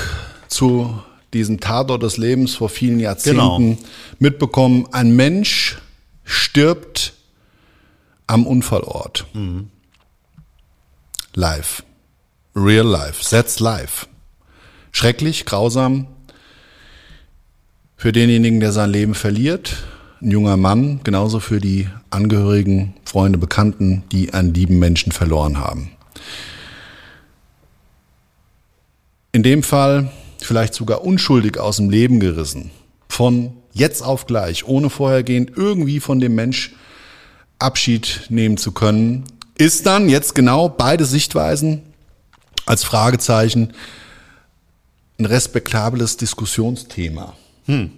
zu 0.46 1.02
diesem 1.34 1.60
Tatort 1.60 2.02
des 2.02 2.16
Lebens 2.16 2.54
vor 2.54 2.68
vielen 2.68 3.00
Jahrzehnten. 3.00 3.78
Mitbekommen, 4.18 4.86
ein 4.92 5.14
Mensch 5.14 5.78
stirbt 6.24 7.12
am 8.26 8.46
Unfallort. 8.46 9.26
Live. 11.34 11.82
Real 12.56 12.86
life. 12.86 13.28
That's 13.28 13.58
life. 13.60 14.06
Schrecklich, 14.92 15.44
grausam. 15.44 16.06
Für 17.96 18.12
denjenigen, 18.12 18.60
der 18.60 18.72
sein 18.72 18.90
Leben 18.90 19.14
verliert. 19.14 19.76
ein 20.20 20.30
junger 20.30 20.56
Mann, 20.56 21.00
genauso 21.04 21.38
für 21.40 21.60
die 21.60 21.88
Angehörigen, 22.10 22.94
Freunde, 23.04 23.38
Bekannten, 23.38 24.04
die 24.10 24.32
einen 24.32 24.54
lieben 24.54 24.78
Menschen 24.78 25.12
verloren 25.12 25.58
haben. 25.58 25.90
In 29.32 29.42
dem 29.42 29.62
Fall 29.62 30.10
vielleicht 30.46 30.74
sogar 30.74 31.04
unschuldig 31.04 31.58
aus 31.58 31.76
dem 31.76 31.90
Leben 31.90 32.20
gerissen, 32.20 32.70
von 33.08 33.52
jetzt 33.72 34.02
auf 34.02 34.26
gleich, 34.26 34.66
ohne 34.66 34.90
vorhergehend 34.90 35.52
irgendwie 35.56 36.00
von 36.00 36.20
dem 36.20 36.34
Mensch 36.34 36.74
Abschied 37.58 38.26
nehmen 38.28 38.56
zu 38.56 38.72
können, 38.72 39.24
ist 39.56 39.86
dann 39.86 40.08
jetzt 40.08 40.34
genau 40.34 40.68
beide 40.68 41.04
Sichtweisen 41.04 41.82
als 42.66 42.84
Fragezeichen 42.84 43.72
ein 45.18 45.26
respektables 45.26 46.16
Diskussionsthema. 46.16 47.34
Hm. 47.66 47.92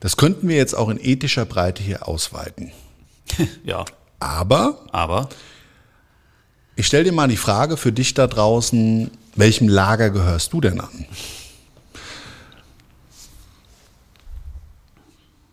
Das 0.00 0.16
könnten 0.16 0.48
wir 0.48 0.56
jetzt 0.56 0.74
auch 0.74 0.88
in 0.88 0.98
ethischer 1.00 1.44
Breite 1.44 1.82
hier 1.82 2.06
ausweiten. 2.08 2.72
ja. 3.64 3.84
Aber, 4.20 4.78
Aber 4.92 5.28
ich 6.76 6.86
stelle 6.86 7.04
dir 7.04 7.12
mal 7.12 7.28
die 7.28 7.36
Frage 7.36 7.76
für 7.76 7.92
dich 7.92 8.14
da 8.14 8.26
draußen, 8.26 9.10
welchem 9.34 9.68
Lager 9.68 10.10
gehörst 10.10 10.52
du 10.52 10.60
denn 10.60 10.80
an? 10.80 11.06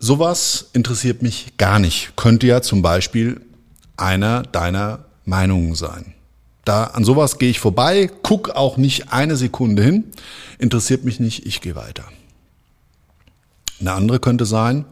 Sowas 0.02 0.70
interessiert 0.72 1.20
mich 1.20 1.58
gar 1.58 1.78
nicht. 1.78 2.16
Könnte 2.16 2.46
ja 2.46 2.62
zum 2.62 2.80
Beispiel 2.80 3.42
einer 3.98 4.42
deiner 4.42 5.04
Meinungen 5.26 5.74
sein. 5.74 6.14
Da 6.64 6.84
an 6.84 7.04
sowas 7.04 7.38
gehe 7.38 7.50
ich 7.50 7.60
vorbei, 7.60 8.10
guck 8.22 8.48
auch 8.48 8.78
nicht 8.78 9.12
eine 9.12 9.36
Sekunde 9.36 9.82
hin, 9.82 10.04
interessiert 10.58 11.04
mich 11.04 11.20
nicht, 11.20 11.44
ich 11.44 11.60
gehe 11.60 11.74
weiter. 11.74 12.04
Eine 13.78 13.92
andere 13.92 14.20
könnte 14.20 14.46
sein, 14.46 14.86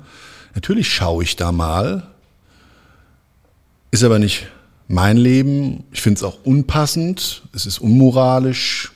natürlich 0.55 0.93
schaue 0.93 1.23
ich 1.23 1.37
da 1.37 1.53
mal, 1.53 2.07
ist 3.91 4.05
aber 4.05 4.19
nicht 4.19 4.47
mein 4.89 5.17
Leben. 5.17 5.85
Ich 5.91 6.03
finde 6.03 6.19
es 6.19 6.23
auch 6.23 6.45
unpassend, 6.45 7.45
es 7.55 7.65
ist 7.65 7.79
unmoralisch, 7.79 8.93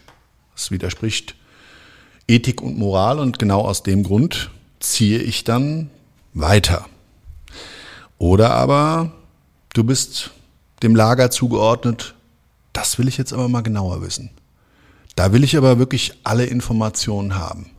es 0.55 0.71
widerspricht 0.71 1.37
Ethik 2.29 2.61
und 2.61 2.79
Moral 2.79 3.19
und 3.19 3.39
genau 3.39 3.63
aus 3.63 3.83
dem 3.83 4.03
Grund 4.03 4.51
ziehe 4.79 5.19
ich 5.19 5.45
dann 5.45 5.91
weiter. 6.35 6.87
Oder 8.19 8.51
aber 8.51 9.13
du 9.75 9.85
bist 9.85 10.31
dem 10.83 10.95
Lager 10.95 11.31
zugeordnet, 11.31 12.15
das 12.73 12.99
will 12.99 13.09
ich 13.09 13.19
jetzt 13.19 13.33
aber 13.33 13.49
mal 13.49 13.63
genauer 13.63 14.03
wissen. 14.03 14.31
Da 15.17 15.33
will 15.33 15.45
ich 15.45 15.57
aber 15.57 15.79
wirklich 15.79 16.15
alle 16.25 16.47
Informationen 16.47 17.35
haben. 17.35 17.71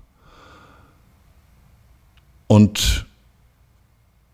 Und 2.48 3.06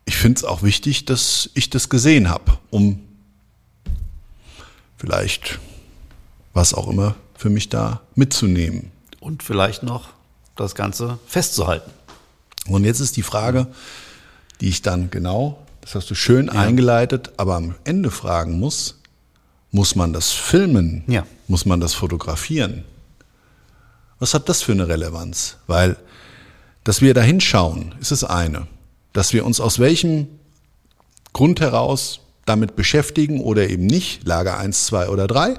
ich 0.06 0.18
finde 0.18 0.40
es 0.40 0.44
auch 0.44 0.64
wichtig, 0.64 1.06
dass 1.06 1.50
ich 1.54 1.70
das 1.70 1.88
gesehen 1.90 2.30
habe, 2.30 2.58
um 2.72 3.00
vielleicht 4.98 5.60
was 6.54 6.74
auch 6.74 6.90
immer 6.90 7.16
für 7.36 7.50
mich 7.50 7.70
da 7.70 8.02
mitzunehmen. 8.16 8.92
Und 9.22 9.44
vielleicht 9.44 9.84
noch 9.84 10.10
das 10.56 10.76
Ganze 10.76 11.20
festzuhalten. 11.26 11.92
Und 12.68 12.84
jetzt 12.84 13.00
ist 13.00 13.16
die 13.16 13.24
Frage, 13.24 13.68
die 14.62 14.70
ich 14.70 14.82
dann 14.82 15.10
genau, 15.10 15.66
das 15.82 15.96
hast 15.96 16.10
du 16.10 16.16
schön 16.16 16.48
ja. 16.48 16.54
eingeleitet, 16.54 17.32
aber 17.38 17.56
am 17.56 17.76
Ende 17.84 18.12
fragen 18.12 18.60
muss, 18.60 19.00
muss 19.72 19.96
man 19.96 20.14
das 20.14 20.32
filmen? 20.32 21.04
Ja. 21.08 21.26
Muss 21.48 21.66
man 21.66 21.80
das 21.80 21.94
fotografieren? 21.94 22.84
Was 24.20 24.34
hat 24.34 24.50
das 24.50 24.62
für 24.62 24.74
eine 24.74 24.88
Relevanz? 24.88 25.58
Weil, 25.68 25.96
dass 26.84 27.02
wir 27.02 27.14
da 27.14 27.22
hinschauen, 27.22 27.96
ist 28.00 28.12
das 28.12 28.24
eine. 28.24 28.68
Dass 29.14 29.34
wir 29.34 29.46
uns 29.46 29.60
aus 29.60 29.80
welchem 29.80 30.28
Grund 31.34 31.62
heraus 31.62 32.20
damit 32.46 32.76
beschäftigen 32.76 33.42
oder 33.42 33.70
eben 33.70 33.86
nicht, 33.86 34.28
Lager 34.28 34.58
1, 34.58 34.88
2 34.88 35.10
oder 35.10 35.28
3, 35.28 35.56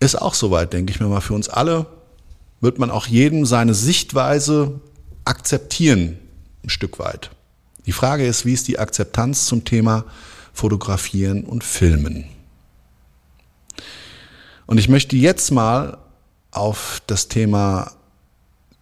ist 0.00 0.20
auch 0.20 0.34
soweit, 0.34 0.72
denke 0.72 0.92
ich 0.92 1.00
mir 1.00 1.06
mal, 1.06 1.20
für 1.20 1.34
uns 1.34 1.48
alle 1.48 1.86
wird 2.60 2.78
man 2.78 2.90
auch 2.90 3.06
jedem 3.06 3.44
seine 3.44 3.74
Sichtweise 3.74 4.80
akzeptieren, 5.24 6.18
ein 6.64 6.70
Stück 6.70 6.98
weit. 6.98 7.30
Die 7.86 7.92
Frage 7.92 8.26
ist, 8.26 8.44
wie 8.44 8.52
ist 8.52 8.68
die 8.68 8.78
Akzeptanz 8.78 9.46
zum 9.46 9.64
Thema 9.64 10.04
Fotografieren 10.52 11.44
und 11.44 11.62
Filmen? 11.62 12.24
Und 14.66 14.78
ich 14.78 14.88
möchte 14.88 15.16
jetzt 15.16 15.52
mal 15.52 15.98
auf 16.50 17.00
das 17.06 17.28
Thema 17.28 17.92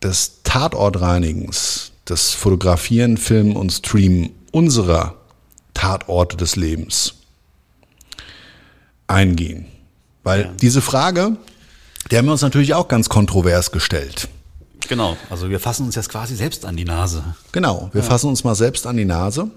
des 0.03 0.43
Tatortreinigens, 0.43 1.93
des 2.09 2.33
Fotografieren, 2.33 3.17
Filmen 3.17 3.57
und 3.57 3.71
Streamen 3.71 4.31
unserer 4.53 5.15
Tatorte 5.75 6.37
des 6.37 6.57
Lebens 6.57 7.15
eingehen. 9.07 9.67
Weil 10.23 10.43
ja. 10.43 10.53
diese 10.61 10.81
Frage, 10.81 11.37
die 12.11 12.17
haben 12.17 12.27
wir 12.27 12.33
uns 12.33 12.43
natürlich 12.43 12.75
auch 12.75 12.89
ganz 12.89 13.09
kontrovers 13.09 13.73
gestellt. 13.73 14.29
Genau, 14.89 15.17
also 15.31 15.51
wir 15.51 15.61
fassen 15.61 15.87
uns 15.87 15.95
jetzt 15.95 16.09
quasi 16.09 16.37
selbst 16.37 16.65
an 16.65 16.77
die 16.77 16.85
Nase. 16.85 17.25
Genau, 17.53 17.91
wir 17.93 18.03
ja. 18.03 18.07
fassen 18.07 18.29
uns 18.29 18.45
mal 18.45 18.55
selbst 18.55 18.87
an 18.87 18.97
die 18.97 19.05
Nase. 19.05 19.51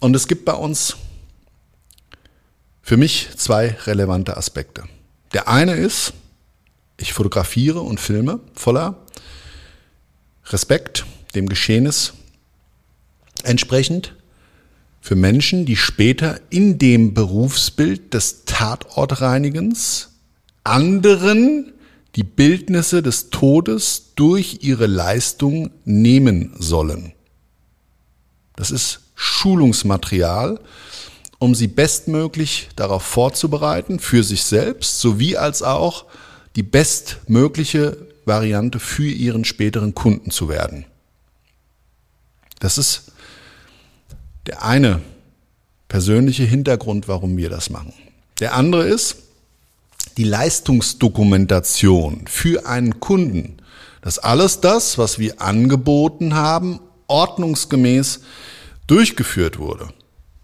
Und 0.00 0.14
es 0.14 0.28
gibt 0.28 0.44
bei 0.44 0.54
uns 0.54 0.96
für 2.82 2.96
mich 2.96 3.28
zwei 3.36 3.76
relevante 3.86 4.36
Aspekte. 4.36 4.84
Der 5.32 5.48
eine 5.48 5.74
ist, 5.74 6.12
ich 6.96 7.12
fotografiere 7.12 7.80
und 7.80 8.00
filme 8.00 8.40
voller 8.54 8.96
Respekt 10.46 11.04
dem 11.34 11.48
Geschehnis 11.48 12.14
entsprechend 13.44 14.14
für 15.00 15.16
Menschen, 15.16 15.64
die 15.64 15.76
später 15.76 16.40
in 16.50 16.78
dem 16.78 17.14
Berufsbild 17.14 18.14
des 18.14 18.44
Tatortreinigens 18.46 20.10
anderen 20.64 21.72
die 22.16 22.24
Bildnisse 22.24 23.02
des 23.02 23.30
Todes 23.30 24.12
durch 24.16 24.58
ihre 24.62 24.86
Leistung 24.86 25.70
nehmen 25.84 26.54
sollen. 26.58 27.12
Das 28.56 28.70
ist 28.70 29.00
Schulungsmaterial, 29.14 30.60
um 31.38 31.54
sie 31.54 31.68
bestmöglich 31.68 32.68
darauf 32.74 33.02
vorzubereiten, 33.02 34.00
für 34.00 34.24
sich 34.24 34.42
selbst, 34.42 35.00
sowie 35.00 35.36
als 35.36 35.62
auch 35.62 36.06
die 36.56 36.62
bestmögliche 36.62 37.96
Variante 38.24 38.80
für 38.80 39.08
ihren 39.08 39.44
späteren 39.44 39.94
Kunden 39.94 40.30
zu 40.30 40.48
werden. 40.48 40.84
Das 42.58 42.78
ist 42.78 43.12
der 44.46 44.64
eine 44.64 45.00
persönliche 45.86 46.44
Hintergrund, 46.44 47.06
warum 47.06 47.36
wir 47.36 47.50
das 47.50 47.70
machen. 47.70 47.92
Der 48.40 48.54
andere 48.54 48.88
ist 48.88 49.16
die 50.18 50.24
Leistungsdokumentation 50.24 52.24
für 52.26 52.66
einen 52.66 52.98
Kunden, 52.98 53.58
dass 54.02 54.18
alles 54.18 54.60
das, 54.60 54.98
was 54.98 55.20
wir 55.20 55.40
angeboten 55.40 56.34
haben, 56.34 56.80
ordnungsgemäß 57.06 58.20
durchgeführt 58.88 59.60
wurde. 59.60 59.88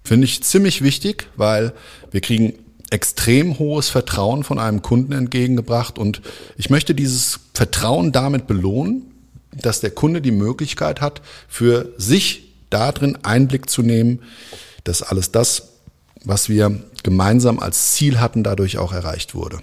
Finde 0.04 0.26
ich 0.26 0.44
ziemlich 0.44 0.82
wichtig, 0.82 1.28
weil 1.36 1.72
wir 2.12 2.20
kriegen 2.20 2.54
extrem 2.90 3.58
hohes 3.58 3.88
Vertrauen 3.88 4.44
von 4.44 4.60
einem 4.60 4.80
Kunden 4.80 5.12
entgegengebracht 5.12 5.98
und 5.98 6.22
ich 6.56 6.70
möchte 6.70 6.94
dieses 6.94 7.40
Vertrauen 7.52 8.12
damit 8.12 8.46
belohnen, 8.46 9.06
dass 9.60 9.80
der 9.80 9.90
Kunde 9.90 10.22
die 10.22 10.30
Möglichkeit 10.30 11.00
hat, 11.00 11.20
für 11.48 11.92
sich 11.96 12.52
darin 12.70 13.18
Einblick 13.24 13.68
zu 13.68 13.82
nehmen, 13.82 14.20
dass 14.84 15.02
alles 15.02 15.32
das, 15.32 15.70
was 16.22 16.48
wir 16.48 16.80
gemeinsam 17.04 17.60
als 17.60 17.92
Ziel 17.92 18.18
hatten, 18.18 18.42
dadurch 18.42 18.78
auch 18.78 18.92
erreicht 18.92 19.36
wurde. 19.36 19.60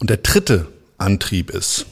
Und 0.00 0.10
der 0.10 0.16
dritte 0.16 0.66
Antrieb 0.98 1.50
ist, 1.50 1.86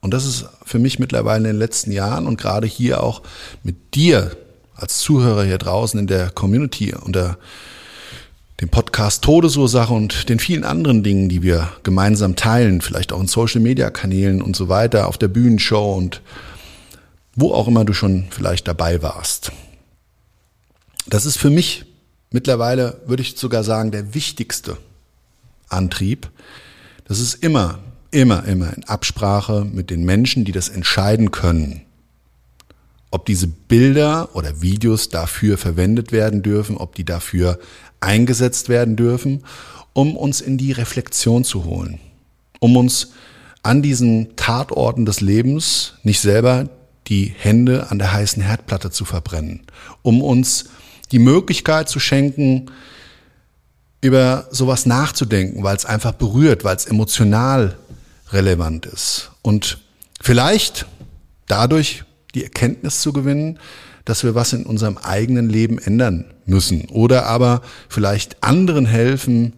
und 0.00 0.12
das 0.12 0.24
ist 0.24 0.46
für 0.64 0.78
mich 0.78 0.98
mittlerweile 0.98 1.48
in 1.48 1.54
den 1.54 1.58
letzten 1.58 1.92
Jahren 1.92 2.26
und 2.26 2.40
gerade 2.40 2.66
hier 2.66 3.02
auch 3.02 3.22
mit 3.62 3.94
dir 3.94 4.36
als 4.74 4.98
Zuhörer 4.98 5.44
hier 5.44 5.58
draußen 5.58 6.00
in 6.00 6.06
der 6.06 6.30
Community 6.30 6.94
unter 6.94 7.38
dem 8.60 8.68
Podcast 8.68 9.22
Todesursache 9.22 9.92
und 9.92 10.28
den 10.28 10.38
vielen 10.38 10.64
anderen 10.64 11.02
Dingen, 11.02 11.28
die 11.28 11.42
wir 11.42 11.68
gemeinsam 11.82 12.36
teilen, 12.36 12.80
vielleicht 12.80 13.12
auch 13.12 13.20
in 13.20 13.28
Social 13.28 13.60
Media 13.60 13.90
Kanälen 13.90 14.40
und 14.40 14.56
so 14.56 14.68
weiter, 14.68 15.08
auf 15.08 15.18
der 15.18 15.28
Bühnenshow 15.28 15.94
und 15.94 16.22
wo 17.34 17.52
auch 17.52 17.68
immer 17.68 17.84
du 17.84 17.92
schon 17.92 18.26
vielleicht 18.30 18.68
dabei 18.68 19.02
warst. 19.02 19.52
Das 21.06 21.26
ist 21.26 21.36
für 21.38 21.50
mich 21.50 21.84
mittlerweile, 22.30 23.00
würde 23.06 23.22
ich 23.22 23.36
sogar 23.36 23.64
sagen, 23.64 23.90
der 23.90 24.14
wichtigste 24.14 24.76
Antrieb. 25.68 26.30
Das 27.06 27.18
ist 27.20 27.34
immer, 27.42 27.80
immer, 28.10 28.44
immer 28.44 28.74
in 28.74 28.84
Absprache 28.84 29.64
mit 29.64 29.90
den 29.90 30.04
Menschen, 30.04 30.44
die 30.44 30.52
das 30.52 30.68
entscheiden 30.68 31.30
können 31.30 31.82
ob 33.12 33.26
diese 33.26 33.46
Bilder 33.46 34.30
oder 34.34 34.62
Videos 34.62 35.10
dafür 35.10 35.58
verwendet 35.58 36.10
werden 36.10 36.42
dürfen, 36.42 36.76
ob 36.78 36.96
die 36.96 37.04
dafür 37.04 37.60
eingesetzt 38.00 38.68
werden 38.68 38.96
dürfen, 38.96 39.44
um 39.92 40.16
uns 40.16 40.40
in 40.40 40.58
die 40.58 40.72
Reflexion 40.72 41.44
zu 41.44 41.64
holen, 41.64 42.00
um 42.58 42.76
uns 42.76 43.12
an 43.62 43.82
diesen 43.82 44.34
Tatorten 44.34 45.04
des 45.04 45.20
Lebens 45.20 45.94
nicht 46.02 46.20
selber 46.20 46.70
die 47.06 47.32
Hände 47.36 47.90
an 47.90 47.98
der 47.98 48.12
heißen 48.12 48.42
Herdplatte 48.42 48.90
zu 48.90 49.04
verbrennen, 49.04 49.62
um 50.00 50.22
uns 50.22 50.70
die 51.12 51.18
Möglichkeit 51.18 51.88
zu 51.88 52.00
schenken, 52.00 52.70
über 54.00 54.48
sowas 54.50 54.84
nachzudenken, 54.84 55.62
weil 55.62 55.76
es 55.76 55.86
einfach 55.86 56.12
berührt, 56.12 56.64
weil 56.64 56.76
es 56.76 56.86
emotional 56.86 57.76
relevant 58.32 58.86
ist. 58.86 59.30
Und 59.42 59.78
vielleicht 60.20 60.86
dadurch 61.46 62.04
die 62.34 62.42
Erkenntnis 62.42 63.00
zu 63.00 63.12
gewinnen, 63.12 63.58
dass 64.04 64.24
wir 64.24 64.34
was 64.34 64.52
in 64.52 64.66
unserem 64.66 64.98
eigenen 64.98 65.48
Leben 65.48 65.78
ändern 65.78 66.24
müssen 66.46 66.86
oder 66.86 67.26
aber 67.26 67.62
vielleicht 67.88 68.42
anderen 68.42 68.86
helfen, 68.86 69.52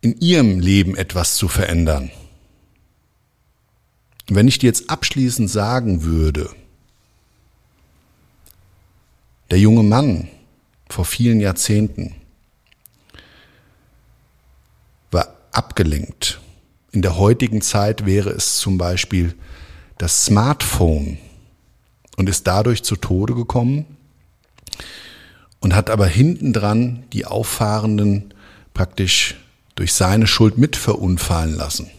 in 0.00 0.18
ihrem 0.20 0.60
Leben 0.60 0.96
etwas 0.96 1.34
zu 1.34 1.48
verändern. 1.48 2.10
Wenn 4.28 4.46
ich 4.46 4.58
dir 4.58 4.68
jetzt 4.68 4.88
abschließend 4.88 5.50
sagen 5.50 6.04
würde, 6.04 6.50
der 9.50 9.58
junge 9.58 9.82
Mann 9.82 10.28
vor 10.92 11.04
vielen 11.04 11.40
Jahrzehnten 11.40 12.14
war 15.10 15.28
abgelenkt. 15.52 16.40
In 16.92 17.02
der 17.02 17.16
heutigen 17.16 17.62
Zeit 17.62 18.06
wäre 18.06 18.30
es 18.30 18.56
zum 18.56 18.78
Beispiel 18.78 19.34
das 19.98 20.24
Smartphone 20.24 21.18
und 22.16 22.28
ist 22.28 22.46
dadurch 22.46 22.82
zu 22.82 22.96
Tode 22.96 23.34
gekommen 23.34 23.84
und 25.60 25.74
hat 25.74 25.90
aber 25.90 26.06
hintendran 26.06 27.04
die 27.12 27.26
Auffahrenden 27.26 28.34
praktisch 28.74 29.36
durch 29.74 29.92
seine 29.92 30.26
Schuld 30.26 30.58
mit 30.58 30.76
verunfallen 30.76 31.54
lassen. 31.54 31.90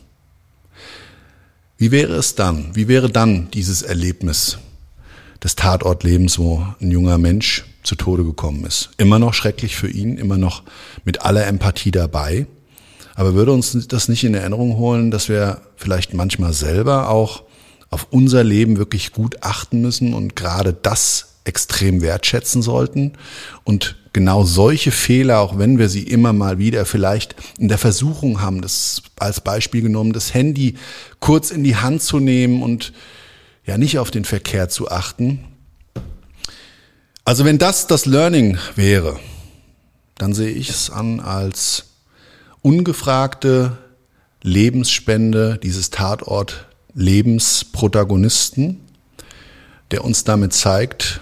Wie 1.78 1.92
wäre 1.92 2.14
es 2.14 2.36
dann? 2.36 2.76
Wie 2.76 2.88
wäre 2.88 3.10
dann 3.10 3.50
dieses 3.52 3.82
Erlebnis 3.82 4.60
des 5.44 5.56
Tatortlebens, 5.56 6.38
wo 6.38 6.66
ein 6.80 6.92
junger 6.92 7.18
Mensch 7.18 7.66
zu 7.84 7.96
Tode 7.96 8.24
gekommen 8.24 8.66
ist? 8.66 8.90
Immer 8.98 9.20
noch 9.20 9.34
schrecklich 9.34 9.76
für 9.76 9.90
ihn, 9.90 10.18
immer 10.18 10.38
noch 10.38 10.64
mit 11.06 11.22
aller 11.22 11.46
Empathie 11.48 11.92
dabei. 11.92 12.48
Aber 13.16 13.34
würde 13.34 13.52
uns 13.52 13.88
das 13.88 14.08
nicht 14.08 14.24
in 14.24 14.34
Erinnerung 14.34 14.78
holen, 14.78 15.12
dass 15.12 15.30
wir 15.30 15.62
vielleicht 15.76 16.14
manchmal 16.14 16.54
selber 16.54 17.10
auch 17.10 17.44
auf 17.90 18.08
unser 18.10 18.44
Leben 18.44 18.78
wirklich 18.78 19.12
gut 19.12 19.44
achten 19.44 19.82
müssen 19.82 20.14
und 20.14 20.36
gerade 20.36 20.74
das 20.74 21.36
extrem 21.44 22.02
wertschätzen 22.02 22.62
sollten 22.62 23.14
und 23.64 23.98
genau 24.14 24.44
solche 24.44 24.92
Fehler, 24.92 25.40
auch 25.40 25.58
wenn 25.58 25.78
wir 25.78 25.90
sie 25.90 26.04
immer 26.04 26.34
mal 26.34 26.58
wieder 26.58 26.86
vielleicht 26.86 27.36
in 27.58 27.68
der 27.68 27.78
Versuchung 27.78 28.42
haben, 28.42 28.62
das 28.62 29.02
als 29.18 29.42
Beispiel 29.42 29.82
genommen, 29.82 30.14
das 30.14 30.34
Handy 30.34 30.76
kurz 31.20 31.52
in 31.52 31.64
die 31.64 31.76
Hand 31.76 32.02
zu 32.02 32.20
nehmen 32.20 32.62
und 32.62 32.94
ja 33.66 33.78
nicht 33.78 34.00
auf 34.00 34.12
den 34.12 34.26
Verkehr 34.26 34.70
zu 34.70 34.90
achten. 34.90 35.44
Also 37.24 37.46
wenn 37.46 37.58
das 37.58 37.88
das 37.88 38.06
Learning 38.06 38.58
wäre, 38.76 39.20
dann 40.18 40.34
sehe 40.34 40.50
ich 40.50 40.70
es 40.70 40.90
an 40.90 41.20
als 41.20 41.86
ungefragte 42.62 43.78
Lebensspende 44.42 45.60
dieses 45.62 45.92
Tatort 45.92 46.68
Lebensprotagonisten, 46.94 48.82
der 49.92 50.04
uns 50.04 50.24
damit 50.24 50.54
zeigt, 50.54 51.22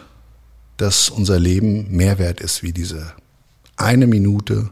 dass 0.78 1.10
unser 1.10 1.38
Leben 1.38 1.91
mehr 1.95 2.18
wert 2.18 2.39
ist 2.39 2.64
wie 2.64 2.72
diese 2.72 3.14
eine 3.76 4.08
Minute 4.08 4.70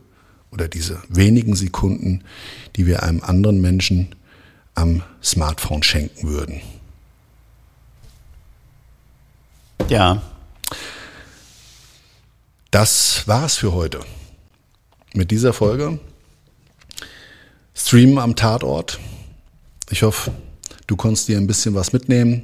oder 0.52 0.68
diese 0.68 1.02
wenigen 1.10 1.56
Sekunden, 1.56 2.24
die 2.78 2.86
wir 2.86 3.04
einem 3.04 3.22
anderen 3.22 3.60
Menschen 3.60 4.16
am 4.76 5.04
Smartphone 5.22 5.84
schenken 5.84 6.30
würden. 6.30 6.62
Ja. 9.90 10.22
Das 12.80 13.28
war's 13.28 13.56
für 13.56 13.74
heute. 13.74 14.02
Mit 15.16 15.32
dieser 15.32 15.52
Folge. 15.52 15.98
Streamen 17.74 18.20
am 18.20 18.36
Tatort. 18.36 19.00
Ich 19.90 20.04
hoffe, 20.04 20.30
du 20.86 20.96
konntest 20.96 21.28
dir 21.28 21.38
ein 21.38 21.48
bisschen 21.48 21.74
was 21.74 21.92
mitnehmen. 21.92 22.44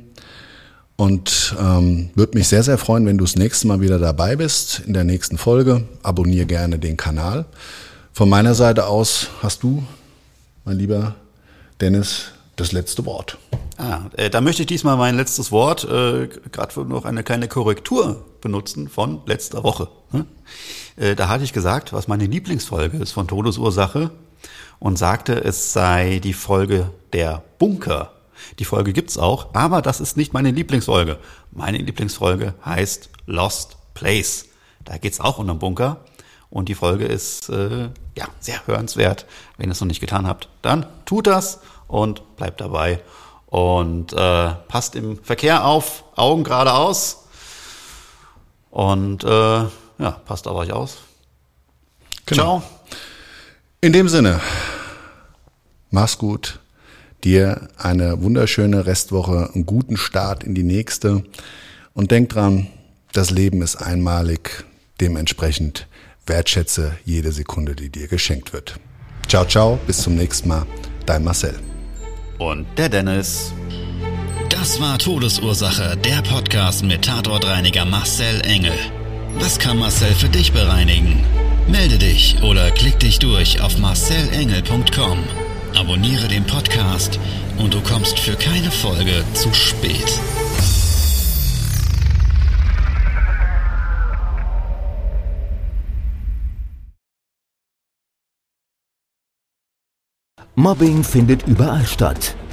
Und 0.95 1.55
ähm, 1.59 2.09
würde 2.15 2.35
mich 2.35 2.47
sehr, 2.47 2.63
sehr 2.63 2.79
freuen, 2.79 3.05
wenn 3.05 3.19
du 3.19 3.25
das 3.25 3.35
nächste 3.35 3.67
Mal 3.67 3.79
wieder 3.79 3.99
dabei 3.99 4.35
bist 4.35 4.81
in 4.87 4.93
der 4.93 5.03
nächsten 5.03 5.37
Folge. 5.37 5.83
Abonniere 6.01 6.47
gerne 6.47 6.79
den 6.79 6.97
Kanal. 6.97 7.45
Von 8.11 8.27
meiner 8.27 8.55
Seite 8.55 8.87
aus 8.87 9.27
hast 9.43 9.61
du, 9.61 9.83
mein 10.65 10.79
lieber 10.79 11.13
Dennis, 11.79 12.31
das 12.55 12.71
letzte 12.71 13.05
Wort. 13.05 13.37
Ah, 13.77 14.05
äh, 14.17 14.31
da 14.31 14.41
möchte 14.41 14.63
ich 14.63 14.67
diesmal 14.67 14.97
mein 14.97 15.15
letztes 15.15 15.51
Wort 15.51 15.83
äh, 15.83 16.27
gerade 16.51 16.85
noch 16.85 17.05
eine 17.05 17.21
kleine 17.21 17.47
Korrektur 17.47 18.25
benutzen 18.43 18.89
von 18.89 19.21
letzter 19.25 19.63
Woche. 19.63 19.87
Hm? 20.11 20.25
Äh, 20.97 21.15
da 21.15 21.29
hatte 21.29 21.43
ich 21.43 21.53
gesagt, 21.53 21.93
was 21.93 22.07
meine 22.07 22.27
Lieblingsfolge 22.27 22.97
ist 22.97 23.13
von 23.13 23.27
Todesursache 23.27 24.11
und 24.79 24.97
sagte, 24.97 25.43
es 25.43 25.73
sei 25.73 26.19
die 26.19 26.33
Folge 26.33 26.91
der 27.13 27.43
Bunker. 27.57 28.11
Die 28.59 28.65
Folge 28.65 28.93
gibt's 28.93 29.17
auch, 29.17 29.53
aber 29.53 29.81
das 29.81 30.01
ist 30.01 30.17
nicht 30.17 30.33
meine 30.33 30.51
Lieblingsfolge. 30.51 31.17
Meine 31.51 31.77
Lieblingsfolge 31.77 32.53
heißt 32.65 33.09
Lost 33.25 33.77
Place. 33.93 34.45
Da 34.83 34.97
geht's 34.97 35.19
auch 35.19 35.39
um 35.39 35.49
einen 35.49 35.59
Bunker. 35.59 36.01
Und 36.49 36.69
die 36.69 36.75
Folge 36.75 37.05
ist 37.05 37.49
äh, 37.49 37.89
ja 38.15 38.27
sehr 38.39 38.67
hörenswert. 38.67 39.25
Wenn 39.57 39.69
ihr 39.69 39.71
es 39.71 39.81
noch 39.81 39.87
nicht 39.87 40.01
getan 40.01 40.27
habt, 40.27 40.49
dann 40.61 40.85
tut 41.05 41.25
das 41.25 41.61
und 41.87 42.35
bleibt 42.35 42.61
dabei. 42.61 43.01
Und 43.47 44.13
äh, 44.13 44.51
passt 44.67 44.95
im 44.95 45.17
Verkehr 45.23 45.65
auf, 45.65 46.03
Augen 46.15 46.43
geradeaus. 46.43 47.22
Und 48.73 49.23
äh, 49.23 49.27
ja, 49.27 50.11
passt 50.25 50.47
auf 50.47 50.57
euch 50.57 50.73
aus. 50.73 50.97
Genau. 52.25 52.61
Ciao. 52.61 52.63
In 53.81 53.93
dem 53.93 54.09
Sinne, 54.09 54.41
mach's 55.91 56.17
gut 56.17 56.59
dir 57.23 57.69
eine 57.77 58.21
wunderschöne 58.21 58.87
Restwoche, 58.87 59.51
einen 59.53 59.67
guten 59.67 59.95
Start 59.95 60.43
in 60.43 60.55
die 60.55 60.63
nächste 60.63 61.23
und 61.93 62.09
denk 62.09 62.29
dran, 62.29 62.67
das 63.11 63.29
Leben 63.29 63.61
ist 63.61 63.75
einmalig, 63.75 64.65
dementsprechend 64.99 65.87
wertschätze 66.25 66.97
jede 67.05 67.31
Sekunde, 67.31 67.75
die 67.75 67.89
dir 67.89 68.07
geschenkt 68.07 68.53
wird. 68.53 68.79
Ciao, 69.27 69.45
ciao, 69.45 69.79
bis 69.85 70.01
zum 70.01 70.15
nächsten 70.15 70.49
Mal, 70.49 70.65
dein 71.05 71.23
Marcel. 71.23 71.55
Und 72.39 72.65
der 72.77 72.89
Dennis. 72.89 73.53
Das 74.53 74.79
war 74.79 74.99
Todesursache, 74.99 75.97
der 75.97 76.21
Podcast 76.21 76.83
mit 76.83 77.05
Tatortreiniger 77.05 77.85
Marcel 77.85 78.39
Engel. 78.41 78.77
Was 79.39 79.57
kann 79.57 79.79
Marcel 79.79 80.13
für 80.13 80.29
dich 80.29 80.53
bereinigen? 80.53 81.25
Melde 81.67 81.97
dich 81.97 82.37
oder 82.43 82.69
klick 82.69 82.99
dich 82.99 83.17
durch 83.17 83.61
auf 83.61 83.79
marcelengel.com. 83.79 85.23
Abonniere 85.75 86.27
den 86.27 86.45
Podcast 86.45 87.19
und 87.57 87.73
du 87.73 87.81
kommst 87.81 88.19
für 88.19 88.35
keine 88.35 88.69
Folge 88.69 89.23
zu 89.33 89.51
spät. 89.55 90.19
Mobbing 100.53 101.03
findet 101.03 101.47
überall 101.47 101.87
statt. 101.87 102.35